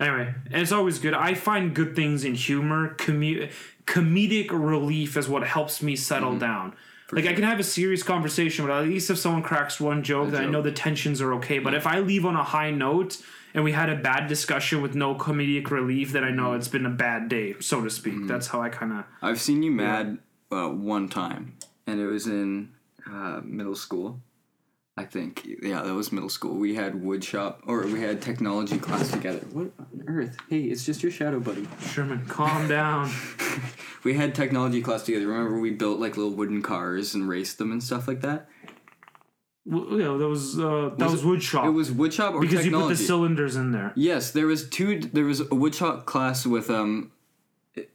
Anyway, 0.00 0.34
and 0.50 0.62
it's 0.62 0.72
always 0.72 0.98
good. 0.98 1.14
I 1.14 1.34
find 1.34 1.74
good 1.74 1.94
things 1.96 2.24
in 2.24 2.34
humor. 2.34 2.94
Comedic 3.86 4.50
relief 4.50 5.16
is 5.16 5.28
what 5.28 5.46
helps 5.46 5.82
me 5.82 5.96
settle 5.96 6.30
Mm-hmm. 6.30 6.38
down. 6.40 6.76
like 7.12 7.26
I 7.26 7.32
can 7.32 7.44
have 7.44 7.58
a 7.58 7.64
serious 7.64 8.02
conversation, 8.02 8.66
but 8.66 8.72
at 8.82 8.86
least 8.86 9.08
if 9.10 9.18
someone 9.18 9.42
cracks 9.42 9.80
one 9.80 10.02
joke, 10.02 10.30
then 10.30 10.42
I 10.44 10.46
know 10.46 10.60
the 10.62 10.72
tensions 10.72 11.20
are 11.22 11.32
okay. 11.34 11.58
But 11.58 11.74
if 11.74 11.86
I 11.86 12.00
leave 12.00 12.26
on 12.26 12.36
a 12.36 12.44
high 12.44 12.70
note 12.70 13.22
and 13.54 13.64
we 13.64 13.72
had 13.72 13.88
a 13.88 13.96
bad 13.96 14.26
discussion 14.28 14.82
with 14.82 14.94
no 14.94 15.14
comedic 15.14 15.70
relief, 15.70 16.12
then 16.12 16.22
I 16.22 16.30
know 16.30 16.48
Mm-hmm. 16.50 16.56
it's 16.58 16.68
been 16.68 16.84
a 16.86 16.90
bad 16.90 17.28
day, 17.30 17.54
so 17.60 17.82
to 17.82 17.88
speak. 17.90 18.26
That's 18.26 18.48
how 18.48 18.60
I 18.60 18.68
kind 18.68 18.92
of 18.92 19.04
I've 19.22 19.40
seen 19.40 19.62
you 19.62 19.70
mad 19.70 20.18
uh, 20.52 20.68
one 20.68 21.08
time, 21.08 21.56
and 21.86 21.98
it 21.98 22.06
was 22.06 22.26
in 22.26 22.72
uh, 23.10 23.40
middle 23.42 23.74
school. 23.74 24.20
I 24.98 25.04
think. 25.04 25.46
Yeah, 25.62 25.82
that 25.82 25.94
was 25.94 26.10
middle 26.10 26.28
school. 26.28 26.56
We 26.56 26.74
had 26.74 27.02
wood 27.02 27.22
shop 27.22 27.62
or 27.66 27.86
we 27.86 28.00
had 28.00 28.20
technology 28.20 28.78
class 28.78 29.10
together. 29.10 29.46
What 29.52 29.70
on 29.78 30.04
earth? 30.08 30.36
Hey, 30.50 30.62
it's 30.62 30.84
just 30.84 31.04
your 31.04 31.12
shadow, 31.12 31.38
buddy. 31.38 31.68
Sherman, 31.80 32.26
calm 32.26 32.68
down. 32.68 33.10
We 34.04 34.14
had 34.14 34.34
technology 34.34 34.80
class 34.80 35.02
together. 35.02 35.26
Remember 35.26 35.58
we 35.58 35.72
built 35.72 35.98
like 35.98 36.16
little 36.16 36.32
wooden 36.32 36.62
cars 36.62 37.14
and 37.14 37.28
raced 37.28 37.58
them 37.58 37.72
and 37.72 37.82
stuff 37.82 38.06
like 38.06 38.20
that? 38.20 38.48
Well, 39.66 39.86
yeah, 39.98 40.16
that 40.16 40.28
was 40.28 40.58
uh, 40.58 40.92
that 40.96 41.04
was, 41.04 41.12
Was 41.12 41.24
wood 41.24 41.42
shop 41.42 41.66
It 41.66 41.70
was 41.70 41.92
wood 41.92 42.14
shop 42.14 42.34
or 42.34 42.40
because 42.40 42.64
you 42.64 42.70
put 42.70 42.88
the 42.88 42.96
cylinders 42.96 43.56
in 43.56 43.72
there. 43.72 43.92
Yes, 43.96 44.30
there 44.30 44.46
was 44.46 44.68
two. 44.68 45.00
There 45.00 45.24
was 45.24 45.40
a 45.40 45.54
wood 45.54 45.74
shop 45.74 46.06
class 46.06 46.46
with 46.46 46.70
um, 46.70 47.10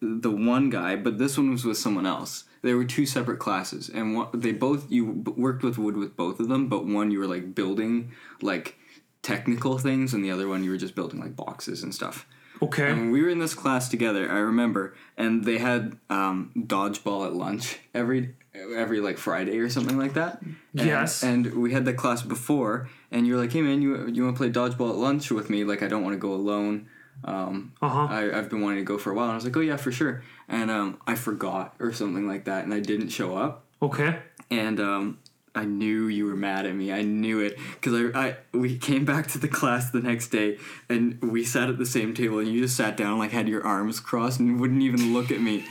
the 0.01 0.29
one 0.29 0.69
guy, 0.69 0.97
but 0.97 1.17
this 1.17 1.37
one 1.37 1.51
was 1.51 1.65
with 1.65 1.77
someone 1.77 2.05
else. 2.05 2.43
There 2.63 2.77
were 2.77 2.85
two 2.85 3.05
separate 3.05 3.39
classes, 3.39 3.89
and 3.89 4.15
one, 4.15 4.27
they 4.33 4.53
both 4.53 4.89
you 4.89 5.05
worked 5.35 5.63
with 5.63 5.77
wood 5.77 5.97
with 5.97 6.15
both 6.15 6.39
of 6.39 6.47
them, 6.47 6.69
but 6.69 6.85
one 6.85 7.11
you 7.11 7.19
were 7.19 7.27
like 7.27 7.53
building 7.53 8.13
like 8.41 8.77
technical 9.21 9.77
things, 9.77 10.13
and 10.13 10.23
the 10.23 10.31
other 10.31 10.47
one 10.47 10.63
you 10.63 10.71
were 10.71 10.77
just 10.77 10.95
building 10.95 11.19
like 11.19 11.35
boxes 11.35 11.83
and 11.83 11.93
stuff. 11.93 12.25
Okay. 12.61 12.89
And 12.91 13.11
we 13.11 13.21
were 13.21 13.29
in 13.29 13.39
this 13.39 13.53
class 13.53 13.89
together. 13.89 14.31
I 14.31 14.37
remember, 14.39 14.95
and 15.17 15.43
they 15.43 15.57
had 15.57 15.97
um, 16.09 16.51
dodgeball 16.55 17.25
at 17.25 17.33
lunch 17.33 17.79
every 17.93 18.35
every 18.53 19.01
like 19.01 19.17
Friday 19.17 19.57
or 19.59 19.69
something 19.69 19.97
like 19.97 20.13
that. 20.13 20.41
And, 20.41 20.55
Yes. 20.73 21.23
And 21.23 21.53
we 21.55 21.73
had 21.73 21.85
the 21.85 21.93
class 21.93 22.21
before, 22.21 22.89
and 23.11 23.27
you're 23.27 23.37
like, 23.37 23.51
"Hey 23.51 23.61
man, 23.61 23.81
you 23.81 24.07
you 24.07 24.23
want 24.23 24.35
to 24.35 24.39
play 24.39 24.49
dodgeball 24.49 24.91
at 24.91 24.95
lunch 24.95 25.31
with 25.31 25.49
me? 25.49 25.63
Like, 25.65 25.83
I 25.83 25.87
don't 25.87 26.03
want 26.03 26.13
to 26.13 26.19
go 26.19 26.33
alone. 26.33 26.87
Um, 27.25 27.73
Uh 27.81 27.89
huh. 27.89 28.07
I, 28.09 28.37
I've 28.37 28.49
been 28.49 28.61
wanting 28.61 28.79
to 28.79 28.85
go 28.85 28.97
for 28.97 29.11
a 29.11 29.13
while." 29.15 29.25
And 29.25 29.33
I 29.33 29.35
was 29.35 29.45
like, 29.45 29.55
"Oh 29.57 29.61
yeah, 29.61 29.77
for 29.77 29.91
sure." 29.91 30.23
And 30.49 30.69
um, 30.69 30.99
I 31.07 31.15
forgot 31.15 31.75
or 31.79 31.91
something 31.93 32.27
like 32.27 32.45
that, 32.45 32.63
and 32.65 32.73
I 32.73 32.79
didn't 32.79 33.09
show 33.09 33.35
up 33.37 33.65
Okay. 33.81 34.19
and 34.51 34.79
um, 34.79 35.19
I 35.55 35.65
knew 35.65 36.07
you 36.07 36.25
were 36.25 36.35
mad 36.35 36.65
at 36.65 36.75
me. 36.75 36.91
I 36.91 37.01
knew 37.03 37.39
it 37.39 37.57
because 37.73 37.93
I, 38.15 38.19
I 38.27 38.37
we 38.53 38.77
came 38.77 39.05
back 39.05 39.27
to 39.27 39.37
the 39.37 39.47
class 39.47 39.89
the 39.91 39.99
next 40.01 40.29
day 40.29 40.57
and 40.89 41.21
we 41.21 41.43
sat 41.45 41.69
at 41.69 41.77
the 41.77 41.85
same 41.85 42.13
table 42.13 42.39
and 42.39 42.47
you 42.47 42.61
just 42.61 42.75
sat 42.75 42.97
down 42.97 43.19
like 43.19 43.31
had 43.31 43.47
your 43.47 43.63
arms 43.65 43.99
crossed 43.99 44.39
and 44.39 44.59
wouldn't 44.59 44.81
even 44.81 45.13
look 45.13 45.31
at 45.31 45.39
me, 45.41 45.63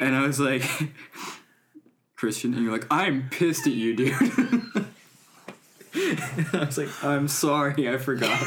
and 0.00 0.14
I 0.16 0.22
was 0.26 0.38
like, 0.40 0.62
Christian, 2.16 2.52
and 2.54 2.64
you're 2.64 2.72
like, 2.72 2.86
I'm 2.90 3.28
pissed 3.30 3.66
at 3.66 3.72
you, 3.74 3.94
dude. 3.94 4.12
I 6.52 6.64
was 6.66 6.78
like, 6.78 7.04
I'm 7.04 7.28
sorry, 7.28 7.88
I 7.88 7.98
forgot. 7.98 8.40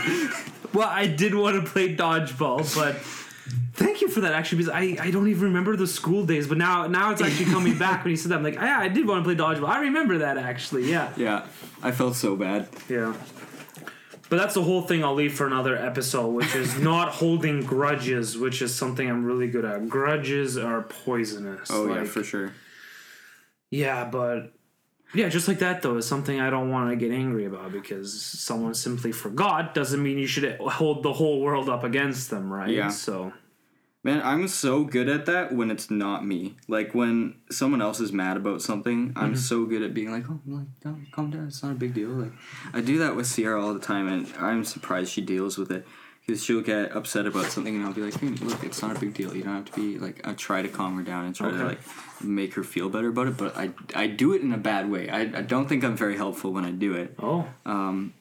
Well, 0.73 0.87
I 0.87 1.07
did 1.07 1.35
want 1.35 1.63
to 1.63 1.69
play 1.69 1.95
dodgeball, 1.95 2.75
but 2.75 2.95
thank 3.73 4.01
you 4.01 4.07
for 4.07 4.21
that 4.21 4.33
actually 4.33 4.59
because 4.59 4.73
I, 4.73 4.97
I 4.99 5.11
don't 5.11 5.27
even 5.27 5.43
remember 5.43 5.75
the 5.75 5.87
school 5.87 6.25
days, 6.25 6.47
but 6.47 6.57
now 6.57 6.87
now 6.87 7.11
it's 7.11 7.21
actually 7.21 7.51
coming 7.51 7.77
back 7.77 8.03
when 8.03 8.11
you 8.11 8.17
said 8.17 8.31
that. 8.31 8.35
I'm 8.35 8.43
like, 8.43 8.55
yeah, 8.55 8.79
I 8.79 8.87
did 8.87 9.07
want 9.07 9.23
to 9.23 9.27
play 9.27 9.35
dodgeball. 9.35 9.67
I 9.67 9.81
remember 9.81 10.19
that 10.19 10.37
actually. 10.37 10.89
Yeah. 10.89 11.11
yeah, 11.17 11.45
I 11.83 11.91
felt 11.91 12.15
so 12.15 12.35
bad. 12.35 12.69
Yeah. 12.87 13.13
But 14.29 14.37
that's 14.37 14.53
the 14.53 14.63
whole 14.63 14.83
thing 14.83 15.03
I'll 15.03 15.13
leave 15.13 15.33
for 15.33 15.45
another 15.45 15.75
episode, 15.75 16.29
which 16.29 16.55
is 16.55 16.79
not 16.79 17.09
holding 17.09 17.65
grudges, 17.65 18.37
which 18.37 18.61
is 18.61 18.73
something 18.73 19.09
I'm 19.09 19.25
really 19.25 19.49
good 19.49 19.65
at. 19.65 19.89
Grudges 19.89 20.57
are 20.57 20.83
poisonous. 20.83 21.69
Oh 21.69 21.93
yeah, 21.93 22.05
for 22.05 22.23
sure. 22.23 22.53
Yeah, 23.71 24.05
but 24.05 24.53
yeah, 25.13 25.30
just 25.30 25.47
like 25.47 25.60
that 25.60 25.82
though 25.82 25.97
is 25.97 26.08
something 26.08 26.39
I 26.39 26.50
don't 26.50 26.69
want 26.69 26.89
to 26.89 26.95
get 26.95 27.13
angry 27.13 27.45
about 27.45 27.71
because 27.71 28.21
someone 28.21 28.74
simply 28.74 29.12
forgot 29.12 29.74
doesn't 29.74 30.02
mean 30.02 30.17
you 30.17 30.28
should 30.28 30.58
hold 30.60 31.04
the 31.04 31.13
whole 31.13 31.41
world 31.41 31.69
up 31.69 31.84
against 31.84 32.30
them, 32.30 32.52
right? 32.52 32.69
Yeah. 32.69 32.89
So 32.89 33.34
Man, 34.04 34.19
I'm 34.24 34.47
so 34.47 34.84
good 34.84 35.08
at 35.10 35.28
that 35.28 35.54
when 35.54 35.69
it's 35.69 35.91
not 35.91 36.26
me. 36.26 36.58
Like 36.67 36.95
when 36.95 37.36
someone 37.52 37.84
else 37.84 38.00
is 38.00 38.12
mad 38.12 38.36
about 38.36 38.63
something, 38.63 39.13
I'm 39.15 39.34
mm-hmm. 39.34 39.36
so 39.36 39.65
good 39.65 39.84
at 39.84 39.93
being 39.93 40.12
like, 40.12 40.24
"Oh, 40.28 40.39
like, 40.47 41.12
calm 41.12 41.30
down. 41.30 41.47
It's 41.47 41.62
not 41.62 41.74
a 41.74 41.76
big 41.76 41.93
deal." 41.93 42.10
Like 42.10 42.32
I 42.74 42.82
do 42.82 42.97
that 42.97 43.15
with 43.15 43.28
Sierra 43.28 43.63
all 43.63 43.76
the 43.76 43.80
time, 43.80 44.08
and 44.08 44.28
I'm 44.39 44.63
surprised 44.63 45.12
she 45.12 45.21
deals 45.21 45.56
with 45.56 45.71
it 45.71 45.86
because 46.31 46.43
she'll 46.43 46.61
get 46.61 46.95
upset 46.95 47.25
about 47.25 47.45
something, 47.45 47.75
and 47.75 47.85
I'll 47.85 47.93
be 47.93 48.01
like, 48.01 48.17
hey, 48.19 48.27
"Look, 48.29 48.63
it's 48.63 48.81
not 48.81 48.95
a 48.95 48.99
big 48.99 49.13
deal. 49.13 49.35
You 49.35 49.43
don't 49.43 49.55
have 49.55 49.65
to 49.65 49.75
be 49.75 49.99
like." 49.99 50.25
I 50.25 50.33
try 50.33 50.61
to 50.61 50.69
calm 50.69 50.95
her 50.97 51.03
down 51.03 51.25
and 51.25 51.35
try 51.35 51.51
to 51.51 51.65
like 51.65 51.79
make 52.23 52.53
her 52.53 52.63
feel 52.63 52.89
better 52.89 53.09
about 53.09 53.27
it, 53.27 53.37
but 53.37 53.57
I 53.57 53.71
I 53.93 54.07
do 54.07 54.33
it 54.33 54.41
in 54.41 54.53
a 54.53 54.57
bad 54.57 54.89
way. 54.89 55.09
I 55.09 55.21
I 55.21 55.41
don't 55.41 55.67
think 55.67 55.83
I'm 55.83 55.97
very 55.97 56.15
helpful 56.15 56.51
when 56.53 56.63
I 56.65 56.71
do 56.71 56.93
it. 56.95 57.15
oh 57.19 57.47
Um, 57.65 58.13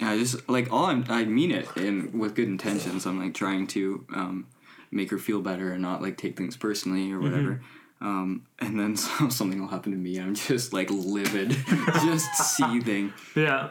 I 0.00 0.18
just 0.18 0.48
like 0.48 0.70
all 0.72 0.86
I'm. 0.86 1.04
I 1.08 1.24
mean 1.24 1.50
it 1.50 1.66
and 1.76 2.12
with 2.20 2.34
good 2.34 2.48
intentions. 2.48 3.06
I'm 3.06 3.18
like 3.18 3.34
trying 3.34 3.66
to 3.68 4.04
um, 4.14 4.46
make 4.90 5.10
her 5.10 5.18
feel 5.18 5.40
better 5.40 5.72
and 5.72 5.80
not 5.82 6.02
like 6.02 6.16
take 6.18 6.36
things 6.36 6.56
personally 6.56 7.10
or 7.12 7.20
whatever. 7.20 7.62
Um, 8.00 8.46
and 8.58 8.78
then 8.78 8.94
so, 8.96 9.28
something 9.30 9.58
will 9.60 9.68
happen 9.68 9.92
to 9.92 9.98
me. 9.98 10.18
I'm 10.20 10.34
just 10.34 10.72
like 10.72 10.90
livid, 10.90 11.50
just 12.04 12.30
seething. 12.56 13.12
yeah. 13.34 13.70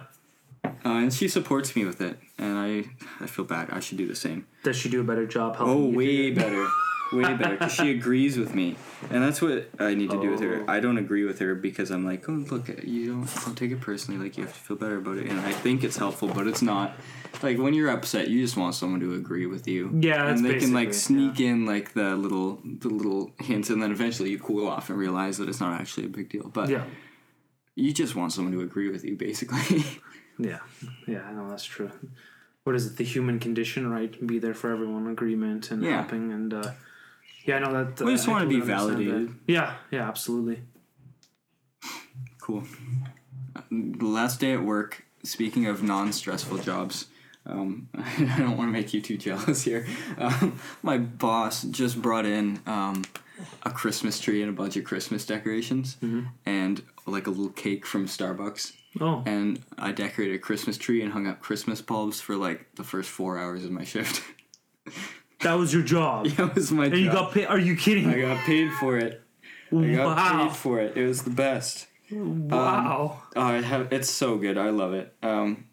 Uh, 0.85 0.89
and 1.03 1.13
she 1.13 1.27
supports 1.27 1.75
me 1.75 1.85
with 1.85 2.01
it, 2.01 2.19
and 2.37 2.57
I 2.57 2.85
I 3.23 3.27
feel 3.27 3.45
bad. 3.45 3.69
I 3.71 3.79
should 3.79 3.97
do 3.97 4.07
the 4.07 4.15
same. 4.15 4.47
Does 4.63 4.75
she 4.75 4.89
do 4.89 5.01
a 5.01 5.03
better 5.03 5.25
job 5.25 5.55
helping? 5.57 5.73
Oh, 5.73 5.97
way 5.97 6.31
better. 6.31 6.67
Way 7.13 7.35
better 7.35 7.51
because 7.51 7.71
she 7.73 7.91
agrees 7.99 8.35
with 8.35 8.55
me, 8.55 8.75
and 9.11 9.21
that's 9.23 9.39
what 9.39 9.69
I 9.79 9.93
need 9.93 10.09
to 10.09 10.19
do 10.19 10.31
with 10.31 10.39
her. 10.41 10.65
Oh. 10.67 10.71
I 10.71 10.79
don't 10.79 10.97
agree 10.97 11.23
with 11.23 11.37
her 11.37 11.53
because 11.53 11.91
I'm 11.91 12.03
like, 12.03 12.27
oh 12.27 12.31
look, 12.49 12.67
you 12.83 13.11
don't 13.13 13.29
don't 13.45 13.55
take 13.55 13.71
it 13.71 13.79
personally. 13.79 14.19
Like 14.23 14.37
you 14.37 14.43
have 14.43 14.53
to 14.53 14.59
feel 14.59 14.75
better 14.75 14.97
about 14.97 15.17
it, 15.17 15.27
and 15.29 15.39
I 15.39 15.51
think 15.51 15.83
it's 15.83 15.97
helpful, 15.97 16.27
but 16.29 16.47
it's 16.47 16.63
not. 16.63 16.93
Like 17.43 17.59
when 17.59 17.73
you're 17.75 17.89
upset, 17.91 18.29
you 18.29 18.41
just 18.41 18.57
want 18.57 18.73
someone 18.73 19.01
to 19.01 19.13
agree 19.13 19.45
with 19.45 19.67
you. 19.67 19.91
Yeah, 20.01 20.25
that's 20.25 20.41
and 20.41 20.49
they 20.49 20.57
can 20.57 20.73
like 20.73 20.95
sneak 20.95 21.39
in 21.39 21.67
like 21.67 21.93
the 21.93 22.15
little 22.15 22.59
the 22.63 22.89
little 22.89 23.31
hints, 23.39 23.69
and 23.69 23.83
then 23.83 23.91
eventually 23.91 24.31
you 24.31 24.39
cool 24.39 24.67
off 24.67 24.89
and 24.89 24.97
realize 24.97 25.37
that 25.37 25.47
it's 25.47 25.59
not 25.59 25.79
actually 25.79 26.07
a 26.07 26.09
big 26.09 26.29
deal. 26.29 26.47
But 26.49 26.69
Yeah. 26.69 26.85
you 27.75 27.93
just 27.93 28.15
want 28.15 28.31
someone 28.33 28.53
to 28.53 28.61
agree 28.61 28.89
with 28.89 29.05
you, 29.05 29.15
basically. 29.15 29.85
Yeah. 30.37 30.59
Yeah, 31.07 31.23
I 31.27 31.31
know 31.33 31.49
that's 31.49 31.63
true. 31.65 31.91
What 32.63 32.75
is 32.75 32.85
it? 32.87 32.97
The 32.97 33.03
human 33.03 33.39
condition, 33.39 33.89
right? 33.89 34.25
Be 34.25 34.39
there 34.39 34.53
for 34.53 34.71
everyone, 34.71 35.07
agreement 35.07 35.71
and 35.71 35.83
Yeah. 35.83 36.01
helping 36.01 36.31
and 36.31 36.53
uh 36.53 36.71
yeah, 37.45 37.57
I 37.57 37.59
know 37.59 37.73
that. 37.85 38.03
We 38.03 38.13
just 38.13 38.27
I 38.27 38.31
wanna 38.31 38.47
be 38.47 38.59
validated. 38.59 39.29
that. 39.29 39.33
Yeah, 39.47 39.75
yeah, 39.91 40.07
absolutely. 40.07 40.61
Cool. 42.41 42.63
The 43.71 44.05
last 44.05 44.39
day 44.39 44.53
at 44.53 44.63
work, 44.63 45.05
speaking 45.23 45.65
of 45.67 45.81
non 45.83 46.11
stressful 46.11 46.59
jobs, 46.59 47.07
um, 47.45 47.87
I 47.95 48.35
don't 48.39 48.57
want 48.57 48.69
to 48.69 48.71
make 48.73 48.93
you 48.93 49.01
too 49.01 49.17
jealous 49.17 49.63
here. 49.63 49.85
Um, 50.17 50.59
my 50.83 50.97
boss 50.97 51.63
just 51.63 52.01
brought 52.01 52.25
in 52.25 52.59
um, 52.65 53.03
a 53.63 53.69
Christmas 53.71 54.19
tree 54.19 54.41
and 54.41 54.49
a 54.49 54.53
bunch 54.53 54.75
of 54.77 54.83
Christmas 54.83 55.25
decorations 55.25 55.97
and 56.45 56.81
like 57.05 57.27
a 57.27 57.29
little 57.29 57.49
cake 57.49 57.85
from 57.85 58.07
Starbucks. 58.07 58.73
Oh, 59.01 59.23
And 59.25 59.61
I 59.77 59.91
decorated 59.91 60.35
a 60.35 60.39
Christmas 60.39 60.77
tree 60.77 61.01
and 61.01 61.11
hung 61.11 61.27
up 61.27 61.41
Christmas 61.41 61.81
bulbs 61.81 62.21
for 62.21 62.35
like 62.35 62.67
the 62.75 62.83
first 62.83 63.09
four 63.09 63.37
hours 63.37 63.65
of 63.65 63.71
my 63.71 63.83
shift. 63.83 64.23
that 65.41 65.53
was 65.53 65.73
your 65.73 65.83
job. 65.83 66.27
that 66.37 66.55
was 66.55 66.71
my 66.71 66.85
And 66.85 66.93
job. 66.93 67.03
you 67.03 67.11
got 67.11 67.31
paid. 67.33 67.45
Are 67.47 67.59
you 67.59 67.75
kidding? 67.75 68.07
I 68.09 68.21
got 68.21 68.37
paid 68.45 68.71
for 68.73 68.97
it. 68.97 69.21
I 69.75 69.93
got 69.95 70.15
wow. 70.15 70.47
paid 70.47 70.55
for 70.55 70.79
it. 70.79 70.95
It 70.95 71.05
was 71.05 71.23
the 71.23 71.31
best. 71.31 71.87
wow. 72.11 73.21
Oh, 73.35 73.41
I 73.41 73.61
have 73.61 73.91
it's 73.91 74.09
so 74.09 74.37
good. 74.37 74.57
I 74.57 74.69
love 74.69 74.93
it. 74.93 75.13
Um, 75.21 75.65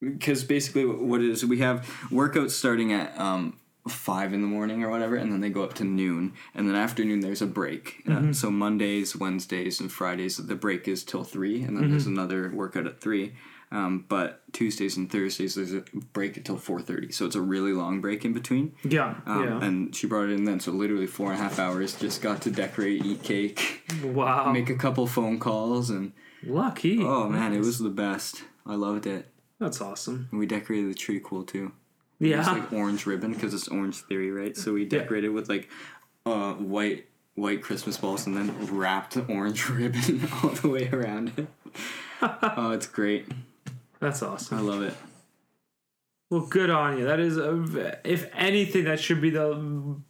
because 0.00 0.44
basically 0.44 0.86
what 0.86 1.20
it 1.20 1.28
is 1.28 1.44
we 1.44 1.58
have 1.58 1.84
workouts 2.10 2.52
starting 2.52 2.92
at 2.92 3.18
um 3.18 3.58
five 3.88 4.32
in 4.32 4.42
the 4.42 4.46
morning 4.46 4.82
or 4.84 4.90
whatever, 4.90 5.16
and 5.16 5.32
then 5.32 5.40
they 5.40 5.50
go 5.50 5.64
up 5.64 5.74
to 5.74 5.84
noon, 5.84 6.34
and 6.54 6.68
then 6.68 6.76
afternoon 6.76 7.20
there's 7.20 7.42
a 7.42 7.46
break. 7.46 8.02
Uh, 8.08 8.32
so 8.32 8.50
Mondays, 8.50 9.16
Wednesdays, 9.16 9.80
and 9.80 9.90
Fridays 9.90 10.36
the 10.36 10.54
break 10.54 10.86
is 10.88 11.04
till 11.04 11.24
three, 11.24 11.62
and 11.62 11.76
then 11.76 11.90
there's 11.90 12.06
another 12.06 12.50
workout 12.54 12.86
at 12.86 13.00
three. 13.00 13.34
Um, 13.70 14.06
but 14.08 14.40
Tuesdays 14.54 14.96
and 14.96 15.12
Thursdays 15.12 15.54
there's 15.54 15.74
a 15.74 15.82
break 16.14 16.38
until 16.38 16.56
four 16.56 16.80
thirty, 16.80 17.12
so 17.12 17.26
it's 17.26 17.36
a 17.36 17.42
really 17.42 17.72
long 17.72 18.00
break 18.00 18.24
in 18.24 18.32
between. 18.32 18.74
yeah. 18.82 19.16
Um, 19.26 19.44
yeah. 19.44 19.64
And 19.64 19.94
she 19.94 20.06
brought 20.06 20.30
it 20.30 20.32
in 20.32 20.44
then, 20.44 20.60
so 20.60 20.72
literally 20.72 21.06
four 21.06 21.32
and 21.32 21.38
a 21.38 21.42
half 21.42 21.58
hours. 21.58 21.94
Just 21.94 22.22
got 22.22 22.40
to 22.42 22.50
decorate, 22.50 23.04
eat 23.04 23.22
cake, 23.22 23.82
wow. 24.02 24.50
make 24.52 24.70
a 24.70 24.74
couple 24.74 25.06
phone 25.06 25.38
calls, 25.38 25.90
and 25.90 26.12
Lucky. 26.42 27.02
Oh 27.02 27.28
man, 27.28 27.52
it 27.52 27.60
was 27.60 27.78
the 27.78 27.90
best. 27.90 28.42
I 28.66 28.74
loved 28.74 29.06
it. 29.06 29.28
That's 29.58 29.80
awesome. 29.80 30.28
And 30.30 30.38
we 30.38 30.46
decorated 30.46 30.90
the 30.90 30.94
tree 30.94 31.20
cool 31.22 31.42
too. 31.42 31.72
Yeah. 32.20 32.50
like 32.50 32.72
orange 32.72 33.06
ribbon 33.06 33.32
because 33.32 33.54
it's 33.54 33.68
Orange 33.68 33.96
Theory, 34.02 34.30
right? 34.32 34.56
So 34.56 34.72
we 34.72 34.84
decorated 34.84 35.28
with 35.28 35.48
like 35.48 35.68
uh, 36.26 36.54
white 36.54 37.06
white 37.34 37.62
Christmas 37.62 37.96
balls 37.96 38.26
and 38.26 38.36
then 38.36 38.66
wrapped 38.66 39.16
orange 39.28 39.68
ribbon 39.68 40.28
all 40.42 40.50
the 40.50 40.68
way 40.68 40.88
around 40.92 41.32
it. 41.36 41.46
oh, 42.56 42.72
it's 42.72 42.86
great. 42.86 43.28
That's 44.00 44.22
awesome. 44.22 44.58
I 44.58 44.60
love 44.60 44.82
it. 44.82 44.94
Well, 46.30 46.42
good 46.42 46.68
on 46.68 46.98
you. 46.98 47.04
That 47.06 47.20
is, 47.20 47.38
a, 47.38 47.98
if 48.04 48.28
anything, 48.34 48.84
that 48.84 49.00
should 49.00 49.20
be 49.20 49.30
the 49.30 49.54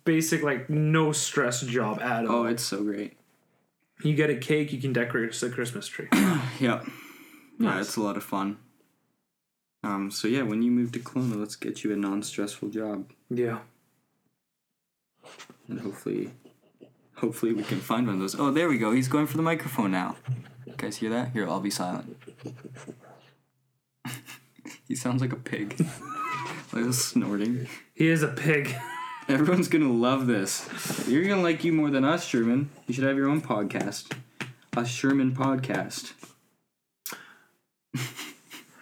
basic 0.05 0.42
like 0.42 0.68
no 0.68 1.12
stress 1.12 1.61
job 1.62 2.01
at 2.01 2.27
all. 2.27 2.38
Oh, 2.38 2.44
it's 2.47 2.64
so 2.64 2.83
great. 2.83 3.16
you 4.03 4.14
get 4.14 4.29
a 4.29 4.37
cake, 4.37 4.73
you 4.73 4.81
can 4.81 4.92
decorate 4.92 5.33
the 5.33 5.51
Christmas 5.51 5.87
tree. 5.87 6.09
Yeah. 6.59 6.83
Yeah, 7.61 7.81
it's 7.81 7.97
a 7.97 8.01
lot 8.01 8.16
of 8.16 8.25
fun. 8.25 8.57
Um, 9.88 10.11
so 10.11 10.29
yeah, 10.29 10.42
when 10.42 10.61
you 10.61 10.70
move 10.70 10.92
to 10.92 10.98
Kelowna, 10.98 11.40
let's 11.40 11.57
get 11.57 11.83
you 11.83 11.94
a 11.94 11.96
non-stressful 11.96 12.68
job, 12.68 13.11
yeah. 13.31 13.61
and 15.66 15.81
hopefully, 15.81 16.31
hopefully 17.14 17.55
we 17.55 17.62
can 17.62 17.81
find 17.81 18.07
one 18.07 18.16
of 18.16 18.20
those. 18.20 18.38
Oh, 18.38 18.51
there 18.51 18.68
we 18.68 18.77
go. 18.77 18.92
He's 18.92 19.09
going 19.09 19.27
for 19.27 19.38
the 19.38 19.42
microphone 19.42 19.90
now. 19.90 20.16
You 20.66 20.74
guys 20.77 20.98
hear 20.98 21.09
that? 21.09 21.33
Here, 21.33 21.48
I'll 21.48 21.61
be 21.61 21.70
silent. 21.70 22.18
he 24.87 24.94
sounds 24.94 25.22
like 25.22 25.33
a 25.33 25.37
pig. 25.37 25.87
like 26.74 26.85
a 26.85 26.92
snorting. 26.92 27.66
He 27.94 28.09
is 28.09 28.22
a 28.22 28.29
pig. 28.29 28.77
Everyone's 29.29 29.68
gonna 29.68 29.90
love 29.90 30.27
this. 30.27 30.68
You're 31.09 31.24
gonna 31.24 31.40
like 31.40 31.64
you 31.64 31.72
more 31.72 31.88
than 31.88 32.05
us, 32.05 32.27
Sherman. 32.27 32.68
You 32.87 32.92
should 32.92 33.05
have 33.05 33.16
your 33.16 33.31
own 33.31 33.40
podcast. 33.40 34.14
A 34.77 34.85
Sherman 34.85 35.35
podcast. 35.35 36.12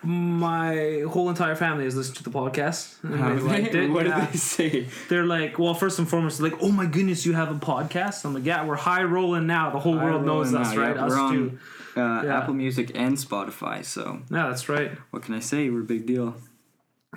My 0.07 1.03
whole 1.11 1.29
entire 1.31 1.57
family 1.57 1.83
has 1.85 1.97
listened 1.97 2.17
to 2.19 2.23
the 2.23 2.31
podcast. 2.31 3.03
And 3.03 3.15
they 3.39 3.43
liked 3.43 3.75
it. 3.75 3.91
what 3.91 4.07
yeah. 4.07 4.21
did 4.21 4.29
they 4.33 4.39
say? 4.39 4.89
They're 5.09 5.25
like, 5.27 5.59
well, 5.59 5.75
first 5.75 5.99
and 5.99 6.09
foremost, 6.09 6.41
like, 6.41 6.55
oh 6.63 6.71
my 6.71 6.87
goodness, 6.87 7.27
you 7.27 7.33
have 7.33 7.51
a 7.51 7.59
podcast. 7.59 8.25
I'm 8.25 8.33
like, 8.33 8.45
yeah, 8.45 8.65
we're 8.65 8.77
high 8.77 9.03
rolling 9.03 9.49
now. 9.49 9.71
The 9.71 9.81
whole 9.81 9.97
world 9.97 10.25
knows 10.25 10.55
us, 10.55 10.73
now, 10.75 10.81
right? 10.81 10.97
us 10.97 11.11
we're 11.11 11.19
on 11.19 11.33
too. 11.35 11.59
uh, 11.97 12.23
Yeah. 12.25 12.39
Apple 12.39 12.55
Music 12.55 12.93
and 12.95 13.17
Spotify. 13.17 13.85
So 13.85 14.21
Yeah, 14.31 14.47
that's 14.49 14.69
right. 14.69 14.93
what 15.11 15.23
can 15.25 15.35
I 15.35 15.41
say? 15.41 15.71
We're 15.71 15.81
a 15.81 15.85
big 15.85 16.07
deal. 16.07 16.37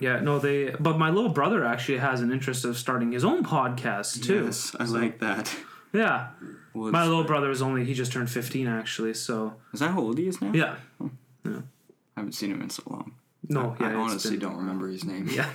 Yeah, 0.02 0.20
no, 0.22 0.40
they. 0.40 0.72
But 0.80 0.98
my 0.98 1.10
little 1.12 1.30
brother 1.32 1.64
actually 1.66 1.98
has 2.00 2.22
an 2.22 2.32
interest 2.32 2.66
of 2.66 2.76
starting 2.78 3.12
his 3.12 3.24
own 3.24 3.44
podcast 3.44 4.24
too. 4.24 4.46
Yes, 4.46 4.76
I 4.80 4.86
like 4.86 5.20
that. 5.20 5.56
Yeah, 5.92 6.28
Well, 6.74 6.92
my 6.92 7.04
little 7.06 7.24
brother 7.24 7.50
is 7.52 7.62
only 7.62 7.84
he 7.84 7.94
just 7.94 8.12
turned 8.14 8.30
fifteen 8.30 8.68
actually. 8.68 9.14
So 9.16 9.56
is 9.74 9.80
that 9.82 9.90
how 9.92 10.00
old 10.00 10.18
he 10.18 10.28
is 10.28 10.42
now? 10.42 10.52
Yeah. 10.54 10.76
Yeah, 11.44 11.62
I 12.20 12.22
haven't 12.22 12.34
seen 12.34 12.52
him 12.52 12.62
in 12.62 12.70
so 12.70 12.84
long. 12.90 13.14
no, 13.48 13.78
yeah, 13.80 13.92
I 13.92 13.94
honestly 13.94 14.32
been- 14.32 14.42
don't 14.42 14.58
remember 14.58 14.90
his 14.90 15.06
name. 15.06 15.30
Yeah, 15.32 15.50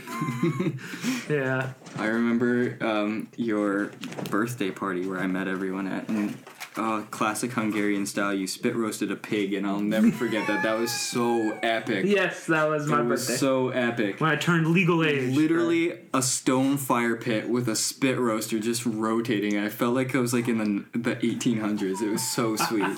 yeah. 1.28 1.72
I 1.98 2.06
remember 2.06 2.78
um, 2.80 3.28
your 3.36 3.90
birthday 4.30 4.70
party 4.70 5.06
where 5.06 5.20
I 5.20 5.26
met 5.26 5.46
everyone 5.46 5.86
at, 5.86 6.08
and 6.08 6.38
uh, 6.76 7.02
classic 7.10 7.52
Hungarian 7.52 8.06
style. 8.06 8.32
You 8.32 8.46
spit 8.46 8.74
roasted 8.74 9.10
a 9.12 9.16
pig, 9.16 9.52
and 9.52 9.66
I'll 9.66 9.80
never 9.80 10.10
forget 10.22 10.46
that. 10.46 10.62
That 10.62 10.78
was 10.78 10.90
so 10.90 11.50
epic. 11.62 12.06
Yes, 12.06 12.46
that 12.46 12.64
was 12.66 12.86
my 12.86 13.00
it 13.00 13.04
was 13.04 13.20
birthday 13.26 13.36
so 13.36 13.68
epic. 13.68 14.20
when 14.22 14.30
I 14.30 14.36
turned 14.36 14.66
legal 14.68 15.04
age. 15.04 15.36
Literally 15.36 15.98
a 16.14 16.22
stone 16.22 16.78
fire 16.78 17.14
pit 17.16 17.50
with 17.50 17.68
a 17.68 17.76
spit 17.76 18.18
roaster 18.18 18.58
just 18.58 18.86
rotating. 18.86 19.58
I 19.58 19.68
felt 19.68 19.94
like 19.94 20.14
I 20.14 20.18
was 20.18 20.32
like 20.32 20.48
in 20.48 20.56
the 20.92 20.98
the 20.98 21.16
1800s. 21.16 22.00
It 22.00 22.10
was 22.10 22.22
so 22.26 22.56
sweet. 22.68 22.96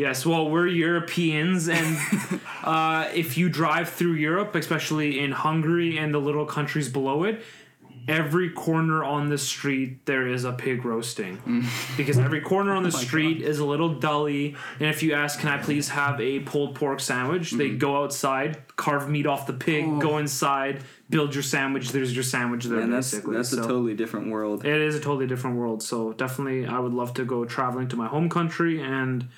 Yes, 0.00 0.24
well, 0.24 0.48
we're 0.48 0.66
Europeans, 0.66 1.68
and 1.68 1.98
uh, 2.64 3.10
if 3.14 3.36
you 3.36 3.50
drive 3.50 3.90
through 3.90 4.14
Europe, 4.14 4.54
especially 4.54 5.18
in 5.18 5.30
Hungary 5.30 5.98
and 5.98 6.14
the 6.14 6.18
little 6.18 6.46
countries 6.46 6.88
below 6.88 7.24
it, 7.24 7.42
every 8.08 8.48
corner 8.48 9.04
on 9.04 9.28
the 9.28 9.36
street 9.36 10.06
there 10.06 10.26
is 10.26 10.44
a 10.44 10.52
pig 10.52 10.86
roasting. 10.86 11.66
because 11.98 12.18
every 12.18 12.40
corner 12.40 12.72
on 12.72 12.82
the 12.82 12.90
street 12.90 13.42
is 13.42 13.58
a 13.58 13.64
little 13.66 13.90
dully, 13.92 14.56
and 14.78 14.88
if 14.88 15.02
you 15.02 15.12
ask, 15.12 15.38
"Can 15.38 15.50
I 15.50 15.58
please 15.58 15.90
have 15.90 16.18
a 16.18 16.40
pulled 16.40 16.76
pork 16.76 17.00
sandwich?" 17.00 17.50
they 17.50 17.68
go 17.68 18.02
outside, 18.02 18.74
carve 18.76 19.06
meat 19.06 19.26
off 19.26 19.46
the 19.46 19.52
pig, 19.52 19.84
go 20.00 20.16
inside, 20.16 20.82
build 21.10 21.34
your 21.34 21.42
sandwich. 21.42 21.92
There's 21.92 22.14
your 22.14 22.24
sandwich 22.24 22.64
there, 22.64 22.80
and 22.80 22.90
that's 22.90 23.10
basically. 23.10 23.36
that's 23.36 23.52
a 23.52 23.56
So- 23.56 23.62
totally 23.64 23.92
different 23.94 24.30
world. 24.30 24.64
it 24.64 24.80
is 24.80 24.94
a 24.94 25.00
totally 25.00 25.26
different 25.26 25.56
world. 25.58 25.82
So 25.82 26.14
definitely, 26.14 26.66
I 26.66 26.78
would 26.78 26.94
love 26.94 27.12
to 27.20 27.26
go 27.26 27.44
traveling 27.44 27.88
to 27.88 27.96
my 27.96 28.06
home 28.06 28.30
country 28.30 28.80
and 28.80 29.28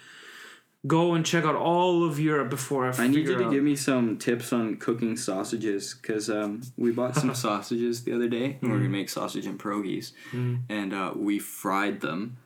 go 0.87 1.15
and 1.15 1.25
check 1.25 1.45
out 1.45 1.55
all 1.55 2.05
of 2.05 2.19
Europe 2.19 2.51
before 2.51 2.87
I. 2.91 3.05
I 3.05 3.07
need 3.07 3.29
you 3.29 3.37
to 3.39 3.45
out- 3.47 3.51
give 3.53 3.63
me 3.63 3.77
some 3.77 4.19
tips 4.19 4.53
on 4.53 4.77
cooking 4.77 5.17
sausages 5.17 5.95
because 5.95 6.29
um, 6.29 6.63
we 6.77 6.91
bought 6.91 7.15
some 7.17 7.35
sausages 7.47 8.05
the 8.05 8.13
other 8.13 8.29
day. 8.29 8.59
and 8.61 8.71
We're 8.71 8.79
gonna 8.79 8.89
make 8.91 9.09
sausage 9.09 9.47
and 9.47 9.59
pierogies, 9.59 10.13
and 10.33 10.93
uh, 10.93 11.13
we 11.15 11.39
fried 11.39 12.01
them. 12.01 12.37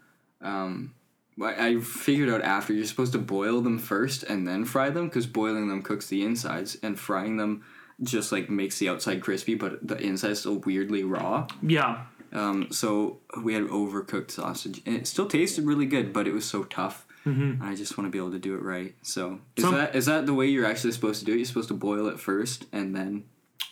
Um, 0.42 0.94
I 1.40 1.66
I 1.68 1.80
figured 1.80 2.28
out 2.30 2.42
after 2.42 2.72
you're 2.72 2.84
supposed 2.86 3.12
to 3.12 3.18
boil 3.18 3.60
them 3.60 3.78
first 3.78 4.22
and 4.22 4.46
then 4.46 4.64
fry 4.64 4.90
them 4.90 5.06
because 5.08 5.26
boiling 5.26 5.68
them 5.68 5.82
cooks 5.82 6.06
the 6.08 6.22
insides 6.22 6.76
and 6.82 6.98
frying 6.98 7.36
them 7.36 7.62
just 8.02 8.30
like 8.32 8.50
makes 8.50 8.78
the 8.78 8.90
outside 8.90 9.22
crispy 9.22 9.54
but 9.54 9.86
the 9.86 9.96
inside's 9.98 10.40
still 10.40 10.58
weirdly 10.58 11.02
raw. 11.02 11.46
Yeah, 11.62 12.04
Um, 12.32 12.68
so 12.70 13.20
we 13.42 13.54
had 13.54 13.64
overcooked 13.64 14.30
sausage, 14.30 14.82
and 14.84 14.94
it 14.96 15.06
still 15.06 15.26
tasted 15.26 15.64
really 15.64 15.86
good, 15.86 16.12
but 16.12 16.26
it 16.28 16.34
was 16.34 16.44
so 16.44 16.64
tough. 16.64 17.05
Mm-hmm. 17.26 17.62
I 17.62 17.74
just 17.74 17.98
want 17.98 18.06
to 18.06 18.10
be 18.12 18.18
able 18.18 18.30
to 18.32 18.38
do 18.38 18.54
it 18.54 18.62
right. 18.62 18.94
So 19.02 19.40
is 19.56 19.64
Some- 19.64 19.74
that 19.74 19.94
is 19.94 20.06
that 20.06 20.26
the 20.26 20.34
way 20.34 20.46
you're 20.46 20.66
actually 20.66 20.92
supposed 20.92 21.18
to 21.20 21.26
do 21.26 21.32
it? 21.32 21.36
You're 21.36 21.44
supposed 21.46 21.68
to 21.68 21.74
boil 21.74 22.06
it 22.08 22.20
first 22.20 22.66
and 22.72 22.94
then. 22.94 23.24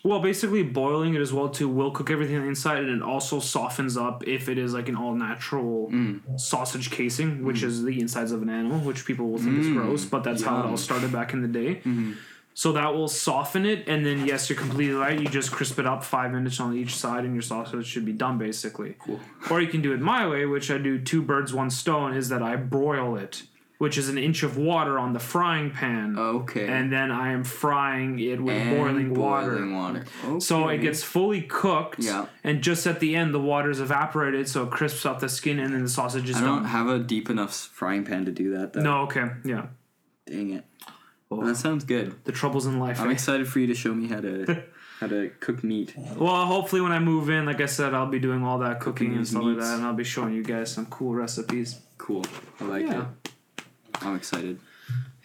well, 0.02 0.20
basically 0.20 0.62
boiling 0.62 1.14
it 1.14 1.20
as 1.22 1.32
well 1.32 1.48
too 1.48 1.66
will 1.68 1.90
cook 1.90 2.10
everything 2.10 2.36
inside, 2.46 2.78
and 2.84 2.90
it 2.90 3.02
also 3.02 3.40
softens 3.40 3.96
up 3.96 4.26
if 4.28 4.48
it 4.50 4.58
is 4.58 4.74
like 4.74 4.88
an 4.90 4.96
all 4.96 5.14
natural 5.14 5.88
Mm. 5.90 6.38
sausage 6.38 6.90
casing, 6.90 7.42
which 7.44 7.62
is 7.62 7.84
the 7.84 7.98
insides 8.00 8.30
of 8.32 8.42
an 8.42 8.50
animal, 8.50 8.80
which 8.80 9.06
people 9.06 9.30
will 9.30 9.38
think 9.38 9.58
is 9.60 9.68
gross, 9.68 10.04
but 10.04 10.22
that's 10.24 10.42
how 10.42 10.58
it 10.60 10.66
all 10.66 10.72
Mm. 10.74 10.78
Started 10.78 11.10
back 11.12 11.32
in 11.32 11.40
the 11.40 11.48
day. 11.48 11.76
Mm-hmm. 11.76 12.12
So 12.56 12.70
that 12.72 12.94
will 12.94 13.08
soften 13.08 13.66
it, 13.66 13.88
and 13.88 14.06
then 14.06 14.24
yes, 14.26 14.48
you're 14.48 14.56
completely 14.58 14.94
right. 14.94 15.18
You 15.18 15.26
just 15.26 15.50
crisp 15.50 15.78
it 15.80 15.86
up 15.86 16.04
five 16.04 16.30
minutes 16.30 16.60
on 16.60 16.76
each 16.76 16.94
side, 16.94 17.24
and 17.24 17.34
your 17.34 17.42
sausage 17.42 17.84
should 17.84 18.04
be 18.04 18.12
done 18.12 18.38
basically. 18.38 18.94
Cool. 19.00 19.18
Or 19.50 19.60
you 19.60 19.66
can 19.66 19.82
do 19.82 19.92
it 19.92 20.00
my 20.00 20.26
way, 20.28 20.46
which 20.46 20.70
I 20.70 20.78
do 20.78 21.00
two 21.00 21.20
birds, 21.20 21.52
one 21.52 21.68
stone, 21.70 22.14
is 22.14 22.28
that 22.28 22.42
I 22.42 22.54
broil 22.54 23.16
it, 23.16 23.42
which 23.78 23.98
is 23.98 24.08
an 24.08 24.18
inch 24.18 24.44
of 24.44 24.56
water 24.56 25.00
on 25.00 25.14
the 25.14 25.18
frying 25.18 25.72
pan. 25.72 26.16
Okay. 26.16 26.68
And 26.68 26.92
then 26.92 27.10
I 27.10 27.32
am 27.32 27.42
frying 27.42 28.20
it 28.20 28.40
with 28.40 28.54
And 28.54 28.76
boiling, 28.78 29.14
water. 29.14 29.50
boiling 29.56 29.74
water. 29.74 30.40
So 30.40 30.68
it 30.68 30.78
gets 30.78 31.02
fully 31.02 31.42
cooked, 31.42 31.98
Yeah. 31.98 32.26
and 32.44 32.62
just 32.62 32.86
at 32.86 33.00
the 33.00 33.16
end, 33.16 33.34
the 33.34 33.40
water's 33.40 33.80
evaporated, 33.80 34.48
so 34.48 34.62
it 34.62 34.70
crisps 34.70 35.04
up 35.04 35.18
the 35.18 35.28
skin, 35.28 35.58
and 35.58 35.74
then 35.74 35.82
the 35.82 35.88
sausage 35.88 36.30
is 36.30 36.36
done. 36.36 36.44
I 36.44 36.46
don't 36.46 36.64
have 36.66 36.86
a 36.86 37.00
deep 37.00 37.28
enough 37.30 37.52
frying 37.52 38.04
pan 38.04 38.24
to 38.26 38.30
do 38.30 38.52
that 38.56 38.74
though. 38.74 38.80
No, 38.82 38.98
okay, 39.06 39.24
yeah. 39.44 39.66
Dang 40.24 40.52
it. 40.52 40.64
Well, 41.38 41.46
that 41.46 41.56
sounds 41.56 41.84
good. 41.84 42.14
The 42.24 42.32
troubles 42.32 42.66
in 42.66 42.78
life. 42.78 43.00
I'm 43.00 43.10
eh? 43.10 43.12
excited 43.12 43.48
for 43.48 43.58
you 43.60 43.66
to 43.68 43.74
show 43.74 43.94
me 43.94 44.08
how 44.08 44.20
to 44.20 44.62
how 45.00 45.06
to 45.08 45.30
cook 45.40 45.62
meat. 45.64 45.94
Well, 46.16 46.46
hopefully 46.46 46.80
when 46.80 46.92
I 46.92 46.98
move 46.98 47.28
in, 47.30 47.46
like 47.46 47.60
I 47.60 47.66
said, 47.66 47.94
I'll 47.94 48.06
be 48.06 48.18
doing 48.20 48.44
all 48.44 48.58
that 48.60 48.80
cooking 48.80 49.10
and 49.12 49.20
these 49.20 49.30
stuff 49.30 49.42
like 49.42 49.58
that, 49.58 49.74
and 49.76 49.84
I'll 49.84 49.94
be 49.94 50.04
showing 50.04 50.34
you 50.34 50.42
guys 50.42 50.72
some 50.72 50.86
cool 50.86 51.14
recipes. 51.14 51.80
Cool. 51.98 52.24
I 52.60 52.64
like 52.64 52.86
Yeah. 52.86 53.06
it. 53.56 53.64
I'm 54.02 54.16
excited. 54.16 54.58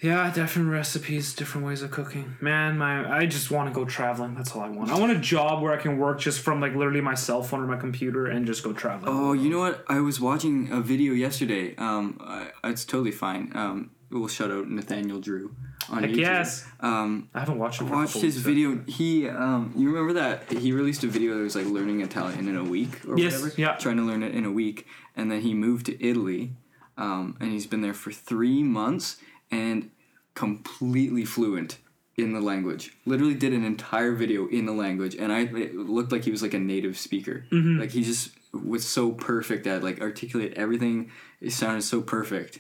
Yeah, 0.02 0.32
different 0.32 0.70
recipes, 0.70 1.34
different 1.34 1.68
ways 1.68 1.82
of 1.82 1.92
cooking. 1.92 2.38
Man, 2.40 2.78
my 2.78 3.18
I 3.18 3.26
just 3.26 3.52
want 3.52 3.68
to 3.68 3.74
go 3.78 3.84
traveling. 3.84 4.34
That's 4.34 4.56
all 4.56 4.62
I 4.62 4.70
want. 4.70 4.92
I 4.92 4.98
want 4.98 5.12
a 5.12 5.20
job 5.20 5.62
where 5.62 5.74
I 5.74 5.78
can 5.78 5.98
work 5.98 6.22
just 6.22 6.40
from 6.40 6.62
like 6.62 6.74
literally 6.74 7.02
my 7.02 7.16
cell 7.16 7.44
phone 7.44 7.60
or 7.62 7.68
my 7.68 7.76
computer 7.76 8.26
and 8.26 8.46
just 8.46 8.64
go 8.64 8.72
traveling. 8.72 9.14
Oh, 9.14 9.34
you 9.34 9.50
know 9.50 9.60
what? 9.60 9.84
I 9.90 10.00
was 10.00 10.22
watching 10.22 10.72
a 10.72 10.80
video 10.80 11.12
yesterday. 11.12 11.76
Um, 11.76 12.18
I, 12.22 12.52
it's 12.64 12.86
totally 12.86 13.12
fine. 13.12 13.52
Um, 13.54 13.92
we'll 14.12 14.28
shout 14.28 14.52
out 14.52 14.70
Nathaniel 14.70 15.20
Drew 15.20 15.56
on 15.90 16.04
Heck 16.04 16.12
YouTube. 16.12 16.18
yes. 16.18 16.66
Um, 16.80 17.30
I 17.34 17.40
haven't 17.40 17.58
watched 17.60 17.82
him. 17.82 17.88
For 17.88 17.96
watched 17.96 18.14
his 18.16 18.36
weeks, 18.36 18.38
video. 18.38 18.84
He, 18.88 19.28
um, 19.30 19.74
you 19.76 19.88
remember 19.90 20.14
that 20.14 20.52
he 20.52 20.72
released 20.72 21.04
a 21.04 21.08
video 21.08 21.36
that 21.38 21.42
was 21.44 21.56
like 21.56 21.66
learning 21.66 22.02
Italian 22.02 22.48
in 22.48 22.56
a 22.56 22.64
week 22.64 23.06
or 23.08 23.18
Yes, 23.18 23.42
whatever. 23.42 23.62
yeah. 23.62 23.76
Trying 23.76 23.98
to 23.98 24.04
learn 24.04 24.24
it 24.24 24.34
in 24.36 24.46
a 24.46 24.52
week, 24.52 24.86
and 25.16 25.32
then 25.32 25.42
he 25.42 25.54
moved 25.54 25.86
to 25.88 26.04
Italy, 26.06 26.54
um, 26.98 27.38
and 27.40 27.52
he's 27.52 27.66
been 27.68 27.82
there 27.82 27.94
for 27.94 28.12
three 28.12 28.62
months 28.64 29.18
and 29.52 29.90
completely 30.36 31.26
fluent 31.26 31.78
in 32.18 32.34
the 32.34 32.42
language. 32.42 32.94
Literally 33.06 33.34
did 33.34 33.54
an 33.54 33.64
entire 33.64 34.14
video 34.14 34.48
in 34.48 34.66
the 34.66 34.72
language, 34.74 35.16
and 35.16 35.32
I 35.32 35.42
it 35.42 35.76
looked 35.76 36.12
like 36.12 36.24
he 36.24 36.32
was 36.32 36.42
like 36.42 36.54
a 36.54 36.60
native 36.60 36.98
speaker. 36.98 37.46
Mm-hmm. 37.52 37.80
Like 37.80 37.92
he 37.92 38.04
just 38.04 38.32
was 38.54 38.88
so 38.88 39.12
perfect 39.12 39.68
at 39.68 39.84
like 39.84 40.02
articulate 40.02 40.54
everything. 40.56 41.12
It 41.42 41.52
sounded 41.52 41.84
so 41.84 42.02
perfect. 42.02 42.60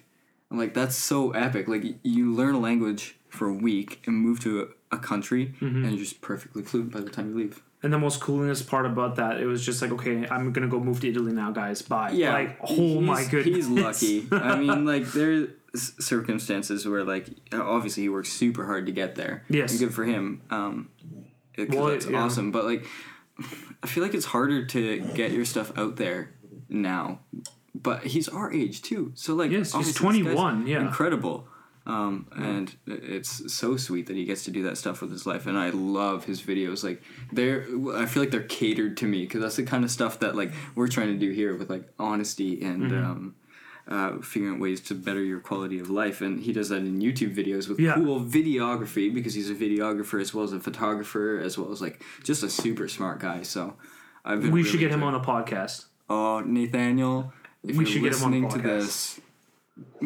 I'm 0.51 0.57
like, 0.57 0.73
that's 0.73 0.95
so 0.95 1.31
epic. 1.31 1.67
Like 1.67 1.83
you 2.03 2.33
learn 2.33 2.55
a 2.55 2.59
language 2.59 3.17
for 3.29 3.47
a 3.47 3.53
week 3.53 4.01
and 4.07 4.15
move 4.15 4.39
to 4.41 4.61
a, 4.91 4.95
a 4.95 4.99
country, 4.99 5.53
Mm-hmm. 5.61 5.83
and 5.83 5.91
you're 5.91 5.99
just 6.03 6.21
perfectly 6.21 6.63
fluent 6.63 6.91
by 6.91 7.01
the 7.01 7.09
time 7.09 7.29
you 7.29 7.35
leave. 7.37 7.61
And 7.83 7.93
the 7.93 7.99
most 7.99 8.19
coolest 8.19 8.67
part 8.67 8.85
about 8.85 9.15
that, 9.17 9.39
it 9.39 9.45
was 9.45 9.65
just 9.65 9.81
like, 9.81 9.91
okay, 9.91 10.27
I'm 10.29 10.51
gonna 10.51 10.67
go 10.67 10.79
move 10.79 10.99
to 11.01 11.09
Italy 11.09 11.31
now, 11.31 11.51
guys. 11.51 11.81
Bye. 11.81 12.11
Like, 12.11 12.57
oh 12.67 12.99
my 12.99 13.23
goodness. 13.25 13.55
He's 13.55 13.69
lucky. 13.69 14.27
I 14.31 14.57
mean, 14.57 14.83
like 14.85 15.05
there's 15.13 15.49
circumstances 15.99 16.87
where 16.87 17.03
like 17.03 17.27
obviously 17.53 18.03
he 18.03 18.09
works 18.09 18.29
super 18.33 18.65
hard 18.65 18.85
to 18.87 18.91
get 18.91 19.15
there. 19.15 19.43
Yes. 19.49 19.71
and 19.71 19.79
good 19.79 19.93
for 19.93 20.03
him. 20.03 20.41
Um, 20.49 20.89
'cause 21.55 21.67
Well, 21.69 21.85
that's 21.87 22.05
yeah. 22.07 22.21
awesome. 22.23 22.51
But 22.51 22.65
like, 22.65 22.85
I 23.83 23.87
feel 23.87 24.03
like 24.03 24.13
it's 24.13 24.25
harder 24.25 24.65
to 24.65 24.99
get 25.13 25.31
your 25.31 25.45
stuff 25.45 25.71
out 25.77 25.95
there 25.97 26.31
now. 26.67 27.19
But 27.75 28.03
he's 28.05 28.27
our 28.27 28.51
age 28.51 28.81
too, 28.81 29.11
so 29.15 29.35
like 29.35 29.51
Yes, 29.51 29.73
he's 29.73 29.87
guy's 29.87 29.95
21, 29.95 30.67
yeah. 30.67 30.81
incredible. 30.81 31.47
Um, 31.85 32.27
and 32.35 32.75
it's 32.85 33.51
so 33.51 33.75
sweet 33.77 34.05
that 34.07 34.15
he 34.15 34.23
gets 34.25 34.43
to 34.45 34.51
do 34.51 34.61
that 34.63 34.77
stuff 34.77 35.01
with 35.01 35.11
his 35.11 35.25
life, 35.25 35.47
and 35.47 35.57
I 35.57 35.69
love 35.71 36.25
his 36.25 36.39
videos. 36.41 36.83
Like 36.83 37.01
they're, 37.31 37.65
I 37.95 38.05
feel 38.05 38.21
like 38.21 38.31
they're 38.31 38.43
catered 38.43 38.95
to 38.97 39.05
me 39.07 39.23
because 39.23 39.41
that's 39.41 39.55
the 39.55 39.63
kind 39.63 39.83
of 39.83 39.89
stuff 39.89 40.19
that 40.19 40.35
like 40.35 40.51
we're 40.75 40.87
trying 40.87 41.07
to 41.13 41.17
do 41.17 41.31
here 41.31 41.55
with 41.57 41.69
like 41.69 41.89
honesty 41.97 42.61
and 42.63 42.91
Mm-hmm. 42.91 43.05
um, 43.11 43.35
uh, 43.87 44.21
figuring 44.21 44.53
out 44.53 44.59
ways 44.59 44.79
to 44.81 44.93
better 44.93 45.23
your 45.23 45.39
quality 45.39 45.79
of 45.79 45.89
life. 45.89 46.21
And 46.21 46.39
he 46.39 46.53
does 46.53 46.69
that 46.69 46.77
in 46.77 46.99
YouTube 46.99 47.35
videos 47.35 47.67
with 47.67 47.79
Yeah. 47.79 47.95
cool 47.95 48.19
videography 48.19 49.11
because 49.11 49.33
he's 49.33 49.49
a 49.49 49.55
videographer 49.55 50.21
as 50.21 50.31
well 50.31 50.43
as 50.43 50.53
a 50.53 50.59
photographer 50.59 51.39
as 51.39 51.57
well 51.57 51.71
as 51.71 51.81
like 51.81 52.03
just 52.23 52.43
a 52.43 52.49
super 52.51 52.87
smart 52.87 53.19
guy. 53.19 53.41
So 53.41 53.77
I've 54.23 54.41
been 54.43 54.51
we 54.51 54.59
really 54.59 54.69
should 54.69 54.79
get 54.79 54.91
him 54.91 55.01
on 55.01 55.15
a 55.15 55.19
podcast. 55.19 55.85
Oh, 56.07 56.41
Nathaniel, 56.45 57.33
if 57.63 57.75
We 57.77 57.85
you're 57.89 58.03
get 58.09 58.17
him 58.19 58.23
on 58.25 58.31
listening 58.41 58.49
to 58.49 58.57
this, 58.59 59.19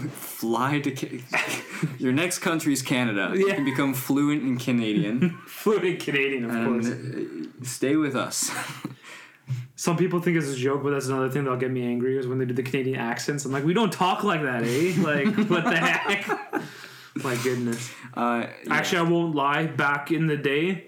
fly 0.10 0.80
to 0.80 0.92
Ca- 0.92 1.88
your 2.00 2.12
next 2.14 2.40
country 2.40 2.74
is 2.74 2.82
Canada. 2.82 3.34
You 3.36 3.48
can 3.54 3.66
become 3.66 3.94
fluent 3.94 4.44
in 4.44 4.58
Canadian 4.58 5.38
Fluent 5.48 5.84
in 5.86 5.98
Canadian, 5.98 6.46
of 6.46 6.66
course. 6.68 6.88
and 6.88 7.48
uh, 7.62 7.66
stay 7.66 7.96
with 7.96 8.16
us. 8.16 8.52
Some 9.76 9.98
people 9.98 10.22
think 10.22 10.38
it's 10.38 10.48
a 10.48 10.56
joke, 10.56 10.82
but 10.84 10.92
that's 10.92 11.08
another 11.08 11.30
thing 11.30 11.44
that'll 11.44 11.60
get 11.60 11.72
me 11.72 11.84
angry 11.86 12.18
is 12.18 12.26
when 12.28 12.38
they 12.38 12.46
do 12.46 12.54
the 12.54 12.64
Canadian 12.64 13.00
accents. 13.00 13.44
I'm 13.44 13.52
like, 13.52 13.66
we 13.66 13.74
don't 13.74 13.92
talk 13.92 14.24
like 14.24 14.42
that, 14.44 14.64
eh? 14.64 14.94
Like, 15.02 15.36
what 15.50 15.66
the 15.66 15.76
heck? 15.76 16.26
My 17.16 17.36
goodness. 17.44 17.92
Uh, 18.14 18.48
yeah. 18.66 18.74
Actually, 18.74 19.00
I 19.00 19.10
won't 19.12 19.36
lie. 19.36 19.66
Back 19.66 20.12
in 20.12 20.28
the 20.28 20.38
day, 20.38 20.88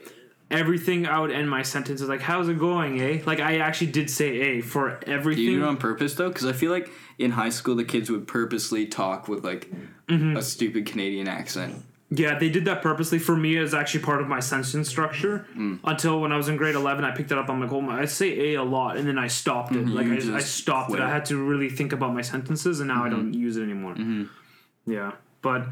everything 0.51 1.05
I 1.07 1.19
would 1.19 1.31
end 1.31 1.49
my 1.49 1.61
sentences 1.63 2.07
like, 2.07 2.21
"How's 2.21 2.47
it 2.49 2.59
going, 2.59 3.01
eh?" 3.01 3.21
Like 3.25 3.39
I 3.39 3.57
actually 3.59 3.91
did 3.91 4.09
say 4.09 4.57
"eh" 4.57 4.61
for 4.61 4.99
everything. 5.07 5.45
do 5.45 5.51
you 5.51 5.59
do 5.59 5.65
it 5.65 5.67
on 5.67 5.77
purpose 5.77 6.15
though? 6.15 6.29
Because 6.29 6.45
I 6.45 6.53
feel 6.53 6.71
like 6.71 6.89
in 7.17 7.31
high 7.31 7.49
school 7.49 7.75
the 7.75 7.83
kids 7.85 8.09
would 8.11 8.27
purposely 8.27 8.85
talk 8.85 9.27
with 9.27 9.43
like 9.43 9.69
Mm-hmm. 10.07 10.37
a 10.37 10.41
stupid 10.43 10.85
Canadian 10.85 11.27
accent. 11.27 11.83
Yeah, 12.11 12.37
they 12.37 12.49
did 12.49 12.65
that 12.65 12.83
purposely 12.83 13.17
for 13.17 13.35
me 13.35 13.57
as 13.57 13.73
actually 13.73 14.01
part 14.03 14.21
of 14.21 14.27
my 14.27 14.39
sentence 14.39 14.87
structure. 14.87 15.47
Mm. 15.57 15.79
Until 15.83 16.21
when 16.21 16.31
I 16.31 16.37
was 16.37 16.47
in 16.47 16.57
grade 16.57 16.75
eleven, 16.75 17.03
I 17.03 17.09
picked 17.09 17.31
it 17.31 17.37
up. 17.39 17.49
I'm 17.49 17.59
like, 17.59 17.71
oh 17.71 17.81
my, 17.81 18.01
I 18.01 18.05
say 18.05 18.53
a 18.53 18.61
a 18.61 18.63
lot, 18.63 18.97
and 18.97 19.07
then 19.07 19.17
I 19.17 19.25
stopped 19.25 19.71
it. 19.75 19.87
Like 19.87 20.05
Mm-hmm. 20.05 20.27
you 20.29 20.33
I, 20.35 20.37
I 20.37 20.41
stopped 20.41 20.93
it. 20.93 20.99
I 20.99 21.09
had 21.09 21.25
to 21.25 21.43
really 21.43 21.69
think 21.69 21.91
about 21.91 22.13
my 22.13 22.21
sentences, 22.21 22.79
and 22.81 22.87
now 22.89 23.03
I 23.03 23.09
don't 23.09 23.31
Mm-hmm. 23.31 23.41
use 23.41 23.57
it 23.57 23.63
anymore. 23.63 23.95
Yeah, 24.85 25.13
but 25.41 25.65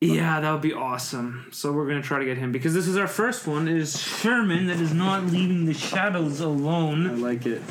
yeah, 0.00 0.40
that 0.40 0.52
would 0.52 0.62
be 0.62 0.72
awesome. 0.72 1.48
So 1.50 1.72
we're 1.72 1.88
gonna 1.88 2.02
try 2.02 2.18
to 2.20 2.24
get 2.24 2.38
him 2.38 2.52
because 2.52 2.72
this 2.74 2.86
is 2.86 2.96
our 2.96 3.08
first 3.08 3.46
one. 3.46 3.66
Is 3.66 4.00
Sherman 4.00 4.66
that 4.68 4.80
is 4.80 4.92
not 4.94 5.24
leaving 5.26 5.64
the 5.64 5.74
shadows 5.74 6.40
alone. 6.40 7.06
I 7.08 7.12
like 7.14 7.46
it. 7.46 7.62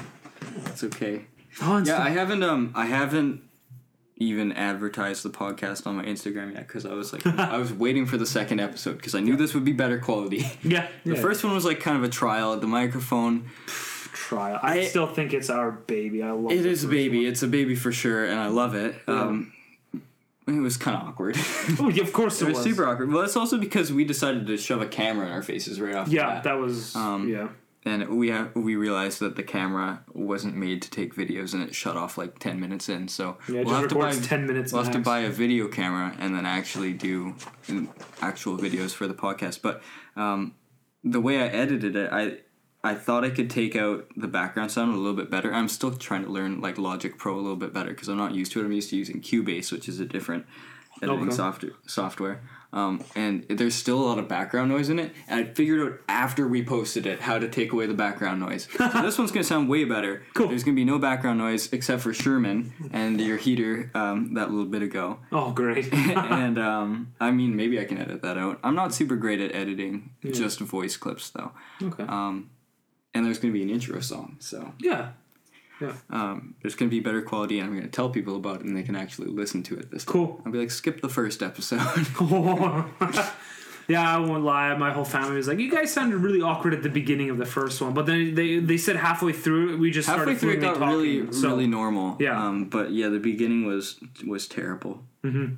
It's 0.65 0.83
okay. 0.83 1.25
Oh, 1.61 1.77
Yeah, 1.77 2.01
I 2.01 2.09
haven't 2.09 2.43
um 2.43 2.71
I 2.75 2.85
haven't 2.85 3.41
even 4.19 4.51
advertised 4.51 5.23
the 5.23 5.29
podcast 5.29 5.85
on 5.85 5.95
my 5.95 6.03
Instagram 6.03 6.53
yet 6.53 6.67
because 6.67 6.85
I 6.85 6.93
was 6.93 7.13
like 7.13 7.25
I 7.39 7.57
was 7.57 7.71
waiting 7.71 8.05
for 8.05 8.17
the 8.17 8.25
second 8.25 8.59
episode 8.59 8.97
because 8.97 9.15
I 9.15 9.19
knew 9.21 9.37
this 9.37 9.53
would 9.53 9.65
be 9.65 9.73
better 9.73 9.97
quality. 9.99 10.45
yeah. 10.63 10.87
The 11.05 11.15
yeah. 11.15 11.21
first 11.21 11.43
one 11.43 11.53
was 11.53 11.63
like 11.65 11.79
kind 11.79 11.95
of 11.97 12.03
a 12.03 12.09
trial 12.09 12.53
at 12.53 12.61
the 12.61 12.67
microphone. 12.67 13.49
trial. 14.13 14.59
I, 14.61 14.79
I- 14.79 14.85
still 14.85 15.07
think 15.07 15.33
it's 15.33 15.49
our 15.49 15.71
baby. 15.71 16.23
I 16.23 16.31
love 16.31 16.51
It 16.51 16.59
It 16.59 16.65
is 16.65 16.83
a 16.83 16.87
baby. 16.87 17.25
It's 17.25 17.43
a 17.43 17.47
baby 17.47 17.75
for 17.75 17.91
sure, 17.93 18.25
and 18.25 18.39
I 18.39 18.47
love 18.47 18.75
it. 18.75 18.95
Um, 19.07 19.53
it 20.47 20.59
was 20.61 20.77
kind 20.77 20.97
of 20.97 21.07
awkward. 21.09 21.35
Oh, 21.79 21.89
yeah, 21.89 22.03
of 22.03 22.13
course 22.13 22.41
it, 22.41 22.45
it 22.45 22.47
was 22.49 22.57
was. 22.57 22.63
super 22.65 22.87
awkward. 22.87 23.11
Well, 23.11 23.23
it's 23.23 23.35
also 23.35 23.57
because 23.57 23.91
we 23.91 24.05
decided 24.05 24.47
to 24.47 24.57
shove 24.57 24.81
a 24.81 24.87
camera 24.87 25.25
in 25.27 25.31
our 25.33 25.43
faces 25.43 25.79
right 25.81 25.95
off. 25.95 26.07
the 26.07 26.15
Yeah, 26.15 26.41
that 26.41 26.53
was. 26.57 26.95
Um, 26.95 27.27
yeah. 27.29 27.49
and 27.85 28.17
we 28.17 28.31
ha- 28.31 28.49
we 28.53 28.75
realized 28.75 29.19
that 29.19 29.35
the 29.35 29.43
camera 29.43 30.03
wasn't 30.13 30.55
made 30.55 30.81
to 30.83 30.89
take 30.89 31.15
videos, 31.15 31.53
and 31.53 31.63
it 31.63 31.75
shut 31.75 31.95
off 31.97 32.17
like 32.17 32.39
ten 32.39 32.59
minutes 32.59 32.89
in. 32.89 33.07
So 33.07 33.37
Yeah, 33.47 33.63
we'll 33.63 33.75
have 33.75 33.89
to 33.89 33.95
buy 33.95 34.11
10 34.13 34.45
minutes 34.47 34.71
We'll 34.73 34.83
have 34.83 34.93
to 34.93 34.99
buy 34.99 35.19
a 35.19 35.29
video 35.29 35.67
camera 35.67 36.15
and 36.19 36.33
then 36.35 36.45
actually 36.45 36.93
do 36.93 37.35
actual 38.21 38.57
videos 38.57 38.91
for 38.93 39.07
the 39.07 39.13
podcast. 39.13 39.61
But 39.61 39.81
um, 40.15 40.55
the 41.03 41.21
way 41.21 41.41
I 41.41 41.47
edited 41.47 41.95
it, 41.95 42.09
I 42.11 42.39
I 42.87 42.95
thought 42.95 43.23
I 43.23 43.29
could 43.29 43.49
take 43.49 43.75
out 43.75 44.07
the 44.15 44.27
background 44.27 44.71
sound 44.71 44.93
a 44.93 44.97
little 44.97 45.15
bit 45.15 45.29
better. 45.29 45.53
I'm 45.53 45.67
still 45.67 45.91
trying 45.91 46.23
to 46.25 46.29
learn 46.31 46.61
like 46.61 46.77
Logic 46.77 47.17
Pro 47.17 47.35
a 47.35 47.41
little 47.41 47.55
bit 47.55 47.73
better 47.73 47.89
because 47.89 48.07
I'm 48.07 48.17
not 48.17 48.33
used 48.33 48.51
to 48.53 48.61
it. 48.61 48.65
I'm 48.65 48.71
used 48.71 48.89
to 48.91 48.95
using 48.97 49.21
Cubase, 49.21 49.71
which 49.71 49.87
is 49.89 49.99
a 49.99 50.05
different 50.05 50.45
editing 51.03 51.27
Okay. 51.27 51.35
software 51.35 51.71
software. 51.85 52.41
Um, 52.73 53.01
and 53.15 53.45
there's 53.49 53.75
still 53.75 53.97
a 53.99 54.05
lot 54.05 54.19
of 54.19 54.27
background 54.27 54.69
noise 54.69 54.89
in 54.89 54.99
it. 54.99 55.13
And 55.29 55.39
I 55.39 55.43
figured 55.53 55.79
out 55.93 55.99
after 56.09 56.47
we 56.47 56.63
posted 56.65 57.05
it 57.05 57.21
how 57.21 57.39
to 57.39 57.47
take 57.47 57.71
away 57.71 57.85
the 57.85 57.93
background 57.93 58.39
noise. 58.41 58.67
So 58.77 59.01
this 59.01 59.17
one's 59.17 59.31
gonna 59.31 59.43
sound 59.45 59.69
way 59.69 59.83
better. 59.85 60.23
Cool. 60.33 60.49
There's 60.49 60.63
gonna 60.65 60.75
be 60.75 60.83
no 60.83 60.99
background 60.99 61.37
noise 61.39 61.71
except 61.71 62.01
for 62.01 62.13
Sherman 62.13 62.73
and 62.91 63.21
your 63.21 63.37
heater 63.37 63.89
um, 63.95 64.33
that 64.33 64.49
little 64.51 64.65
bit 64.65 64.81
ago. 64.81 65.19
Oh, 65.31 65.51
great. 65.51 65.91
and 65.93 66.57
um, 66.59 67.13
I 67.21 67.31
mean, 67.31 67.55
maybe 67.55 67.79
I 67.79 67.85
can 67.85 67.99
edit 67.99 68.21
that 68.23 68.37
out. 68.37 68.59
I'm 68.63 68.75
not 68.75 68.93
super 68.93 69.15
great 69.15 69.39
at 69.39 69.55
editing 69.55 70.11
just 70.33 70.59
voice 70.59 70.97
clips 70.97 71.29
though. 71.29 71.51
okay. 71.81 72.03
Um, 72.03 72.49
and 73.17 73.25
there's 73.25 73.39
gonna 73.39 73.53
be 73.53 73.63
an 73.63 73.69
intro 73.69 73.99
song, 73.99 74.37
so 74.39 74.73
yeah. 74.79 75.09
Yeah. 75.79 75.93
Um, 76.09 76.55
there's 76.61 76.75
gonna 76.75 76.89
be 76.89 76.99
better 76.99 77.21
quality, 77.21 77.59
and 77.59 77.69
I'm 77.69 77.75
gonna 77.75 77.87
tell 77.87 78.09
people 78.09 78.35
about 78.35 78.61
it, 78.61 78.65
and 78.65 78.75
they 78.75 78.83
can 78.83 78.95
actually 78.95 79.27
listen 79.27 79.61
to 79.63 79.75
it 79.77 79.91
this 79.91 80.05
time. 80.05 80.13
Cool. 80.13 80.41
I'll 80.45 80.51
be 80.51 80.57
like, 80.59 80.71
skip 80.71 81.01
the 81.01 81.09
first 81.09 81.43
episode. 81.43 81.79
yeah, 83.87 84.15
I 84.15 84.17
won't 84.17 84.43
lie. 84.43 84.75
My 84.75 84.91
whole 84.91 85.05
family 85.05 85.35
was 85.35 85.47
like, 85.47 85.59
"You 85.59 85.69
guys 85.71 85.93
sounded 85.93 86.17
really 86.17 86.41
awkward 86.41 86.73
at 86.73 86.83
the 86.83 86.89
beginning 86.89 87.29
of 87.29 87.37
the 87.37 87.45
first 87.45 87.79
one," 87.81 87.93
but 87.93 88.05
then 88.05 88.35
they 88.35 88.59
they 88.59 88.77
said 88.77 88.95
halfway 88.95 89.33
through 89.33 89.77
we 89.77 89.91
just 89.91 90.07
Halfway 90.07 90.35
started 90.35 90.39
through, 90.39 90.51
it 90.53 90.61
got 90.61 90.79
really, 90.79 91.31
so- 91.31 91.49
really 91.49 91.67
normal. 91.67 92.17
Yeah. 92.19 92.43
Um, 92.43 92.65
but 92.65 92.91
yeah, 92.91 93.09
the 93.09 93.19
beginning 93.19 93.65
was 93.65 93.99
was 94.25 94.47
terrible. 94.47 95.03
Mm-hmm. 95.23 95.55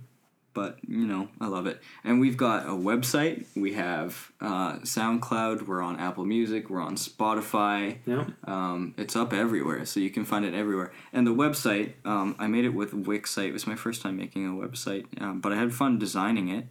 But 0.60 0.76
you 0.86 1.08
know, 1.08 1.30
I 1.40 1.48
love 1.48 1.68
it. 1.68 1.82
And 2.04 2.20
we've 2.20 2.36
got 2.36 2.66
a 2.66 2.72
website. 2.72 3.46
We 3.56 3.76
have 3.76 4.34
uh, 4.42 4.80
SoundCloud. 4.80 5.62
We're 5.66 5.82
on 5.82 5.98
Apple 5.98 6.26
Music. 6.26 6.70
We're 6.70 6.82
on 6.82 6.98
Spotify. 6.98 8.00
Yeah. 8.06 8.26
Um, 8.44 8.94
it's 8.98 9.16
up 9.16 9.32
everywhere, 9.32 9.86
so 9.86 10.02
you 10.02 10.10
can 10.10 10.26
find 10.26 10.44
it 10.44 10.54
everywhere. 10.54 10.92
And 11.14 11.26
the 11.26 11.34
website, 11.34 11.94
um, 12.04 12.36
I 12.40 12.48
made 12.48 12.66
it 12.66 12.74
with 12.74 12.92
Wixsite. 12.92 13.48
It 13.48 13.54
was 13.54 13.68
my 13.68 13.76
first 13.76 14.02
time 14.02 14.18
making 14.18 14.46
a 14.46 14.52
website, 14.52 15.06
um, 15.22 15.40
but 15.40 15.54
I 15.54 15.56
had 15.56 15.74
fun 15.74 15.98
designing 15.98 16.50
it. 16.50 16.66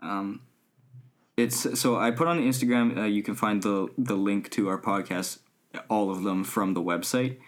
Um, 0.00 0.42
it's 1.36 1.80
so 1.80 1.96
I 1.96 2.12
put 2.12 2.28
on 2.28 2.38
Instagram. 2.38 2.96
Uh, 2.96 3.02
you 3.02 3.24
can 3.24 3.34
find 3.34 3.64
the 3.64 3.88
the 3.98 4.14
link 4.14 4.48
to 4.50 4.68
our 4.68 4.80
podcast, 4.80 5.38
all 5.90 6.08
of 6.12 6.22
them 6.22 6.44
from 6.44 6.74
the 6.74 6.82
website. 6.82 7.38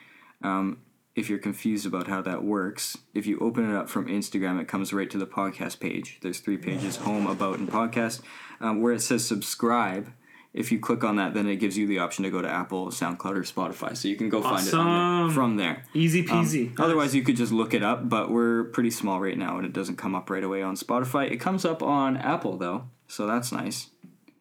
Um, 0.43 0.79
if 1.17 1.29
you're 1.29 1.39
confused 1.41 1.87
about 1.87 2.07
how 2.07 2.23
that 2.23 2.45
works, 2.45 2.97
if 3.15 3.27
you 3.27 3.39
open 3.41 3.69
it 3.69 3.75
up 3.77 3.89
from 3.89 4.07
Instagram, 4.07 4.61
it 4.61 4.69
comes 4.69 4.93
right 4.93 5.11
to 5.11 5.19
the 5.19 5.27
podcast 5.27 5.81
page. 5.81 6.19
There's 6.23 6.39
three 6.41 6.59
pages: 6.59 6.97
home, 6.97 7.27
about, 7.27 7.59
and 7.59 7.69
podcast. 7.69 8.21
Um, 8.61 8.81
where 8.83 8.93
it 8.93 9.01
says 9.01 9.27
subscribe. 9.27 10.13
If 10.55 10.73
you 10.73 10.79
click 10.81 11.05
on 11.05 11.17
that, 11.17 11.35
then 11.35 11.47
it 11.47 11.57
gives 11.57 11.77
you 11.77 11.87
the 11.87 11.99
option 11.99 12.25
to 12.25 12.31
go 12.31 12.41
to 12.41 12.49
Apple, 12.49 12.87
SoundCloud, 12.89 13.37
or 13.37 13.43
Spotify. 13.43 13.95
So 13.95 14.09
you 14.09 14.17
can 14.17 14.31
go 14.31 14.41
find 14.41 14.67
it 14.67 14.71
there, 14.71 15.31
from 15.31 15.57
there. 15.57 15.85
Easy 15.93 16.21
Um, 16.31 16.47
peasy. 16.47 16.73
otherwise, 16.81 17.15
you 17.15 17.23
could 17.23 17.37
just 17.37 17.53
look 17.53 17.75
it 17.75 17.83
up, 17.83 18.09
but 18.09 18.31
we're 18.31 18.65
pretty 18.65 18.91
small 18.91 19.21
right 19.21 19.37
now, 19.37 19.59
and 19.59 19.67
it 19.67 19.75
doesn't 19.75 19.97
come 19.97 20.15
up 20.15 20.31
right 20.31 20.43
away 20.43 20.63
on 20.63 20.75
Spotify. 20.75 21.31
It 21.31 21.37
comes 21.37 21.67
up 21.67 21.83
on 21.83 22.17
Apple 22.17 22.57
though, 22.57 22.85
so 23.07 23.27
that's 23.27 23.53
nice. 23.53 23.91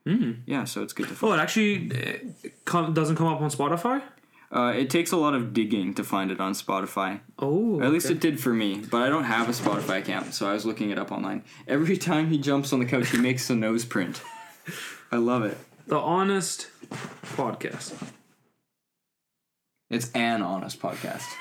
Mm. 0.06 0.38
Yeah, 0.46 0.64
so 0.64 0.82
it's 0.82 0.94
good 0.94 1.08
to. 1.08 1.16
oh, 1.26 1.32
it 1.32 1.38
actually 1.38 1.90
uh, 1.92 2.48
come, 2.64 2.94
doesn't 2.94 3.16
come 3.16 3.26
up 3.26 3.40
on 3.42 3.50
Spotify. 3.50 4.00
Uh, 4.56 4.72
it 4.72 4.88
takes 4.88 5.12
a 5.12 5.16
lot 5.18 5.34
of 5.34 5.52
digging 5.52 5.92
to 5.92 6.02
find 6.02 6.30
it 6.30 6.40
on 6.40 6.52
Spotify. 6.54 7.20
Oh, 7.38 7.78
at 7.82 7.92
least 7.92 8.10
it 8.10 8.20
did 8.20 8.40
for 8.40 8.54
me, 8.54 8.78
but 8.90 9.02
I 9.02 9.10
don't 9.10 9.24
have 9.24 9.50
a 9.50 9.52
Spotify 9.52 9.98
account, 9.98 10.32
so 10.32 10.48
I 10.48 10.54
was 10.54 10.64
looking 10.64 10.88
it 10.88 10.98
up 10.98 11.12
online. 11.12 11.42
Every 11.68 11.98
time 11.98 12.30
he 12.30 12.38
jumps 12.38 12.72
on 12.72 12.78
the 12.78 12.86
couch, 12.86 13.10
he 13.10 13.18
makes 13.18 13.50
a 13.50 13.54
nose 13.54 13.84
print. 13.84 14.22
I 15.12 15.16
love 15.16 15.44
it. 15.44 15.58
the 15.86 15.98
honest 15.98 16.68
podcast. 17.36 17.92
It's 19.90 20.10
an 20.12 20.40
honest 20.42 20.80
podcast. 20.80 21.22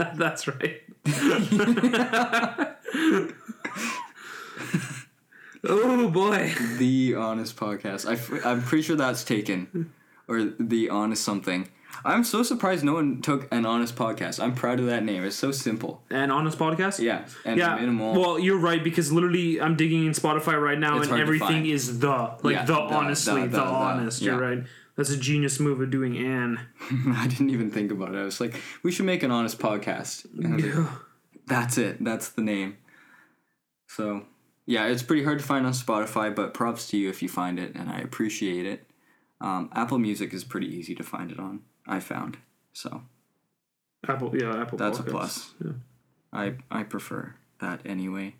That's 0.14 0.46
right. 0.48 0.82
oh 5.64 6.08
boy. 6.08 6.54
The 6.78 7.14
honest 7.16 7.56
podcast. 7.56 8.08
I 8.08 8.12
f- 8.14 8.44
I'm 8.46 8.62
pretty 8.62 8.82
sure 8.82 8.96
that's 8.96 9.24
taken, 9.24 9.92
or 10.30 10.44
the 10.58 10.88
honest 10.88 11.24
something. 11.24 11.68
I'm 12.04 12.24
so 12.24 12.42
surprised 12.42 12.82
no 12.84 12.94
one 12.94 13.20
took 13.20 13.52
an 13.52 13.66
honest 13.66 13.96
podcast. 13.96 14.42
I'm 14.42 14.54
proud 14.54 14.80
of 14.80 14.86
that 14.86 15.04
name. 15.04 15.24
It's 15.24 15.36
so 15.36 15.50
simple. 15.50 16.02
An 16.08 16.30
honest 16.30 16.58
podcast. 16.58 17.00
Yeah, 17.00 17.26
and 17.44 17.58
Yeah. 17.58 17.74
minimal. 17.76 18.18
Well, 18.18 18.38
you're 18.38 18.58
right 18.58 18.82
because 18.82 19.12
literally 19.12 19.60
I'm 19.60 19.76
digging 19.76 20.06
in 20.06 20.12
Spotify 20.12 20.58
right 20.60 20.78
now 20.78 20.98
It's 20.98 21.08
and 21.08 21.20
everything 21.20 21.66
is 21.66 21.98
the 21.98 22.36
like 22.42 22.54
Yeah, 22.54 22.64
the, 22.64 22.74
the, 22.74 22.80
honestly 22.80 23.42
the, 23.42 23.48
the, 23.48 23.56
the, 23.58 23.64
honest. 23.64 24.22
You're 24.22 24.40
yeah. 24.40 24.48
right. 24.48 24.64
That's 24.96 25.10
a 25.10 25.16
genius 25.16 25.60
move 25.60 25.80
of 25.80 25.90
doing 25.90 26.16
Anne. 26.16 26.60
I 27.16 27.26
didn't 27.26 27.50
even 27.50 27.70
think 27.70 27.90
about 27.90 28.14
it. 28.14 28.18
I 28.18 28.24
was 28.24 28.40
like, 28.40 28.54
we 28.82 28.92
should 28.92 29.06
make 29.06 29.22
an 29.22 29.30
honest 29.30 29.58
podcast. 29.58 30.26
Was 30.36 30.64
like, 30.64 30.88
That's 31.46 31.76
it. 31.76 32.02
That's 32.02 32.30
the 32.30 32.42
name. 32.42 32.76
So, 33.88 34.24
yeah, 34.66 34.86
it's 34.86 35.02
pretty 35.02 35.24
hard 35.24 35.38
to 35.38 35.44
find 35.44 35.66
on 35.66 35.72
Spotify, 35.72 36.34
but 36.34 36.54
props 36.54 36.88
to 36.90 36.96
you 36.96 37.08
if 37.08 37.22
you 37.22 37.28
find 37.28 37.58
it, 37.58 37.74
and 37.74 37.90
I 37.90 37.98
appreciate 37.98 38.66
it. 38.66 38.89
Um, 39.40 39.70
Apple 39.74 39.98
Music 39.98 40.34
is 40.34 40.44
pretty 40.44 40.66
easy 40.66 40.94
to 40.94 41.02
find 41.02 41.30
it 41.32 41.38
on. 41.38 41.60
I 41.86 41.98
found 42.00 42.36
so 42.72 43.02
Apple, 44.06 44.34
yeah, 44.36 44.60
Apple. 44.60 44.78
That's 44.78 44.98
a 44.98 45.02
plus. 45.02 45.52
Yeah. 45.64 45.72
I 46.32 46.54
I 46.70 46.82
prefer 46.84 47.34
that 47.60 47.80
anyway. 47.84 48.34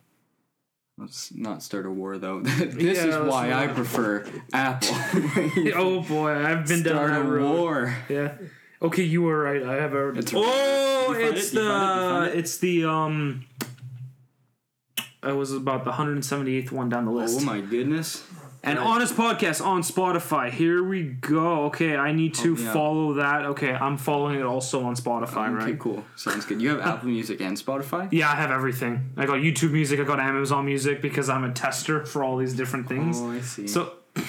Let's 0.99 1.33
not 1.35 1.63
start 1.63 1.87
a 1.87 1.91
war 1.91 2.19
though. 2.19 2.41
this 2.43 2.75
Yeah, 2.99 3.05
is 3.07 3.17
let's 3.17 3.31
why 3.31 3.53
I 3.53 3.67
not. 3.67 3.75
prefer 3.77 4.27
Apple. 4.53 4.95
Oh 5.75 6.01
boy, 6.03 6.33
I've 6.33 6.67
been 6.67 6.83
down 6.83 6.95
start 6.95 7.11
that 7.13 7.21
a 7.21 7.25
road. 7.25 7.59
war. 7.59 7.97
Yeah. 8.09 8.35
Okay, 8.83 9.03
you 9.03 9.23
were 9.23 9.39
right. 9.43 9.63
I 9.63 9.75
have 9.77 9.93
already. 9.95 10.19
It's- 10.21 10.35
oh, 10.37 11.13
it's 11.17 11.53
it? 11.53 11.55
The 11.57 12.27
it? 12.27 12.29
It? 12.35 12.39
it's 12.39 12.59
the 12.59 12.85
um. 12.85 13.47
It 15.23 15.33
was 15.37 15.53
about 15.53 15.85
the 15.85 15.93
178th 15.93 16.73
one 16.73 16.89
down 16.89 17.05
the 17.05 17.11
list. 17.11 17.41
Oh 17.41 17.45
my 17.45 17.61
goodness. 17.61 18.27
An 18.63 18.77
Right. 18.77 18.87
honest 18.87 19.15
podcast 19.17 19.65
on 19.65 19.81
Spotify. 19.83 20.51
Here 20.51 20.85
we 20.85 21.03
go. 21.05 21.65
Okay, 21.67 21.97
I 21.97 22.13
need 22.13 22.35
to 22.35 22.55
Oh, 22.55 22.61
yeah. 22.61 22.73
follow 22.75 23.15
that. 23.15 23.47
Okay, 23.47 23.73
I'm 23.73 23.97
following 23.97 24.39
it 24.39 24.43
also 24.45 24.83
on 24.85 24.95
Spotify, 24.97 25.47
Okay, 25.49 25.65
right? 25.71 25.79
cool. 25.79 26.05
Sounds 26.17 26.45
good. 26.45 26.61
You 26.61 26.69
have 26.71 26.81
Apple 26.81 27.09
Music 27.09 27.41
and 27.41 27.57
Spotify? 27.57 28.09
Yeah, 28.11 28.31
I 28.31 28.35
have 28.35 28.51
everything. 28.51 29.13
I 29.17 29.25
got 29.25 29.37
YouTube 29.39 29.71
Music. 29.73 29.99
I 29.99 30.05
got 30.05 30.21
Amazon 30.21 30.67
Music 30.67 31.01
because 31.01 31.31
I'm 31.31 31.45
a 31.45 31.53
tester 31.53 32.05
for 32.05 32.23
all 32.23 32.37
these 32.37 32.53
different 32.53 32.87
things. 32.87 33.19
Oh, 33.19 33.31
I 33.31 33.41
see. 33.41 33.67
So 33.67 33.93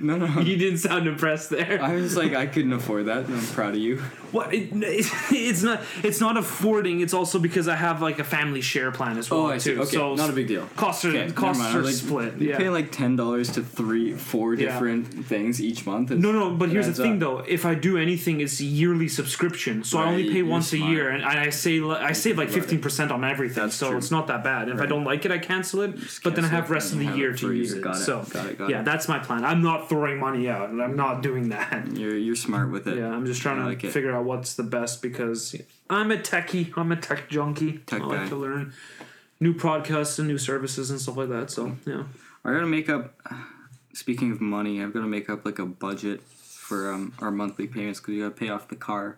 No, 0.00 0.16
no. 0.16 0.26
You 0.40 0.56
didn't 0.56 0.78
sound 0.78 1.08
impressed 1.08 1.50
there. 1.50 1.82
I 1.82 1.94
was 1.96 2.16
like, 2.16 2.32
I 2.32 2.46
couldn't 2.46 2.72
afford 2.72 3.06
that. 3.06 3.24
And 3.26 3.34
I'm 3.34 3.44
proud 3.46 3.70
of 3.74 3.80
you. 3.80 4.00
What? 4.32 4.52
It, 4.54 4.68
it's 4.72 5.62
not. 5.62 5.80
It's 6.02 6.20
not 6.20 6.36
affording. 6.36 7.00
It's 7.00 7.14
also 7.14 7.38
because 7.38 7.68
I 7.68 7.76
have 7.76 8.02
like 8.02 8.18
a 8.18 8.24
family 8.24 8.60
share 8.60 8.90
plan 8.90 9.18
as 9.18 9.30
well 9.30 9.40
Oh, 9.40 9.46
I 9.46 9.58
see. 9.58 9.74
too. 9.74 9.82
Okay, 9.82 9.96
so 9.96 10.14
not 10.14 10.30
a 10.30 10.32
big 10.32 10.48
deal. 10.48 10.66
Costs 10.76 11.04
are 11.04 11.08
Okay, 11.10 11.30
costs 11.32 11.62
are 11.74 11.82
like, 11.82 11.94
split. 11.94 12.36
You 12.38 12.50
Yeah. 12.50 12.58
pay 12.58 12.68
like 12.68 12.92
ten 12.92 13.16
dollars 13.16 13.50
to 13.52 13.62
three, 13.62 14.12
four 14.14 14.54
Yeah. 14.54 14.72
different 14.72 15.26
things 15.26 15.60
each 15.62 15.86
month. 15.86 16.10
No, 16.10 16.32
no, 16.32 16.50
but 16.50 16.68
here's 16.70 16.86
the 16.86 16.92
thing 16.94 17.14
up. 17.14 17.20
though. 17.20 17.38
If 17.46 17.64
I 17.64 17.74
do 17.74 17.96
anything, 17.96 18.40
it's 18.40 18.60
yearly 18.60 19.08
subscription, 19.08 19.84
so 19.84 19.98
I 19.98 20.04
only 20.06 20.30
pay 20.30 20.42
once 20.42 20.72
a 20.72 20.78
year, 20.78 21.08
and 21.10 21.24
I 21.24 21.50
save 21.50 21.86
I 21.88 22.12
save 22.12 22.38
like 22.38 22.50
fifteen 22.50 22.80
percent 22.80 23.10
on 23.10 23.24
everything. 23.24 23.62
That's 23.62 23.74
so 23.76 23.88
true. 23.90 23.98
it's 23.98 24.10
not 24.10 24.26
that 24.26 24.44
bad. 24.44 24.68
And 24.68 24.78
If 24.78 24.82
I 24.82 24.86
don't 24.86 25.04
like 25.04 25.24
it, 25.24 25.30
I 25.32 25.38
cancel 25.38 25.82
it. 25.82 25.94
But 26.22 26.34
then 26.36 26.44
I 26.44 26.48
have 26.48 26.70
rest 26.70 26.92
of 26.92 26.98
the 26.98 27.06
year 27.16 27.32
to 27.34 27.52
use 27.52 27.72
it. 27.72 27.82
Got 27.82 27.96
it, 27.96 28.00
So 28.00 28.24
got 28.30 28.46
it, 28.46 28.58
got 28.58 28.70
yeah, 28.70 28.80
it. 28.80 28.84
that's 28.84 29.08
my 29.08 29.18
plan. 29.18 29.44
I'm 29.44 29.62
not 29.62 29.88
throwing 29.88 30.18
money 30.18 30.48
out. 30.48 30.68
and 30.70 30.82
I'm 30.82 30.96
not 30.96 31.22
doing 31.22 31.48
that. 31.50 31.86
You're 31.96 32.16
you're 32.16 32.36
smart 32.36 32.70
with 32.70 32.86
it. 32.86 32.98
Yeah, 32.98 33.08
I'm 33.10 33.24
just 33.26 33.40
trying 33.42 33.78
to 33.78 33.90
figure 33.90 34.12
out 34.14 34.17
what's 34.22 34.54
the 34.54 34.62
best 34.62 35.02
because 35.02 35.54
I'm 35.90 36.10
a 36.10 36.16
techie. 36.16 36.76
I'm 36.76 36.92
a 36.92 36.96
tech 36.96 37.28
junkie. 37.28 37.78
Tech 37.86 38.02
I 38.02 38.04
like 38.04 38.20
guy. 38.20 38.28
to 38.28 38.36
learn 38.36 38.74
new 39.40 39.54
podcasts 39.54 40.18
and 40.18 40.28
new 40.28 40.38
services 40.38 40.90
and 40.90 41.00
stuff 41.00 41.16
like 41.16 41.28
that. 41.28 41.50
So 41.50 41.76
yeah. 41.86 42.04
I 42.44 42.52
gotta 42.52 42.66
make 42.66 42.88
up. 42.88 43.14
Speaking 43.94 44.30
of 44.30 44.40
money, 44.40 44.80
I've 44.80 44.92
got 44.92 45.00
to 45.00 45.08
make 45.08 45.28
up 45.28 45.44
like 45.44 45.58
a 45.58 45.66
budget 45.66 46.22
for 46.22 46.92
um, 46.92 47.14
our 47.18 47.32
monthly 47.32 47.66
payments 47.66 47.98
because 47.98 48.14
you 48.14 48.22
got 48.22 48.36
to 48.36 48.40
pay 48.40 48.48
off 48.48 48.68
the 48.68 48.76
car. 48.76 49.16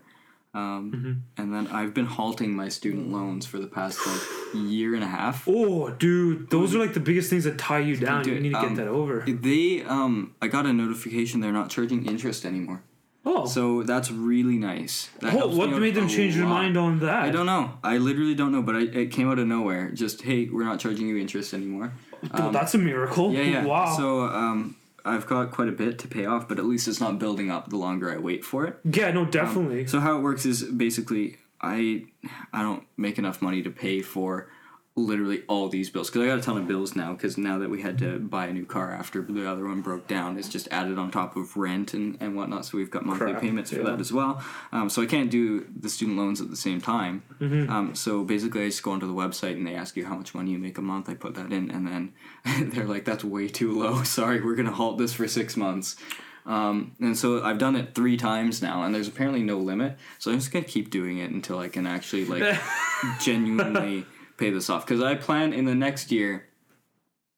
Um, 0.55 0.93
Mm-hmm. 0.93 1.13
And 1.37 1.55
then 1.55 1.67
I've 1.69 1.95
been 1.95 2.07
halting 2.07 2.55
my 2.55 2.69
student 2.69 3.13
loans 3.13 3.47
for 3.47 3.59
the 3.59 3.67
past 3.67 4.05
like 4.07 4.21
year 4.55 4.95
and 4.95 5.05
a 5.05 5.07
half. 5.07 5.47
Oh, 5.47 5.91
dude, 5.91 6.51
those 6.51 6.75
are 6.75 6.79
like 6.79 6.95
the 6.95 7.01
biggest 7.01 7.31
things 7.31 7.45
that 7.45 7.59
tie 7.59 7.79
you 7.79 7.97
down. 7.97 8.27
You 8.27 8.41
need 8.41 8.55
to 8.55 8.61
get 8.61 8.65
um, 8.65 8.75
that 8.77 8.89
over. 8.89 9.25
They 9.27 9.83
um, 9.83 10.35
I 10.41 10.49
got 10.49 10.67
a 10.67 10.73
notification 10.73 11.41
they're 11.41 11.53
not 11.53 11.71
charging 11.71 12.07
interest 12.07 12.45
anymore. 12.45 12.83
Oh, 13.25 13.45
So 13.47 13.83
that's 13.83 14.11
really 14.11 14.57
nice. 14.57 15.11
That 15.21 15.35
oh 15.35 15.49
what 15.55 15.71
made 15.71 15.95
them 15.95 16.09
change 16.09 16.37
their 16.37 16.47
mind 16.47 16.77
on 16.77 17.01
that? 17.01 17.23
I 17.23 17.31
don't 17.31 17.47
know. 17.47 17.75
I 17.85 17.99
literally 17.99 18.35
don't 18.35 18.51
know, 18.53 18.63
but 18.63 18.77
I, 18.77 18.81
it 18.81 19.11
came 19.13 19.31
out 19.31 19.39
of 19.39 19.47
nowhere. 19.47 19.91
Just 19.91 20.23
hey, 20.23 20.49
we're 20.51 20.65
not 20.65 20.81
charging 20.81 21.07
you 21.07 21.19
interest 21.19 21.53
anymore. 21.53 21.93
Well, 22.33 22.51
that's 22.51 22.75
a 22.75 22.79
miracle. 22.79 23.27
Um, 23.27 23.33
Yeah, 23.35 23.43
yeah. 23.43 23.65
Wow. 23.65 23.95
So 23.97 24.23
um, 24.25 24.77
I've 25.05 25.27
got 25.27 25.51
quite 25.51 25.69
a 25.69 25.73
bit 25.73 25.99
to 26.01 26.09
pay 26.09 26.25
off, 26.27 26.49
but 26.49 26.59
at 26.59 26.65
least 26.65 26.89
it's 26.89 27.01
not 27.01 27.19
building 27.19 27.51
up 27.51 27.69
the 27.69 27.77
longer 27.77 28.11
I 28.11 28.17
wait 28.19 28.45
for 28.45 28.67
it. 28.67 28.79
yeah, 28.85 29.11
no, 29.11 29.25
definitely. 29.27 29.87
So 29.87 30.01
how 30.01 30.17
it 30.17 30.21
works 30.23 30.47
is 30.47 30.63
basically 30.63 31.37
I 31.61 32.05
I 32.53 32.63
don't 32.63 32.85
make 32.97 33.19
enough 33.19 33.43
money 33.43 33.63
to 33.63 33.71
pay 33.71 34.01
for 34.01 34.49
literally 34.97 35.43
all 35.49 35.69
these 35.69 35.89
bills 35.89 36.11
because 36.11 36.23
I 36.23 36.27
got 36.27 36.39
a 36.39 36.43
ton 36.43 36.59
of 36.59 36.67
bills 36.67 36.97
now 36.97 37.13
because 37.13 37.39
now 37.39 37.59
that 37.59 37.71
we 37.71 37.81
had 37.81 37.97
to 37.99 38.19
buy 38.19 38.47
a 38.47 38.53
new 38.53 38.67
car 38.67 38.93
after 38.93 39.23
the 39.23 39.49
other 39.49 39.65
one 39.65 39.83
broke 39.83 40.09
down 40.09 40.37
it's 40.37 40.49
just 40.49 40.67
added 40.73 40.99
on 40.99 41.11
top 41.11 41.37
of 41.37 41.57
rent 41.57 41.95
and, 41.95 42.19
and 42.21 42.37
whatnot 42.37 42.65
so 42.65 42.77
we've 42.77 42.91
got 42.91 43.07
monthly 43.07 43.31
Crap, 43.31 43.41
payments 43.41 43.71
for 43.71 43.79
yeah. 43.79 43.91
that 43.91 44.01
as 44.01 44.13
well 44.13 44.43
um, 44.73 44.91
so 44.91 45.01
I 45.01 45.07
can't 45.07 45.31
do 45.31 45.67
the 45.79 45.89
student 45.89 46.19
loans 46.19 46.41
at 46.41 46.51
the 46.51 46.57
same 46.57 46.81
time 46.81 47.23
Mm-hmm. 47.41 47.73
um, 47.73 47.95
so 47.95 48.23
basically 48.25 48.65
I 48.65 48.67
just 48.67 48.83
go 48.83 48.91
onto 48.91 49.07
the 49.07 49.15
website 49.15 49.53
and 49.53 49.67
they 49.67 49.75
ask 49.75 49.97
you 49.97 50.05
how 50.05 50.15
much 50.17 50.35
money 50.35 50.51
you 50.51 50.59
make 50.59 50.77
a 50.77 50.83
month 50.83 51.09
I 51.09 51.15
put 51.15 51.35
that 51.37 51.53
in 51.53 51.71
and 51.71 51.87
then 51.87 52.13
they're 52.73 52.85
like 52.85 53.05
that's 53.05 53.25
way 53.25 53.49
too 53.49 53.79
low 53.79 54.03
sorry 54.05 54.43
we're 54.43 54.57
gonna 54.57 54.73
halt 54.73 54.99
this 54.99 55.15
for 55.15 55.27
six 55.27 55.57
months 55.57 55.97
um, 56.47 56.97
and 57.01 57.17
so 57.17 57.43
I've 57.43 57.59
done 57.59 57.77
it 57.77 57.95
three 57.95 58.17
times 58.17 58.63
now, 58.63 58.83
and 58.83 58.95
there's 58.95 59.07
apparently 59.07 59.43
no 59.43 59.59
limit. 59.59 59.99
So 60.19 60.31
I'm 60.31 60.39
just 60.39 60.51
gonna 60.51 60.65
keep 60.65 60.91
doing 60.91 61.19
it 61.19 61.31
until 61.31 61.59
I 61.59 61.69
can 61.69 61.87
actually 61.87 62.25
like 62.25 62.59
genuinely 63.21 64.07
pay 64.41 64.51
this 64.51 64.69
off. 64.69 64.85
Because 64.87 65.03
I 65.03 65.15
plan 65.15 65.53
in 65.53 65.67
the 65.67 65.75
next 65.77 66.11
year, 66.11 66.47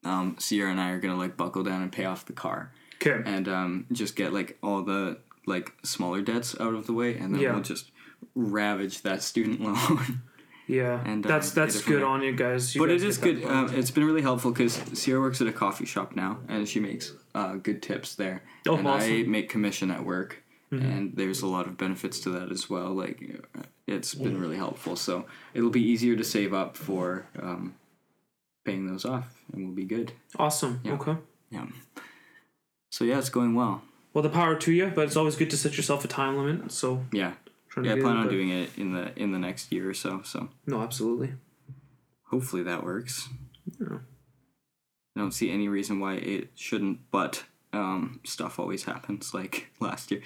um, 0.03 0.35
Sierra 0.39 0.71
and 0.71 0.79
I 0.81 0.89
are 0.91 0.99
gonna 0.99 1.17
like 1.17 1.37
buckle 1.37 1.61
down 1.63 1.81
and 1.83 1.91
pay 1.91 2.05
off 2.05 2.25
the 2.25 2.33
car, 2.33 2.71
Okay. 3.01 3.21
and 3.29 3.47
um, 3.47 3.85
just 3.91 4.15
get 4.15 4.33
like 4.33 4.57
all 4.63 4.81
the 4.81 5.19
like 5.45 5.73
smaller 5.83 6.21
debts 6.21 6.55
out 6.59 6.73
of 6.73 6.87
the 6.87 6.93
way, 6.93 7.15
and 7.17 7.33
then 7.35 7.41
Yeah. 7.41 7.53
we'll 7.53 7.61
just 7.63 7.91
ravage 8.35 9.01
that 9.03 9.21
student 9.21 9.61
loan. 9.61 10.21
Yeah, 10.67 11.01
and, 11.05 11.23
that's 11.23 11.49
um, 11.49 11.55
that's 11.55 11.81
from 11.81 11.93
good 11.93 12.03
on 12.03 12.23
you 12.23 12.33
guys. 12.33 12.73
You 12.73 12.81
but 12.81 12.87
guys 12.89 13.03
it 13.03 13.07
is 13.07 13.17
good. 13.17 13.43
Um, 13.43 13.73
it's 13.75 13.91
been 13.91 14.05
really 14.05 14.21
helpful 14.21 14.51
because 14.51 14.73
Sierra 14.93 15.19
works 15.21 15.41
at 15.41 15.47
a 15.47 15.51
coffee 15.53 15.85
shop 15.85 16.15
now, 16.15 16.39
and 16.47 16.67
she 16.67 16.79
makes 16.79 17.11
uh, 17.35 17.55
good 17.55 17.81
tips 17.81 18.15
there. 18.15 18.43
Oh, 18.67 18.77
and 18.77 18.87
I 18.87 18.91
awesome. 18.97 19.09
Mm-hmm. 19.11 19.31
make 19.31 19.49
commission 19.49 19.91
at 19.91 20.05
work, 20.05 20.42
and 20.81 21.15
there's 21.15 21.41
a 21.41 21.47
lot 21.47 21.67
of 21.67 21.77
benefits 21.77 22.19
to 22.21 22.29
that 22.31 22.51
as 22.51 22.69
well. 22.69 22.93
Like, 22.93 23.21
uh, 23.57 23.61
it's 23.87 24.13
been 24.15 24.39
really 24.39 24.57
helpful. 24.57 24.95
So 24.95 25.25
it'll 25.53 25.69
be 25.69 25.81
easier 25.83 26.15
to 26.15 26.23
save 26.23 26.53
up 26.53 26.77
for 26.77 27.25
um, 27.41 27.75
paying 28.65 28.87
those 28.87 29.05
off, 29.05 29.43
and 29.51 29.65
we'll 29.65 29.75
be 29.75 29.85
good. 29.85 30.13
awesome. 30.37 30.79
yeah. 30.83 30.93
Okay. 30.93 31.15
Yeah. 31.51 31.65
So 32.91 33.03
yeah, 33.05 33.17
it's 33.19 33.29
going 33.29 33.55
well. 33.55 33.83
Well, 34.13 34.21
the 34.21 34.29
power 34.29 34.55
to 34.55 34.71
you, 34.71 34.91
but 34.93 35.05
it's 35.05 35.15
always 35.15 35.35
good 35.35 35.49
to 35.49 35.57
set 35.57 35.75
yourself 35.75 36.05
a 36.05 36.07
time 36.07 36.37
limit. 36.37 36.71
So 36.71 37.03
Yeah. 37.11 37.33
Yeah, 37.81 37.93
I 37.93 37.99
plan 38.01 38.17
on 38.17 38.29
doing 38.29 38.49
it 38.49 38.69
in 38.77 38.93
the 38.93 39.11
in 39.19 39.31
the 39.31 39.39
next 39.39 39.71
year 39.71 39.89
or 39.89 39.95
so. 39.95 40.21
So 40.23 40.49
No, 40.67 40.81
absolutely. 40.81 41.33
hopefully 42.25 42.61
that 42.63 42.83
works. 42.83 43.29
Yeah. 43.79 43.97
I 45.15 45.19
don't 45.19 45.31
see 45.31 45.49
any 45.51 45.67
reason 45.67 45.99
why 45.99 46.15
it 46.15 46.49
shouldn't, 46.55 46.99
but 47.09 47.45
um, 47.71 48.19
stuff 48.23 48.59
always 48.59 48.83
happens. 48.83 49.33
Like 49.33 49.69
last 49.79 50.11
year, 50.11 50.21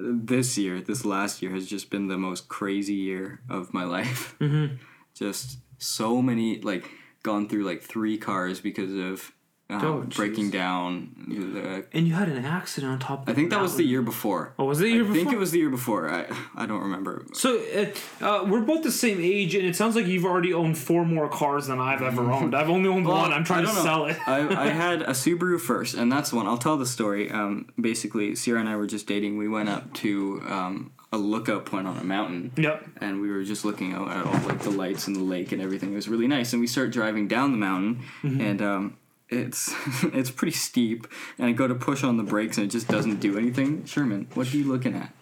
this 0.00 0.56
year, 0.56 0.80
this 0.80 1.04
last 1.04 1.42
year 1.42 1.52
has 1.52 1.66
just 1.66 1.90
been 1.90 2.08
the 2.08 2.18
most 2.18 2.48
crazy 2.48 2.94
year 2.94 3.40
of 3.48 3.74
my 3.74 3.84
life. 3.96 4.36
Mm-hmm. 4.40 4.76
Just 5.14 5.58
so 5.78 6.22
many, 6.22 6.60
like, 6.60 6.88
gone 7.22 7.48
through 7.48 7.64
like 7.64 7.82
three 7.82 8.16
cars 8.16 8.60
because 8.60 8.94
of 8.94 9.32
um, 9.70 9.84
Oh, 9.84 10.00
breaking 10.02 10.50
down. 10.50 11.14
The, 11.28 11.84
And 11.92 12.06
you 12.08 12.14
had 12.14 12.28
an 12.28 12.44
accident 12.44 12.92
on 12.92 12.98
top. 12.98 13.22
of 13.22 13.28
I 13.28 13.34
think 13.34 13.50
that 13.50 13.60
was 13.60 13.76
the 13.76 13.84
year 13.84 14.02
before. 14.02 14.52
Oh, 14.58 14.64
was 14.64 14.80
it 14.80 14.84
the 14.84 14.90
year 14.90 15.04
before? 15.04 15.10
I 15.12 15.14
before? 15.18 15.24
think 15.30 15.36
it 15.36 15.38
was 15.38 15.50
the 15.52 15.58
year 15.58 15.70
before. 15.70 16.10
I 16.10 16.26
I 16.56 16.66
don't 16.66 16.82
remember. 16.82 17.24
So 17.32 17.58
uh, 17.58 18.24
uh, 18.24 18.44
we're 18.46 18.60
both 18.62 18.82
the 18.82 18.92
same 18.92 19.18
age, 19.20 19.54
and 19.54 19.64
it 19.66 19.76
sounds 19.76 19.94
like 19.96 20.06
you've 20.06 20.24
already 20.24 20.52
owned 20.52 20.76
four 20.78 21.04
more 21.04 21.28
cars 21.28 21.66
than 21.68 21.78
I've 21.80 22.02
ever 22.02 22.22
owned. 22.36 22.54
I've 22.54 22.70
only 22.70 22.88
owned 22.88 23.06
one. 23.06 23.32
I'm 23.32 23.44
trying 23.44 23.66
to 23.66 23.72
know. 23.72 23.82
sell 23.82 24.06
it. 24.06 24.16
I, 24.26 24.66
I 24.66 24.68
had 24.86 25.02
a 25.02 25.10
Subaru 25.10 25.60
first, 25.60 25.94
and 25.94 26.10
that's 26.10 26.32
one. 26.32 26.46
I'll 26.46 26.58
tell 26.58 26.76
the 26.76 26.86
story. 26.86 27.30
Um, 27.30 27.68
basically, 27.80 28.34
Sierra 28.34 28.60
and 28.60 28.68
I 28.68 28.76
were 28.76 28.86
just 28.86 29.06
dating. 29.06 29.38
We 29.38 29.48
went 29.48 29.68
up 29.68 29.92
to 29.94 30.42
um, 30.48 30.92
a 31.12 31.18
lookout 31.18 31.64
point 31.66 31.86
on 31.86 31.96
a 31.96 32.04
mountain. 32.04 32.52
Yep. 32.56 32.84
And 33.00 33.20
we 33.20 33.30
were 33.30 33.42
just 33.44 33.64
looking 33.64 33.92
out 33.92 34.08
at 34.10 34.24
all 34.26 34.40
like 34.48 34.60
the 34.60 34.70
lights 34.70 35.06
and 35.06 35.16
the 35.16 35.20
lake 35.22 35.52
and 35.52 35.60
everything. 35.62 35.92
It 35.92 35.96
was 35.96 36.08
really 36.08 36.26
nice. 36.28 36.52
And 36.52 36.60
we 36.60 36.66
start 36.66 36.90
driving 36.92 37.28
down 37.28 37.52
the 37.52 37.58
mountain, 37.58 38.02
Mm-hmm. 38.22 38.40
and 38.40 38.62
um, 38.62 38.96
it's 39.30 39.72
it's 40.02 40.30
pretty 40.30 40.56
steep. 40.56 41.06
And 41.38 41.46
I 41.46 41.52
go 41.52 41.66
to 41.66 41.74
push 41.74 42.04
on 42.04 42.16
the 42.16 42.22
brakes, 42.22 42.58
and 42.58 42.66
it 42.66 42.70
just 42.70 42.88
doesn't 42.88 43.20
do 43.20 43.38
anything. 43.38 43.84
Sherman, 43.84 44.28
what 44.34 44.52
are 44.52 44.56
you 44.56 44.64
looking 44.64 44.94
at? 44.94 45.12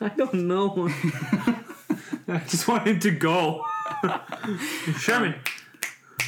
I 0.00 0.08
don't 0.10 0.34
know. 0.34 0.88
I 2.28 2.38
just 2.46 2.68
wanted 2.68 3.00
to 3.02 3.10
go. 3.10 3.64
Sherman. 4.98 5.34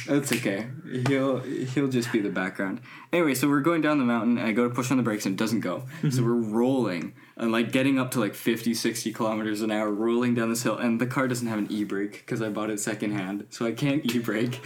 That's 0.07 0.31
okay. 0.31 0.67
He'll 1.07 1.39
he'll 1.39 1.87
just 1.87 2.11
be 2.11 2.19
the 2.19 2.29
background. 2.29 2.81
Anyway, 3.13 3.33
so 3.35 3.47
we're 3.47 3.61
going 3.61 3.81
down 3.81 3.99
the 3.99 4.05
mountain 4.05 4.37
and 4.37 4.47
I 4.47 4.51
go 4.51 4.67
to 4.67 4.73
push 4.73 4.91
on 4.91 4.97
the 4.97 5.03
brakes 5.03 5.25
and 5.25 5.33
it 5.33 5.37
doesn't 5.37 5.61
go. 5.61 5.83
So 6.09 6.23
we're 6.23 6.33
rolling 6.33 7.13
and 7.37 7.51
like 7.51 7.71
getting 7.71 7.99
up 7.99 8.11
to 8.11 8.19
like 8.19 8.35
50, 8.35 8.73
60 8.73 9.13
kilometers 9.13 9.61
an 9.61 9.71
hour, 9.71 9.91
rolling 9.91 10.35
down 10.35 10.49
this 10.49 10.63
hill. 10.63 10.77
And 10.77 10.99
the 10.99 11.07
car 11.07 11.27
doesn't 11.27 11.47
have 11.47 11.59
an 11.59 11.67
e-brake 11.71 12.11
because 12.13 12.41
I 12.41 12.49
bought 12.49 12.69
it 12.69 12.79
secondhand. 12.79 13.47
So 13.49 13.65
I 13.65 13.71
can't 13.71 14.05
e-brake. 14.13 14.63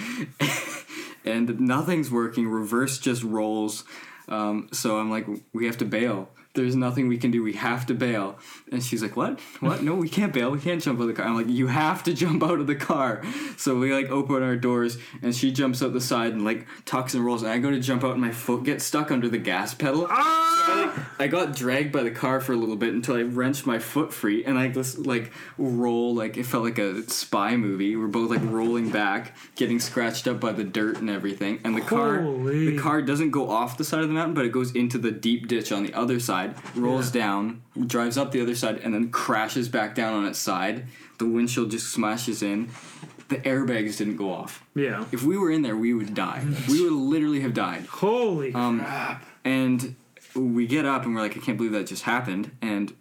and 1.25 1.59
nothing's 1.59 2.11
working. 2.11 2.47
Reverse 2.47 2.99
just 2.99 3.23
rolls. 3.23 3.83
Um, 4.27 4.69
so 4.71 4.97
I'm 4.97 5.09
like, 5.09 5.27
we 5.53 5.65
have 5.65 5.77
to 5.77 5.85
bail. 5.85 6.29
There's 6.55 6.75
nothing 6.75 7.07
we 7.07 7.17
can 7.17 7.31
do. 7.31 7.43
We 7.43 7.53
have 7.53 7.85
to 7.87 7.93
bail. 7.93 8.39
And 8.71 8.83
she's 8.83 9.01
like, 9.01 9.15
what? 9.15 9.39
What? 9.59 9.83
No, 9.83 9.95
we 9.95 10.09
can't 10.09 10.33
bail. 10.33 10.51
We 10.51 10.59
can't 10.59 10.81
jump 10.81 10.99
out 10.99 11.03
of 11.03 11.07
the 11.09 11.13
car. 11.13 11.25
I'm 11.25 11.35
like, 11.35 11.49
you 11.49 11.67
have 11.67 12.03
to 12.03 12.13
jump 12.23 12.43
out 12.43 12.59
of 12.59 12.67
the 12.67 12.75
car. 12.75 13.21
So 13.57 13.77
we 13.77 13.93
like 13.93 14.09
open 14.09 14.41
our 14.41 14.55
doors 14.55 14.97
and 15.21 15.35
she 15.35 15.51
jumps 15.51 15.83
out 15.83 15.93
the 15.93 16.01
side 16.01 16.33
and 16.33 16.43
like 16.43 16.65
tucks 16.85 17.13
and 17.13 17.23
rolls. 17.23 17.43
And 17.43 17.51
I 17.51 17.59
go 17.59 17.69
to 17.69 17.79
jump 17.79 18.03
out 18.03 18.13
and 18.13 18.21
my 18.21 18.31
foot 18.31 18.63
gets 18.63 18.83
stuck 18.85 19.11
under 19.11 19.29
the 19.29 19.37
gas 19.37 19.73
pedal. 19.73 20.07
Ah! 20.09 20.45
I 21.19 21.27
got 21.27 21.55
dragged 21.55 21.91
by 21.91 22.03
the 22.03 22.11
car 22.11 22.39
for 22.41 22.53
a 22.53 22.57
little 22.57 22.75
bit 22.75 22.93
until 22.93 23.15
I 23.15 23.21
wrenched 23.21 23.65
my 23.65 23.79
foot 23.79 24.13
free, 24.13 24.43
and 24.43 24.57
I 24.57 24.67
just 24.67 24.99
like 24.99 25.31
roll 25.57 26.13
like 26.13 26.37
it 26.37 26.45
felt 26.45 26.63
like 26.63 26.77
a 26.77 27.09
spy 27.09 27.55
movie. 27.55 27.95
We're 27.95 28.07
both 28.07 28.29
like 28.29 28.41
rolling 28.43 28.89
back, 28.89 29.35
getting 29.55 29.79
scratched 29.79 30.27
up 30.27 30.39
by 30.39 30.51
the 30.51 30.63
dirt 30.63 30.97
and 30.97 31.09
everything. 31.09 31.59
And 31.63 31.75
the 31.75 31.81
car, 31.81 32.21
the 32.21 32.77
car 32.77 33.01
doesn't 33.01 33.31
go 33.31 33.49
off 33.49 33.77
the 33.77 33.83
side 33.83 34.01
of 34.01 34.07
the 34.07 34.13
mountain, 34.13 34.33
but 34.33 34.45
it 34.45 34.51
goes 34.51 34.75
into 34.75 34.97
the 34.97 35.11
deep 35.11 35.47
ditch 35.47 35.71
on 35.71 35.83
the 35.83 35.93
other 35.93 36.19
side, 36.19 36.44
rolls 36.75 37.11
down, 37.11 37.61
drives 37.87 38.17
up 38.17 38.31
the 38.31 38.41
other 38.41 38.55
side, 38.55 38.79
and 38.83 38.93
then 38.93 39.09
crashes 39.09 39.69
back 39.69 39.95
down 39.95 40.13
on 40.13 40.25
its 40.25 40.39
side. 40.39 40.85
The 41.19 41.25
windshield 41.25 41.71
just 41.71 41.91
smashes 41.91 42.43
in. 42.43 42.69
The 43.29 43.37
airbags 43.37 43.97
didn't 43.97 44.17
go 44.17 44.31
off. 44.31 44.63
Yeah. 44.75 45.05
If 45.11 45.23
we 45.23 45.37
were 45.37 45.49
in 45.49 45.61
there, 45.63 45.75
we 45.75 45.93
would 45.93 46.13
die. 46.13 46.43
We 46.67 46.83
would 46.83 46.93
literally 46.93 47.41
have 47.41 47.53
died. 47.53 47.85
Holy 47.87 48.53
Um, 48.53 48.79
crap. 48.79 49.25
And 49.43 49.95
we 50.35 50.67
get 50.67 50.85
up 50.85 51.05
and 51.05 51.15
we're 51.15 51.21
like, 51.21 51.35
I 51.37 51.39
can't 51.39 51.57
believe 51.57 51.71
that 51.73 51.87
just 51.87 52.03
happened. 52.03 52.51
And 52.61 52.93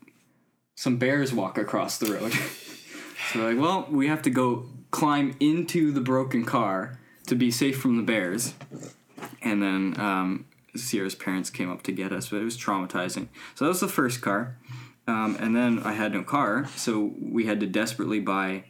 some 0.76 0.96
bears 0.96 1.32
walk 1.32 1.58
across 1.58 1.98
the 1.98 2.12
road. 2.12 2.32
so 3.32 3.40
we're 3.40 3.50
like, 3.54 3.58
well, 3.60 3.86
we 3.90 4.06
have 4.08 4.22
to 4.22 4.30
go 4.30 4.66
climb 4.90 5.36
into 5.40 5.90
the 5.92 6.00
broken 6.00 6.44
car 6.44 6.98
to 7.26 7.34
be 7.34 7.50
safe 7.50 7.78
from 7.80 7.96
the 7.96 8.02
bears. 8.02 8.54
And 9.42 9.62
then 9.62 9.98
um, 10.00 10.46
Sierra's 10.76 11.14
parents 11.14 11.50
came 11.50 11.70
up 11.70 11.82
to 11.84 11.92
get 11.92 12.12
us, 12.12 12.28
but 12.28 12.40
it 12.40 12.44
was 12.44 12.56
traumatizing. 12.56 13.28
So 13.54 13.64
that 13.64 13.68
was 13.68 13.80
the 13.80 13.88
first 13.88 14.20
car, 14.20 14.58
um, 15.06 15.36
and 15.40 15.54
then 15.54 15.80
I 15.80 15.92
had 15.92 16.12
no 16.12 16.22
car, 16.22 16.66
so 16.76 17.12
we 17.20 17.46
had 17.46 17.60
to 17.60 17.66
desperately 17.66 18.20
buy 18.20 18.64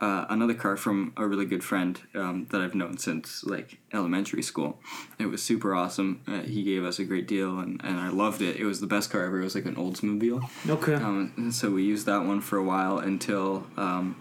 uh, 0.00 0.26
another 0.28 0.54
car 0.54 0.76
from 0.76 1.12
a 1.16 1.26
really 1.26 1.44
good 1.44 1.64
friend 1.64 2.00
um, 2.14 2.46
that 2.50 2.60
I've 2.60 2.74
known 2.74 2.98
since 2.98 3.42
like 3.44 3.78
elementary 3.92 4.42
school. 4.42 4.80
It 5.18 5.26
was 5.26 5.42
super 5.42 5.74
awesome. 5.74 6.22
Uh, 6.26 6.40
he 6.42 6.62
gave 6.62 6.84
us 6.84 6.98
a 6.98 7.04
great 7.04 7.26
deal, 7.26 7.58
and, 7.58 7.80
and 7.82 7.98
I 7.98 8.08
loved 8.08 8.40
it. 8.40 8.56
It 8.56 8.64
was 8.64 8.80
the 8.80 8.86
best 8.86 9.10
car 9.10 9.24
ever. 9.24 9.40
It 9.40 9.44
was 9.44 9.54
like 9.56 9.66
an 9.66 9.74
Oldsmobile. 9.74 10.48
Okay. 10.68 10.94
Um, 10.94 11.50
so 11.50 11.70
we 11.70 11.82
used 11.82 12.06
that 12.06 12.24
one 12.24 12.40
for 12.40 12.58
a 12.58 12.62
while 12.62 12.98
until 12.98 13.66
um, 13.76 14.16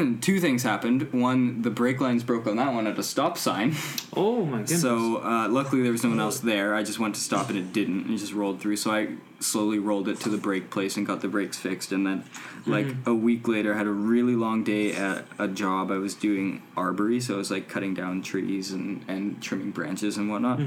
two 0.20 0.40
things 0.40 0.62
happened. 0.62 1.12
One, 1.12 1.62
the 1.62 1.70
brake 1.70 2.00
lines 2.00 2.22
broke 2.22 2.46
on 2.46 2.56
that 2.56 2.72
one 2.72 2.86
at 2.86 2.98
a 2.98 3.02
stop 3.02 3.38
sign. 3.38 3.74
oh 4.16 4.44
my 4.44 4.58
goodness. 4.58 4.82
So 4.82 5.22
uh, 5.22 5.48
luckily 5.48 5.82
there 5.82 5.92
was 5.92 6.04
no 6.04 6.10
one 6.10 6.20
else 6.20 6.40
there. 6.40 6.74
I 6.74 6.82
just 6.82 6.98
went 6.98 7.14
to 7.14 7.20
stop 7.20 7.48
and 7.48 7.58
it 7.58 7.72
didn't. 7.72 8.04
And 8.04 8.14
it 8.14 8.18
just 8.18 8.32
rolled 8.32 8.60
through. 8.60 8.76
So 8.76 8.90
I 8.90 9.16
slowly 9.40 9.78
rolled 9.78 10.08
it 10.08 10.20
to 10.20 10.28
the 10.28 10.36
brake 10.36 10.70
place 10.70 10.96
and 10.96 11.06
got 11.06 11.20
the 11.20 11.28
brakes 11.28 11.58
fixed. 11.58 11.92
And 11.92 12.06
then, 12.06 12.24
like 12.66 12.86
a 13.06 13.14
week 13.14 13.48
later, 13.48 13.74
I 13.74 13.78
had 13.78 13.86
a 13.86 13.90
really 13.92 14.34
long 14.36 14.64
day 14.64 14.92
at 14.92 15.24
a 15.38 15.48
job. 15.48 15.90
I 15.90 15.96
was 15.96 16.14
doing 16.14 16.62
arbory, 16.76 17.20
so 17.20 17.34
I 17.34 17.38
was 17.38 17.50
like 17.50 17.68
cutting 17.68 17.94
down 17.94 18.22
trees 18.22 18.70
and 18.70 19.04
and 19.08 19.42
trimming 19.42 19.70
branches 19.70 20.16
and 20.16 20.30
whatnot. 20.30 20.58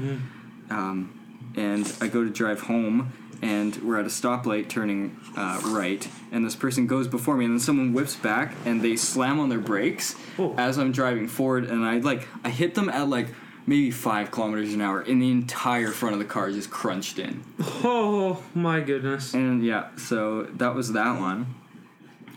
Um, 0.70 1.20
and 1.56 1.92
I 2.00 2.08
go 2.08 2.24
to 2.24 2.30
drive 2.30 2.62
home. 2.62 3.12
And 3.44 3.76
we're 3.84 3.98
at 4.00 4.06
a 4.06 4.08
stoplight 4.08 4.70
turning 4.70 5.20
uh, 5.36 5.60
right, 5.66 6.08
and 6.32 6.46
this 6.46 6.56
person 6.56 6.86
goes 6.86 7.06
before 7.08 7.36
me, 7.36 7.44
and 7.44 7.52
then 7.54 7.60
someone 7.60 7.92
whips 7.92 8.16
back, 8.16 8.54
and 8.64 8.80
they 8.80 8.96
slam 8.96 9.38
on 9.38 9.50
their 9.50 9.58
brakes 9.60 10.16
Oh. 10.38 10.54
as 10.56 10.78
I'm 10.78 10.92
driving 10.92 11.28
forward, 11.28 11.64
and 11.66 11.84
I 11.84 11.98
like 11.98 12.26
I 12.42 12.48
hit 12.48 12.74
them 12.74 12.88
at 12.88 13.06
like 13.10 13.28
maybe 13.66 13.90
five 13.90 14.30
kilometers 14.30 14.72
an 14.72 14.80
hour, 14.80 15.00
and 15.02 15.20
the 15.20 15.30
entire 15.30 15.90
front 15.90 16.14
of 16.14 16.20
the 16.20 16.24
car 16.24 16.50
just 16.50 16.70
crunched 16.70 17.18
in. 17.18 17.44
oh 17.84 18.42
my 18.54 18.80
goodness. 18.80 19.34
And 19.34 19.62
yeah, 19.62 19.94
so 19.96 20.44
that 20.44 20.74
was 20.74 20.92
that 20.92 21.20
one. 21.20 21.54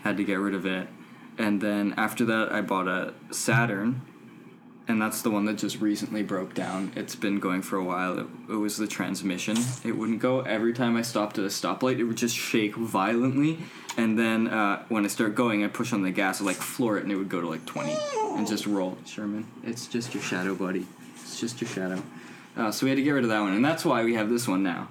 Had 0.03 0.17
to 0.17 0.25
get 0.25 0.35
rid 0.35 0.55
of 0.55 0.65
it, 0.65 0.89
and 1.37 1.61
then 1.61 1.93
after 1.95 2.25
that, 2.25 2.51
I 2.51 2.59
bought 2.61 2.89
a 2.89 3.13
Saturn, 3.31 4.01
and 4.87 5.01
that's 5.01 5.21
the 5.21 5.29
one 5.29 5.45
that 5.45 5.57
just 5.57 5.81
recently 5.81 6.23
broke 6.23 6.53
down. 6.53 6.91
It's 6.95 7.15
been 7.15 7.39
going 7.39 7.61
for 7.61 7.77
a 7.77 7.83
while. 7.83 8.19
It, 8.19 8.27
it 8.49 8.55
was 8.55 8.77
the 8.77 8.87
transmission. 8.87 9.57
It 9.83 9.97
wouldn't 9.97 10.19
go. 10.19 10.41
Every 10.41 10.73
time 10.73 10.95
I 10.95 11.01
stopped 11.01 11.37
at 11.37 11.43
a 11.43 11.49
stoplight, 11.49 11.99
it 11.99 12.05
would 12.05 12.17
just 12.17 12.35
shake 12.35 12.75
violently. 12.75 13.59
And 13.97 14.17
then 14.17 14.47
uh, 14.47 14.83
when 14.89 15.03
I 15.03 15.07
start 15.07 15.35
going, 15.35 15.63
I 15.63 15.67
push 15.67 15.91
on 15.91 16.03
the 16.03 16.11
gas, 16.11 16.39
I'd 16.39 16.45
like 16.45 16.55
floor 16.57 16.97
it, 16.97 17.03
and 17.03 17.11
it 17.11 17.15
would 17.15 17.29
go 17.29 17.41
to 17.41 17.47
like 17.47 17.65
20 17.65 17.97
and 18.37 18.47
just 18.47 18.65
roll. 18.65 18.97
Sherman, 19.05 19.45
it's 19.63 19.87
just 19.87 20.13
your 20.13 20.23
shadow, 20.23 20.55
buddy. 20.55 20.85
It's 21.15 21.39
just 21.39 21.59
your 21.59 21.69
shadow. 21.69 22.01
Uh, 22.55 22.71
so 22.71 22.85
we 22.85 22.89
had 22.89 22.95
to 22.95 23.03
get 23.03 23.11
rid 23.11 23.23
of 23.23 23.29
that 23.29 23.41
one, 23.41 23.53
and 23.53 23.65
that's 23.65 23.83
why 23.83 24.03
we 24.03 24.13
have 24.15 24.29
this 24.29 24.47
one 24.47 24.63
now. 24.63 24.87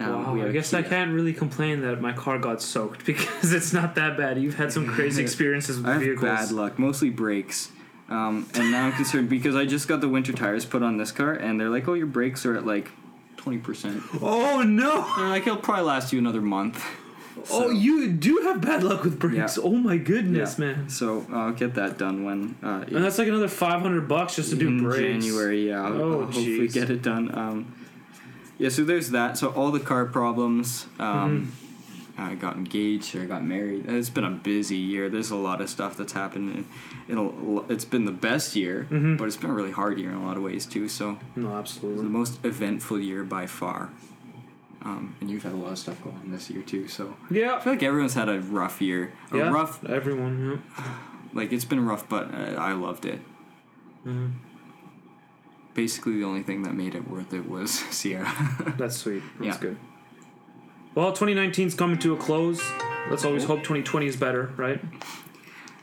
Um, 0.00 0.38
Wow, 0.38 0.46
I 0.46 0.50
guess 0.50 0.74
I 0.74 0.82
can't 0.82 1.12
really 1.12 1.32
complain 1.32 1.80
that 1.82 2.00
my 2.00 2.12
car 2.12 2.38
got 2.38 2.60
soaked 2.60 3.04
because 3.06 3.52
it's 3.52 3.72
not 3.72 3.94
that 3.94 4.16
bad. 4.16 4.38
You've 4.38 4.56
had 4.56 4.72
some 4.72 4.86
crazy 4.94 5.22
experiences 5.22 5.76
with 5.78 5.86
I 5.86 5.92
have 5.94 6.02
vehicles. 6.02 6.24
bad 6.24 6.50
luck, 6.50 6.78
mostly 6.78 7.10
brakes. 7.10 7.70
Um, 8.08 8.46
and 8.54 8.70
now 8.70 8.86
I'm 8.86 8.92
concerned 8.92 9.28
because 9.30 9.56
I 9.56 9.64
just 9.64 9.88
got 9.88 10.00
the 10.00 10.08
winter 10.08 10.32
tires 10.32 10.64
put 10.64 10.82
on 10.82 10.98
this 10.98 11.10
car, 11.12 11.32
and 11.32 11.58
they're 11.58 11.70
like, 11.70 11.88
"Oh, 11.88 11.94
your 11.94 12.06
brakes 12.06 12.44
are 12.44 12.54
at 12.56 12.66
like 12.66 12.90
twenty 13.36 13.58
percent." 13.58 14.02
Oh 14.20 14.62
no! 14.62 15.02
I'm 15.06 15.30
like, 15.30 15.46
it'll 15.46 15.56
probably 15.56 15.84
last 15.84 16.12
you 16.12 16.18
another 16.18 16.42
month. 16.42 16.84
Oh, 17.50 17.68
you 17.70 18.10
do 18.12 18.40
have 18.44 18.60
bad 18.60 18.82
luck 18.84 19.02
with 19.04 19.18
brakes. 19.18 19.56
Yeah. 19.56 19.62
Oh 19.64 19.72
my 19.76 19.96
goodness, 19.96 20.56
man. 20.58 20.88
So 20.88 21.26
I'll 21.32 21.52
get 21.52 21.74
that 21.74 21.98
done 21.98 22.24
when 22.24 22.54
uh, 22.62 22.84
And 22.86 23.02
that's 23.04 23.18
like 23.18 23.26
another 23.28 23.48
five 23.48 23.80
hundred 23.80 24.06
bucks 24.06 24.36
just 24.36 24.50
to 24.50 24.56
do 24.56 24.68
in 24.68 24.82
brakes. 24.82 25.24
January. 25.24 25.68
Yeah, 25.68 25.84
I'll, 25.84 25.92
Oh, 26.00 26.12
I'll 26.12 26.24
hopefully 26.26 26.68
get 26.68 26.90
it 26.90 27.02
done. 27.02 27.36
Um, 27.36 27.74
yeah, 28.58 28.68
so 28.68 28.84
there's 28.84 29.10
that. 29.10 29.36
So 29.36 29.48
all 29.48 29.70
the 29.72 29.80
car 29.80 30.04
problems. 30.04 30.86
Um, 30.98 31.06
Mm-hmm. 31.06 31.63
I 32.16 32.34
got 32.36 32.56
engaged. 32.56 33.16
I 33.16 33.24
got 33.24 33.42
married. 33.44 33.86
It's 33.88 34.08
been 34.10 34.24
a 34.24 34.30
busy 34.30 34.76
year. 34.76 35.08
There's 35.08 35.30
a 35.32 35.36
lot 35.36 35.60
of 35.60 35.68
stuff 35.68 35.96
that's 35.96 36.12
happened. 36.12 36.64
It'll, 37.08 37.64
it's 37.68 37.84
been 37.84 38.04
the 38.04 38.12
best 38.12 38.54
year, 38.54 38.86
Mm-hmm. 38.90 39.16
but 39.16 39.24
it's 39.26 39.36
been 39.36 39.50
a 39.50 39.54
really 39.54 39.72
hard 39.72 39.98
year 39.98 40.10
in 40.10 40.16
a 40.16 40.24
lot 40.24 40.36
of 40.36 40.42
ways 40.44 40.64
too. 40.64 40.88
So 40.88 41.18
No, 41.34 41.56
absolutely, 41.56 42.04
the 42.04 42.10
most 42.10 42.44
eventful 42.44 43.00
year 43.00 43.24
by 43.24 43.46
far. 43.46 43.90
Um, 44.82 45.16
and 45.20 45.30
you've 45.30 45.42
had 45.42 45.52
a 45.52 45.56
lot 45.56 45.72
of 45.72 45.78
stuff 45.78 46.02
going 46.04 46.16
on 46.16 46.30
this 46.30 46.50
year 46.50 46.62
too. 46.62 46.86
So 46.88 47.16
yeah, 47.30 47.56
I 47.56 47.60
feel 47.60 47.72
like 47.72 47.82
everyone's 47.82 48.14
had 48.14 48.28
a 48.28 48.38
rough 48.40 48.80
year. 48.80 49.12
A 49.32 49.38
Yeah. 49.38 49.50
rough, 49.50 49.82
Everyone. 49.84 50.60
Yeah. 50.78 50.84
like 51.32 51.52
it's 51.52 51.64
been 51.64 51.84
rough, 51.84 52.08
but 52.08 52.32
uh, 52.32 52.54
I 52.58 52.72
loved 52.74 53.06
it. 53.06 53.20
Mhm. 54.06 54.32
Basically, 55.74 56.18
the 56.18 56.24
only 56.24 56.42
thing 56.44 56.62
that 56.62 56.74
made 56.74 56.94
it 56.94 57.08
worth 57.10 57.32
it 57.34 57.48
was 57.48 57.70
Sierra. 57.90 58.30
That's 58.78 58.96
sweet. 58.98 59.22
That's 59.40 59.56
Yeah. 59.56 59.60
good. 59.60 59.76
Well, 60.94 61.12
2019's 61.12 61.74
coming 61.74 61.98
to 61.98 62.14
a 62.14 62.16
close. 62.16 62.62
Let's 63.10 63.24
always 63.24 63.44
hope 63.44 63.58
2020 63.60 64.06
is 64.06 64.16
better, 64.16 64.52
right? 64.56 64.80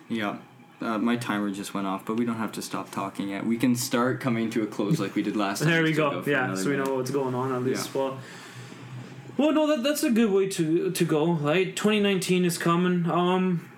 yeah. 0.10 0.38
Uh, 0.80 0.98
my 0.98 1.16
timer 1.16 1.52
just 1.52 1.76
went 1.76 1.86
off, 1.86 2.06
but 2.06 2.16
we 2.16 2.26
don't 2.26 2.38
have 2.38 2.52
to 2.54 2.62
stop 2.62 2.90
talking 2.90 3.30
yet. 3.30 3.46
We 3.46 3.56
can 3.58 3.76
start 3.76 4.20
coming 4.20 4.50
to 4.50 4.64
a 4.64 4.66
close 4.66 5.00
like 5.00 5.14
we 5.14 5.22
did 5.22 5.36
last 5.36 5.60
time. 5.62 5.70
There 5.70 5.84
we 5.84 5.94
Still 5.94 6.10
go. 6.24 6.24
Yeah, 6.26 6.56
so 6.56 6.72
we 6.72 6.78
know 6.78 6.96
what's 6.96 7.12
going 7.12 7.36
on 7.36 7.52
at 7.54 7.62
least. 7.62 7.92
Yeah. 7.94 8.02
Well, 8.02 8.18
well, 9.38 9.52
no, 9.54 9.68
that, 9.68 9.84
that's 9.84 10.02
a 10.02 10.10
good 10.10 10.32
way 10.32 10.48
to 10.50 10.90
to 10.90 11.06
go. 11.06 11.34
Right, 11.34 11.76
2019 11.76 12.46
is 12.46 12.58
coming. 12.58 13.08
Um, 13.12 13.70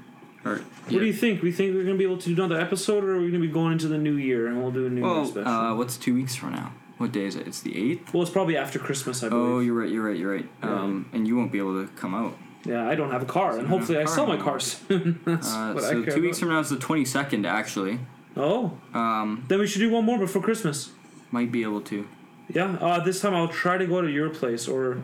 Or, 0.45 0.59
what 0.59 0.63
yeah. 0.93 0.99
do 0.99 1.05
you 1.05 1.11
think? 1.13 1.41
We 1.41 1.51
think 1.51 1.75
we're 1.75 1.83
gonna 1.83 1.97
be 1.97 2.05
able 2.05 2.19
to 2.19 2.33
do 2.33 2.41
another 2.41 2.59
episode, 2.61 3.03
or 3.03 3.15
are 3.17 3.19
we 3.19 3.27
gonna 3.27 3.39
be 3.41 3.47
going 3.49 3.73
into 3.73 3.89
the 3.89 3.97
new 3.97 4.15
year 4.15 4.47
and 4.47 4.61
we'll 4.61 4.71
do 4.71 4.85
a 4.85 4.89
new 4.89 5.01
year 5.01 5.09
Well, 5.13 5.25
special? 5.25 5.51
uh, 5.51 5.75
what's 5.75 5.97
two 5.97 6.13
weeks 6.13 6.35
from 6.35 6.53
now? 6.53 6.71
What 7.03 7.11
day 7.11 7.25
is 7.25 7.35
it? 7.35 7.45
It's 7.47 7.59
the 7.59 7.75
eighth. 7.91 8.13
well, 8.13 8.23
it's 8.23 8.31
probably 8.31 8.55
after 8.55 8.79
Christmas, 8.79 9.23
I 9.23 9.27
believe. 9.29 9.43
Oh, 9.43 9.49
believe. 9.55 9.65
you're 9.67 9.75
right. 9.81 9.89
You're 9.89 10.05
right. 10.07 10.17
You're 10.17 10.33
right. 10.35 10.49
Um, 10.61 11.09
and 11.11 11.27
you 11.27 11.35
won't 11.35 11.51
be 11.51 11.57
able 11.57 11.85
to 11.85 11.91
come 11.95 12.15
out. 12.15 12.37
yeah, 12.63 12.87
I 12.87 12.95
don't 12.95 13.11
have 13.11 13.21
a 13.21 13.25
car, 13.25 13.57
and 13.59 13.67
hopefully 13.67 13.97
I 13.97 14.05
sell 14.05 14.25
my 14.25 14.37
no 14.37 14.43
car 14.43 14.57
soon. 14.61 15.19
That's 15.25 15.53
Uh, 15.53 15.73
what 15.73 15.83
I 15.83 15.89
so 15.91 16.03
care 16.03 16.15
two 16.15 16.21
weeks 16.21 16.37
about. 16.37 16.45
from 16.47 16.53
now 16.55 16.59
is 16.61 16.69
the 16.69 16.77
twenty 16.77 17.03
second. 17.03 17.45
Actually, 17.45 17.99
Oh, 18.37 18.77
um, 18.93 19.43
then 19.49 19.59
we 19.59 19.67
should 19.67 19.79
do 19.79 19.89
one 19.89 20.05
more 20.05 20.17
before 20.17 20.41
Christmas. 20.41 20.91
might 21.31 21.51
be 21.51 21.61
able 21.63 21.81
to. 21.81 22.07
Yeah, 22.47 22.77
uh, 22.79 23.03
this 23.03 23.19
time 23.19 23.35
I'll 23.35 23.49
try 23.49 23.77
to 23.77 23.85
go 23.85 24.01
to 24.01 24.09
your 24.09 24.29
place, 24.29 24.65
or 24.69 24.97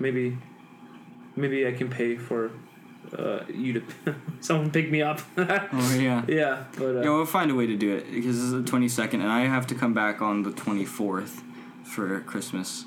maybe, 0.00 0.36
maybe 1.36 1.64
I 1.66 1.72
can 1.72 1.88
pay 1.88 2.16
for 2.16 2.50
uh, 3.18 3.44
you 3.48 3.72
to 3.74 3.82
someone 4.40 4.70
pick 4.70 4.90
me 4.90 5.02
up. 5.02 5.20
Oh 5.38 5.96
yeah. 5.98 6.22
yeah, 6.28 6.64
but 6.78 6.96
uh, 6.96 7.00
Yeah, 7.02 7.10
we'll 7.10 7.26
find 7.26 7.50
a 7.50 7.54
way 7.54 7.66
to 7.66 7.76
do 7.76 7.94
it 7.96 8.10
because 8.12 8.36
this 8.36 8.44
is 8.44 8.52
the 8.52 8.62
twenty 8.62 8.88
second, 8.88 9.20
and 9.22 9.30
I 9.32 9.40
have 9.46 9.66
to 9.68 9.74
come 9.74 9.94
back 9.94 10.20
on 10.22 10.42
the 10.42 10.52
twenty 10.52 10.84
fourth 10.84 11.42
for 11.84 12.20
Christmas. 12.20 12.84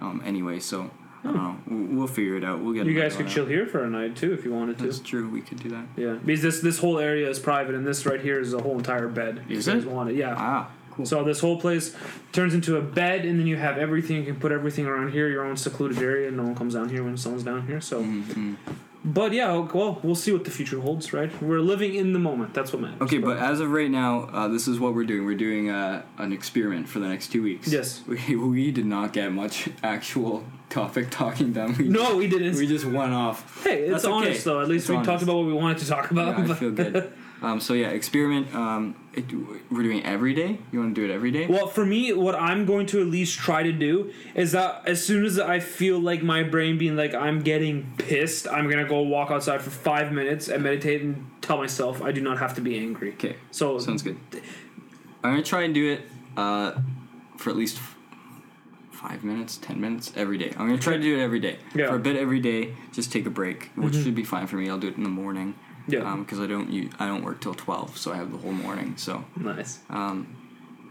Um, 0.00 0.22
anyway, 0.24 0.60
so 0.60 0.90
I 1.22 1.28
don't 1.28 1.36
know. 1.36 1.56
We'll, 1.66 1.98
we'll 1.98 2.06
figure 2.08 2.36
it 2.36 2.44
out. 2.44 2.60
We'll 2.60 2.72
get. 2.72 2.86
you 2.86 2.98
guys 2.98 3.14
could 3.16 3.28
chill 3.28 3.44
out. 3.44 3.50
here 3.50 3.66
for 3.66 3.84
a 3.84 3.90
night 3.90 4.16
too 4.16 4.32
if 4.32 4.44
you 4.44 4.52
wanted 4.52 4.78
to. 4.78 4.84
That's 4.84 4.98
true. 5.00 5.28
We 5.28 5.42
could 5.42 5.62
do 5.62 5.68
that. 5.70 5.84
Yeah, 5.96 6.14
because 6.24 6.42
this 6.42 6.60
this 6.60 6.78
whole 6.78 6.98
area 6.98 7.28
is 7.28 7.38
private, 7.38 7.74
and 7.74 7.86
this 7.86 8.06
right 8.06 8.20
here 8.20 8.40
is 8.40 8.54
a 8.54 8.62
whole 8.62 8.78
entire 8.78 9.08
bed. 9.08 9.42
If 9.48 9.58
Is 9.58 9.66
you 9.66 9.74
guys 9.74 9.84
it? 9.84 9.90
want 9.90 10.10
it? 10.10 10.16
Yeah. 10.16 10.34
Ah, 10.38 10.70
cool. 10.92 11.04
So 11.04 11.22
this 11.24 11.40
whole 11.40 11.60
place 11.60 11.94
turns 12.32 12.54
into 12.54 12.76
a 12.76 12.80
bed, 12.80 13.24
and 13.26 13.38
then 13.38 13.46
you 13.46 13.56
have 13.56 13.76
everything. 13.76 14.16
You 14.16 14.24
can 14.24 14.36
put 14.36 14.52
everything 14.52 14.86
around 14.86 15.12
here, 15.12 15.28
your 15.28 15.44
own 15.44 15.56
secluded 15.58 15.98
area. 15.98 16.28
And 16.28 16.36
no 16.38 16.44
one 16.44 16.54
comes 16.54 16.72
down 16.74 16.88
here 16.88 17.04
when 17.04 17.16
someone's 17.18 17.44
down 17.44 17.66
here. 17.66 17.80
So, 17.82 18.02
Mhm. 18.02 18.56
But 19.04 19.32
yeah, 19.32 19.56
well, 19.58 19.98
we'll 20.02 20.14
see 20.14 20.32
what 20.32 20.44
the 20.44 20.50
future 20.50 20.80
holds. 20.80 21.12
Right? 21.12 21.30
We're 21.42 21.60
living 21.60 21.94
in 21.94 22.12
the 22.12 22.18
moment. 22.18 22.54
That's 22.54 22.72
what 22.72 22.82
matters. 22.82 23.00
Okay, 23.02 23.18
but 23.18 23.38
as 23.38 23.60
of 23.60 23.70
right 23.70 23.90
now, 23.90 24.28
uh, 24.32 24.48
this 24.48 24.68
is 24.68 24.78
what 24.78 24.94
we're 24.94 25.04
doing. 25.04 25.24
We're 25.24 25.36
doing 25.36 25.70
uh, 25.70 26.02
an 26.18 26.32
experiment 26.32 26.88
for 26.88 26.98
the 26.98 27.08
next 27.08 27.28
two 27.28 27.42
weeks. 27.42 27.68
Yes. 27.72 28.02
We, 28.06 28.36
we 28.36 28.70
did 28.70 28.86
not 28.86 29.12
get 29.12 29.32
much 29.32 29.68
actual 29.82 30.44
topic 30.68 31.10
talking 31.10 31.52
done. 31.52 31.76
We, 31.76 31.88
no, 31.88 32.16
we 32.16 32.28
didn't. 32.28 32.56
We 32.56 32.66
just 32.66 32.84
went 32.84 33.12
off. 33.12 33.64
hey, 33.64 33.82
it's 33.82 33.92
That's 33.92 34.04
okay. 34.04 34.14
honest 34.14 34.44
though. 34.44 34.60
At 34.60 34.68
least 34.68 34.84
It's 34.84 34.90
we 34.90 34.96
honest. 34.96 35.10
talked 35.10 35.22
about 35.22 35.36
what 35.36 35.46
we 35.46 35.52
wanted 35.52 35.78
to 35.78 35.86
talk 35.88 36.10
about. 36.10 36.38
Yeah, 36.38 36.52
I 36.52 36.56
feel 36.56 36.70
good. 36.70 37.12
Um, 37.42 37.58
so 37.58 37.72
yeah, 37.72 37.88
experiment. 37.88 38.54
Um, 38.54 38.96
it, 39.14 39.24
we're 39.70 39.82
doing 39.82 40.04
every 40.04 40.34
day. 40.34 40.58
You 40.70 40.80
want 40.80 40.94
to 40.94 41.00
do 41.00 41.10
it 41.10 41.14
every 41.14 41.30
day? 41.30 41.46
Well, 41.46 41.66
for 41.66 41.84
me, 41.86 42.12
what 42.12 42.34
I'm 42.34 42.66
going 42.66 42.86
to 42.86 43.00
at 43.00 43.06
least 43.06 43.38
try 43.38 43.62
to 43.62 43.72
do 43.72 44.12
is 44.34 44.52
that 44.52 44.82
as 44.86 45.04
soon 45.04 45.24
as 45.24 45.38
I 45.38 45.58
feel 45.58 45.98
like 45.98 46.22
my 46.22 46.42
brain 46.42 46.76
being 46.78 46.96
like 46.96 47.14
I'm 47.14 47.40
getting 47.40 47.92
pissed, 47.96 48.46
I'm 48.46 48.68
gonna 48.68 48.86
go 48.88 49.00
walk 49.02 49.30
outside 49.30 49.62
for 49.62 49.70
five 49.70 50.12
minutes 50.12 50.48
and 50.48 50.62
meditate 50.62 51.02
and 51.02 51.30
tell 51.40 51.56
myself 51.56 52.02
I 52.02 52.12
do 52.12 52.20
not 52.20 52.38
have 52.38 52.54
to 52.56 52.60
be 52.60 52.78
angry. 52.78 53.12
Okay. 53.14 53.36
So 53.50 53.78
Sounds 53.78 54.02
good. 54.02 54.18
I'm 55.24 55.32
gonna 55.32 55.42
try 55.42 55.62
and 55.62 55.74
do 55.74 55.92
it 55.92 56.02
uh, 56.36 56.72
for 57.36 57.50
at 57.50 57.56
least 57.56 57.78
f- 57.78 57.96
five 58.92 59.24
minutes, 59.24 59.56
ten 59.56 59.80
minutes 59.80 60.12
every 60.14 60.36
day. 60.38 60.50
I'm 60.58 60.66
gonna 60.66 60.78
try 60.78 60.96
to 60.96 61.02
do 61.02 61.18
it 61.18 61.22
every 61.22 61.40
day. 61.40 61.58
Yeah. 61.74 61.84
Mm-hmm. 61.84 61.90
For 61.90 61.96
a 61.96 62.00
bit 62.00 62.16
every 62.16 62.40
day, 62.40 62.74
just 62.92 63.10
take 63.10 63.26
a 63.26 63.30
break, 63.30 63.70
which 63.76 63.94
should 63.94 64.14
be 64.14 64.24
fine 64.24 64.46
for 64.46 64.56
me. 64.56 64.68
I'll 64.68 64.78
do 64.78 64.88
it 64.88 64.96
in 64.96 65.02
the 65.04 65.08
morning. 65.08 65.54
Yeah. 65.92 66.16
Because 66.16 66.40
I 66.40 66.46
don't 66.46 66.70
u- 66.70 66.90
I 66.98 67.06
don't 67.06 67.22
work 67.24 67.40
till 67.40 67.54
twelve, 67.54 67.96
so 67.96 68.12
I 68.12 68.16
have 68.16 68.30
the 68.32 68.38
whole 68.38 68.52
morning. 68.52 68.94
So 68.96 69.24
nice. 69.36 69.78
um, 69.90 70.36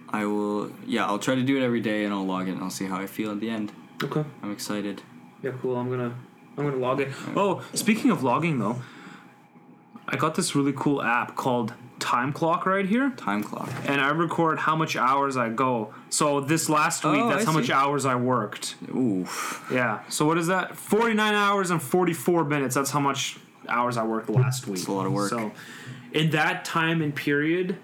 I 0.10 0.26
will. 0.26 0.72
Yeah, 0.88 1.06
I'll 1.06 1.20
try 1.20 1.36
to 1.36 1.44
do 1.44 1.58
it 1.58 1.64
every 1.64 1.82
day, 1.82 2.04
and 2.06 2.14
I'll 2.14 2.26
log 2.26 2.48
in. 2.48 2.56
and 2.56 2.64
I'll 2.64 2.70
see 2.70 2.86
how 2.86 2.98
I 2.98 3.08
feel 3.08 3.32
at 3.32 3.40
the 3.40 3.50
end. 3.50 3.72
Okay. 4.04 4.24
I'm 4.44 4.52
excited. 4.52 5.02
Yeah, 5.44 5.52
cool. 5.62 5.76
I'm 5.78 5.90
gonna 5.90 6.14
I'm 6.58 6.66
gonna 6.66 6.78
log 6.78 7.00
it. 7.02 7.10
Oh, 7.36 7.62
speaking 7.74 8.12
of 8.12 8.24
logging 8.24 8.60
though, 8.60 8.82
I 10.08 10.16
got 10.18 10.36
this 10.36 10.56
really 10.56 10.74
cool 10.76 11.02
app 11.02 11.36
called 11.36 11.74
time 12.00 12.32
clock 12.32 12.66
right 12.66 12.86
here, 12.86 13.10
Time 13.18 13.44
clock. 13.44 13.70
and 13.86 14.00
I 14.00 14.10
record 14.10 14.58
how 14.60 14.74
much 14.76 14.96
hours 14.96 15.36
I 15.36 15.50
go. 15.50 15.94
So 16.10 16.40
this 16.40 16.70
last 16.70 17.04
week, 17.04 17.20
Oh, 17.22 17.30
that's 17.30 17.44
I 17.44 17.46
how 17.46 17.52
much 17.52 17.70
hours 17.70 18.06
I 18.06 18.16
worked. 18.16 18.76
Ooh. 18.90 19.28
Yeah. 19.72 20.00
So 20.10 20.26
what 20.26 20.38
is 20.38 20.48
that? 20.48 20.76
Forty 20.78 21.14
nine 21.14 21.34
hours 21.36 21.70
and 21.72 21.82
forty 21.82 22.14
four 22.14 22.44
minutes. 22.46 22.74
That's 22.76 22.92
how 22.92 23.02
much 23.02 23.38
hours 23.70 23.98
I 23.98 24.04
worked 24.04 24.30
last 24.30 24.68
week. 24.68 24.88
a 24.88 24.92
lot 24.92 25.06
of 25.06 25.14
work. 25.14 25.30
So 25.30 25.52
in 26.14 26.32
that 26.32 26.66
time 26.66 27.02
and 27.02 27.16
period, 27.16 27.78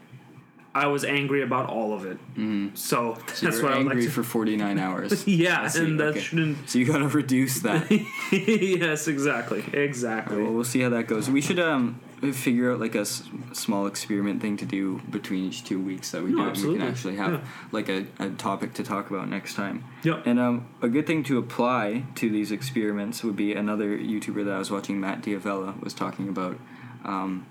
I 0.74 0.88
was 0.88 1.06
angry 1.06 1.42
about 1.42 1.70
all 1.70 1.94
of 1.94 2.06
it. 2.06 2.18
Mm-hmm. 2.32 2.76
So, 2.76 3.18
So 3.34 3.46
that's 3.46 3.62
what 3.62 3.72
I'm 3.72 3.80
angry 3.82 3.96
like 3.96 4.04
to. 4.06 4.12
for 4.12 4.24
49 4.24 4.78
hours. 4.78 5.26
yeah, 5.28 5.72
and 5.74 5.98
that 6.02 6.08
okay. 6.10 6.20
shouldn't. 6.20 6.70
So 6.70 6.80
you 6.80 6.86
gotta 6.86 7.08
reduce 7.08 7.60
that. 7.60 7.90
yes, 8.32 9.08
exactly, 9.08 9.64
exactly. 9.72 10.44
well, 10.44 10.52
we'll 10.52 10.64
see 10.66 10.82
how 10.82 10.90
that 10.90 11.08
goes. 11.08 11.30
We 11.30 11.40
should 11.42 11.60
um 11.60 12.02
figure 12.34 12.72
out 12.72 12.80
like 12.80 12.96
a 12.96 13.02
s- 13.02 13.24
small 13.54 13.86
experiment 13.88 14.42
thing 14.42 14.58
to 14.58 14.66
do 14.66 15.02
between 15.10 15.46
each 15.46 15.64
two 15.64 15.80
weeks 15.80 16.12
that 16.12 16.24
we 16.24 16.32
No, 16.32 16.38
do. 16.38 16.44
We 16.44 16.50
absolutely. 16.50 16.80
can 16.80 16.88
actually 16.88 17.16
have 17.18 17.32
Yeah. 17.34 17.40
like 17.72 17.90
a, 17.90 18.06
a 18.20 18.30
topic 18.32 18.74
to 18.76 18.84
talk 18.84 19.10
about 19.10 19.30
next 19.30 19.54
time. 19.56 19.84
Yep. 20.04 20.26
And 20.26 20.40
um, 20.40 20.68
a 20.82 20.88
good 20.88 21.06
thing 21.08 21.24
to 21.26 21.38
apply 21.38 22.06
to 22.16 22.30
these 22.30 22.52
experiments 22.52 23.24
would 23.24 23.36
be 23.36 23.54
another 23.54 23.98
YouTuber 23.98 24.46
that 24.46 24.54
I 24.54 24.60
was 24.60 24.72
watching, 24.72 25.00
Matt 25.00 25.22
D'Avella, 25.24 25.80
was 25.84 25.94
talking 25.94 26.30
about. 26.30 26.58
Um, 27.04 27.46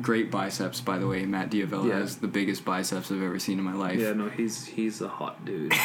great 0.00 0.30
biceps, 0.30 0.80
by 0.80 0.96
the 0.98 1.06
way. 1.06 1.26
Matt 1.26 1.50
D'Avella 1.50 1.88
Yeah. 1.88 1.98
has 1.98 2.16
the 2.16 2.28
biggest 2.28 2.64
biceps 2.64 3.12
I've 3.12 3.22
ever 3.22 3.38
seen 3.38 3.58
in 3.58 3.64
my 3.64 3.74
life. 3.74 3.98
Yeah, 4.00 4.14
no, 4.14 4.30
he's 4.30 4.64
he's 4.66 5.00
a 5.02 5.08
hot 5.08 5.44
dude. 5.44 5.72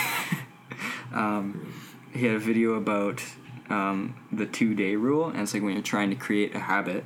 he 2.13 2.25
had 2.25 2.35
a 2.35 2.39
video 2.39 2.73
about 2.73 3.21
um, 3.69 4.15
the 4.31 4.45
two 4.45 4.73
day 4.73 4.95
rule, 4.95 5.27
and 5.29 5.41
it's 5.41 5.53
like 5.53 5.61
when 5.63 5.73
you're 5.73 5.81
trying 5.81 6.09
to 6.09 6.15
create 6.15 6.55
a 6.55 6.59
habit, 6.59 7.03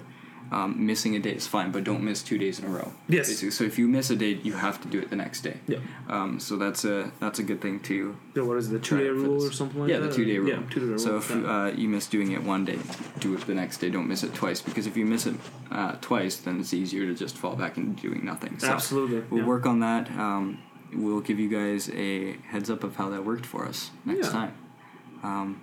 um, 0.53 0.85
missing 0.85 1.15
a 1.15 1.19
day 1.19 1.31
is 1.31 1.47
fine, 1.47 1.71
but 1.71 1.83
don't 1.83 2.03
miss 2.03 2.21
two 2.21 2.37
days 2.37 2.59
in 2.59 2.65
a 2.65 2.69
row. 2.69 2.91
Yes. 3.07 3.27
Basically. 3.27 3.51
So 3.51 3.63
if 3.63 3.79
you 3.79 3.87
miss 3.87 4.09
a 4.11 4.15
day, 4.15 4.39
you 4.43 4.53
have 4.53 4.79
to 4.81 4.87
do 4.87 4.99
it 4.99 5.09
the 5.09 5.15
next 5.15 5.41
day. 5.41 5.57
Yep. 5.67 5.81
Um, 6.09 6.39
so 6.39 6.57
that's 6.57 6.85
a 6.85 7.11
that's 7.19 7.39
a 7.39 7.43
good 7.43 7.59
thing 7.61 7.79
too. 7.79 8.15
Yeah, 8.35 8.43
what 8.43 8.57
is 8.57 8.69
it, 8.69 8.73
the 8.73 8.79
two 8.79 8.97
day 8.97 9.09
rule 9.09 9.43
or 9.43 9.51
something 9.51 9.81
like 9.81 9.89
yeah, 9.89 9.99
that? 9.99 10.09
the 10.09 10.15
two 10.15 10.25
day 10.25 10.37
rule. 10.37 10.49
Yeah, 10.49 10.61
two 10.69 10.79
day 10.79 10.85
rule. 10.85 10.99
So 10.99 11.17
if 11.17 11.29
yeah. 11.29 11.37
uh, 11.37 11.67
you 11.67 11.89
miss 11.89 12.07
doing 12.07 12.31
it 12.31 12.43
one 12.43 12.65
day, 12.65 12.79
do 13.19 13.33
it 13.33 13.45
the 13.47 13.55
next 13.55 13.77
day. 13.79 13.89
Don't 13.89 14.07
miss 14.07 14.23
it 14.23 14.33
twice 14.33 14.61
because 14.61 14.85
if 14.85 14.95
you 14.95 15.05
miss 15.05 15.25
it 15.25 15.35
uh, 15.71 15.95
twice, 16.01 16.37
then 16.37 16.59
it's 16.59 16.73
easier 16.73 17.05
to 17.07 17.15
just 17.15 17.35
fall 17.35 17.55
back 17.55 17.77
into 17.77 18.01
doing 18.09 18.23
nothing. 18.23 18.59
So 18.59 18.67
Absolutely, 18.67 19.21
we'll 19.29 19.41
yeah. 19.41 19.47
work 19.47 19.65
on 19.65 19.79
that. 19.79 20.09
Um, 20.11 20.59
we'll 20.93 21.21
give 21.21 21.39
you 21.39 21.49
guys 21.49 21.89
a 21.89 22.33
heads 22.47 22.69
up 22.69 22.83
of 22.83 22.95
how 22.95 23.09
that 23.09 23.25
worked 23.25 23.45
for 23.45 23.65
us 23.67 23.91
next 24.05 24.27
Yeah. 24.27 24.31
time. 24.31 24.53
Um, 25.23 25.61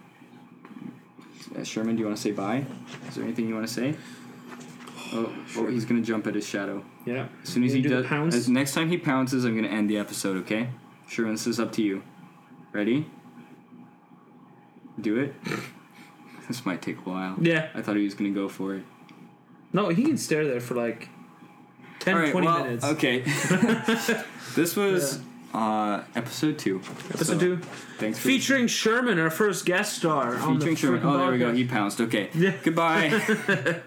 uh, 1.56 1.64
Sherman, 1.64 1.96
do 1.96 2.00
you 2.00 2.06
want 2.06 2.16
to 2.16 2.22
say 2.22 2.32
bye? 2.32 2.64
Is 3.08 3.14
there 3.14 3.24
anything 3.24 3.48
you 3.48 3.54
want 3.54 3.66
to 3.66 3.72
say? 3.72 3.94
Oh, 5.12 5.32
oh, 5.56 5.66
he's 5.66 5.84
gonna 5.84 6.02
jump 6.02 6.26
at 6.26 6.34
his 6.34 6.46
shadow. 6.46 6.84
yeah. 7.04 7.26
As 7.42 7.48
soon 7.48 7.64
as 7.64 7.72
he 7.72 7.82
do 7.82 7.88
does, 7.88 8.06
pounce? 8.06 8.34
as 8.34 8.48
next 8.48 8.74
time 8.74 8.88
he 8.88 8.96
pounces, 8.98 9.44
I'm 9.44 9.54
gonna 9.56 9.68
end 9.68 9.90
the 9.90 9.98
episode. 9.98 10.36
Okay, 10.38 10.68
Sherman, 11.08 11.32
this 11.32 11.46
is 11.46 11.58
up 11.58 11.72
to 11.72 11.82
you. 11.82 12.02
Ready? 12.72 13.06
Do 15.00 15.18
it. 15.18 15.34
this 16.48 16.64
might 16.66 16.82
take 16.82 16.98
a 16.98 17.00
while. 17.10 17.36
Yeah. 17.40 17.68
I 17.74 17.82
thought 17.82 17.96
he 17.96 18.04
was 18.04 18.14
gonna 18.14 18.30
go 18.30 18.48
for 18.48 18.74
it. 18.74 18.84
No, 19.72 19.88
he 19.88 20.02
can 20.04 20.16
stare 20.18 20.46
there 20.46 20.60
for 20.60 20.74
like 20.74 21.08
10, 22.00 22.14
All 22.14 22.20
right, 22.20 22.32
20 22.32 22.46
well, 22.46 22.64
minutes. 22.64 22.84
Okay. 22.84 23.20
this 24.54 24.76
was 24.76 25.20
uh, 25.54 26.02
episode 26.14 26.58
two. 26.58 26.80
Episode 27.10 27.24
So, 27.24 27.38
two. 27.38 27.56
Thanks 27.98 28.18
for 28.18 28.28
Featuring 28.28 28.66
Sherman, 28.68 29.18
our 29.18 29.30
first 29.30 29.64
guest 29.66 29.94
star. 29.96 30.36
featuring 30.38 30.76
Sherman. 30.76 31.00
Oh, 31.04 31.18
there 31.18 31.30
we 31.32 31.38
go. 31.38 31.52
He 31.52 31.64
pounced. 31.64 32.00
Okay. 32.00 32.30
Yeah. 32.34 32.54
Goodbye. 32.62 33.80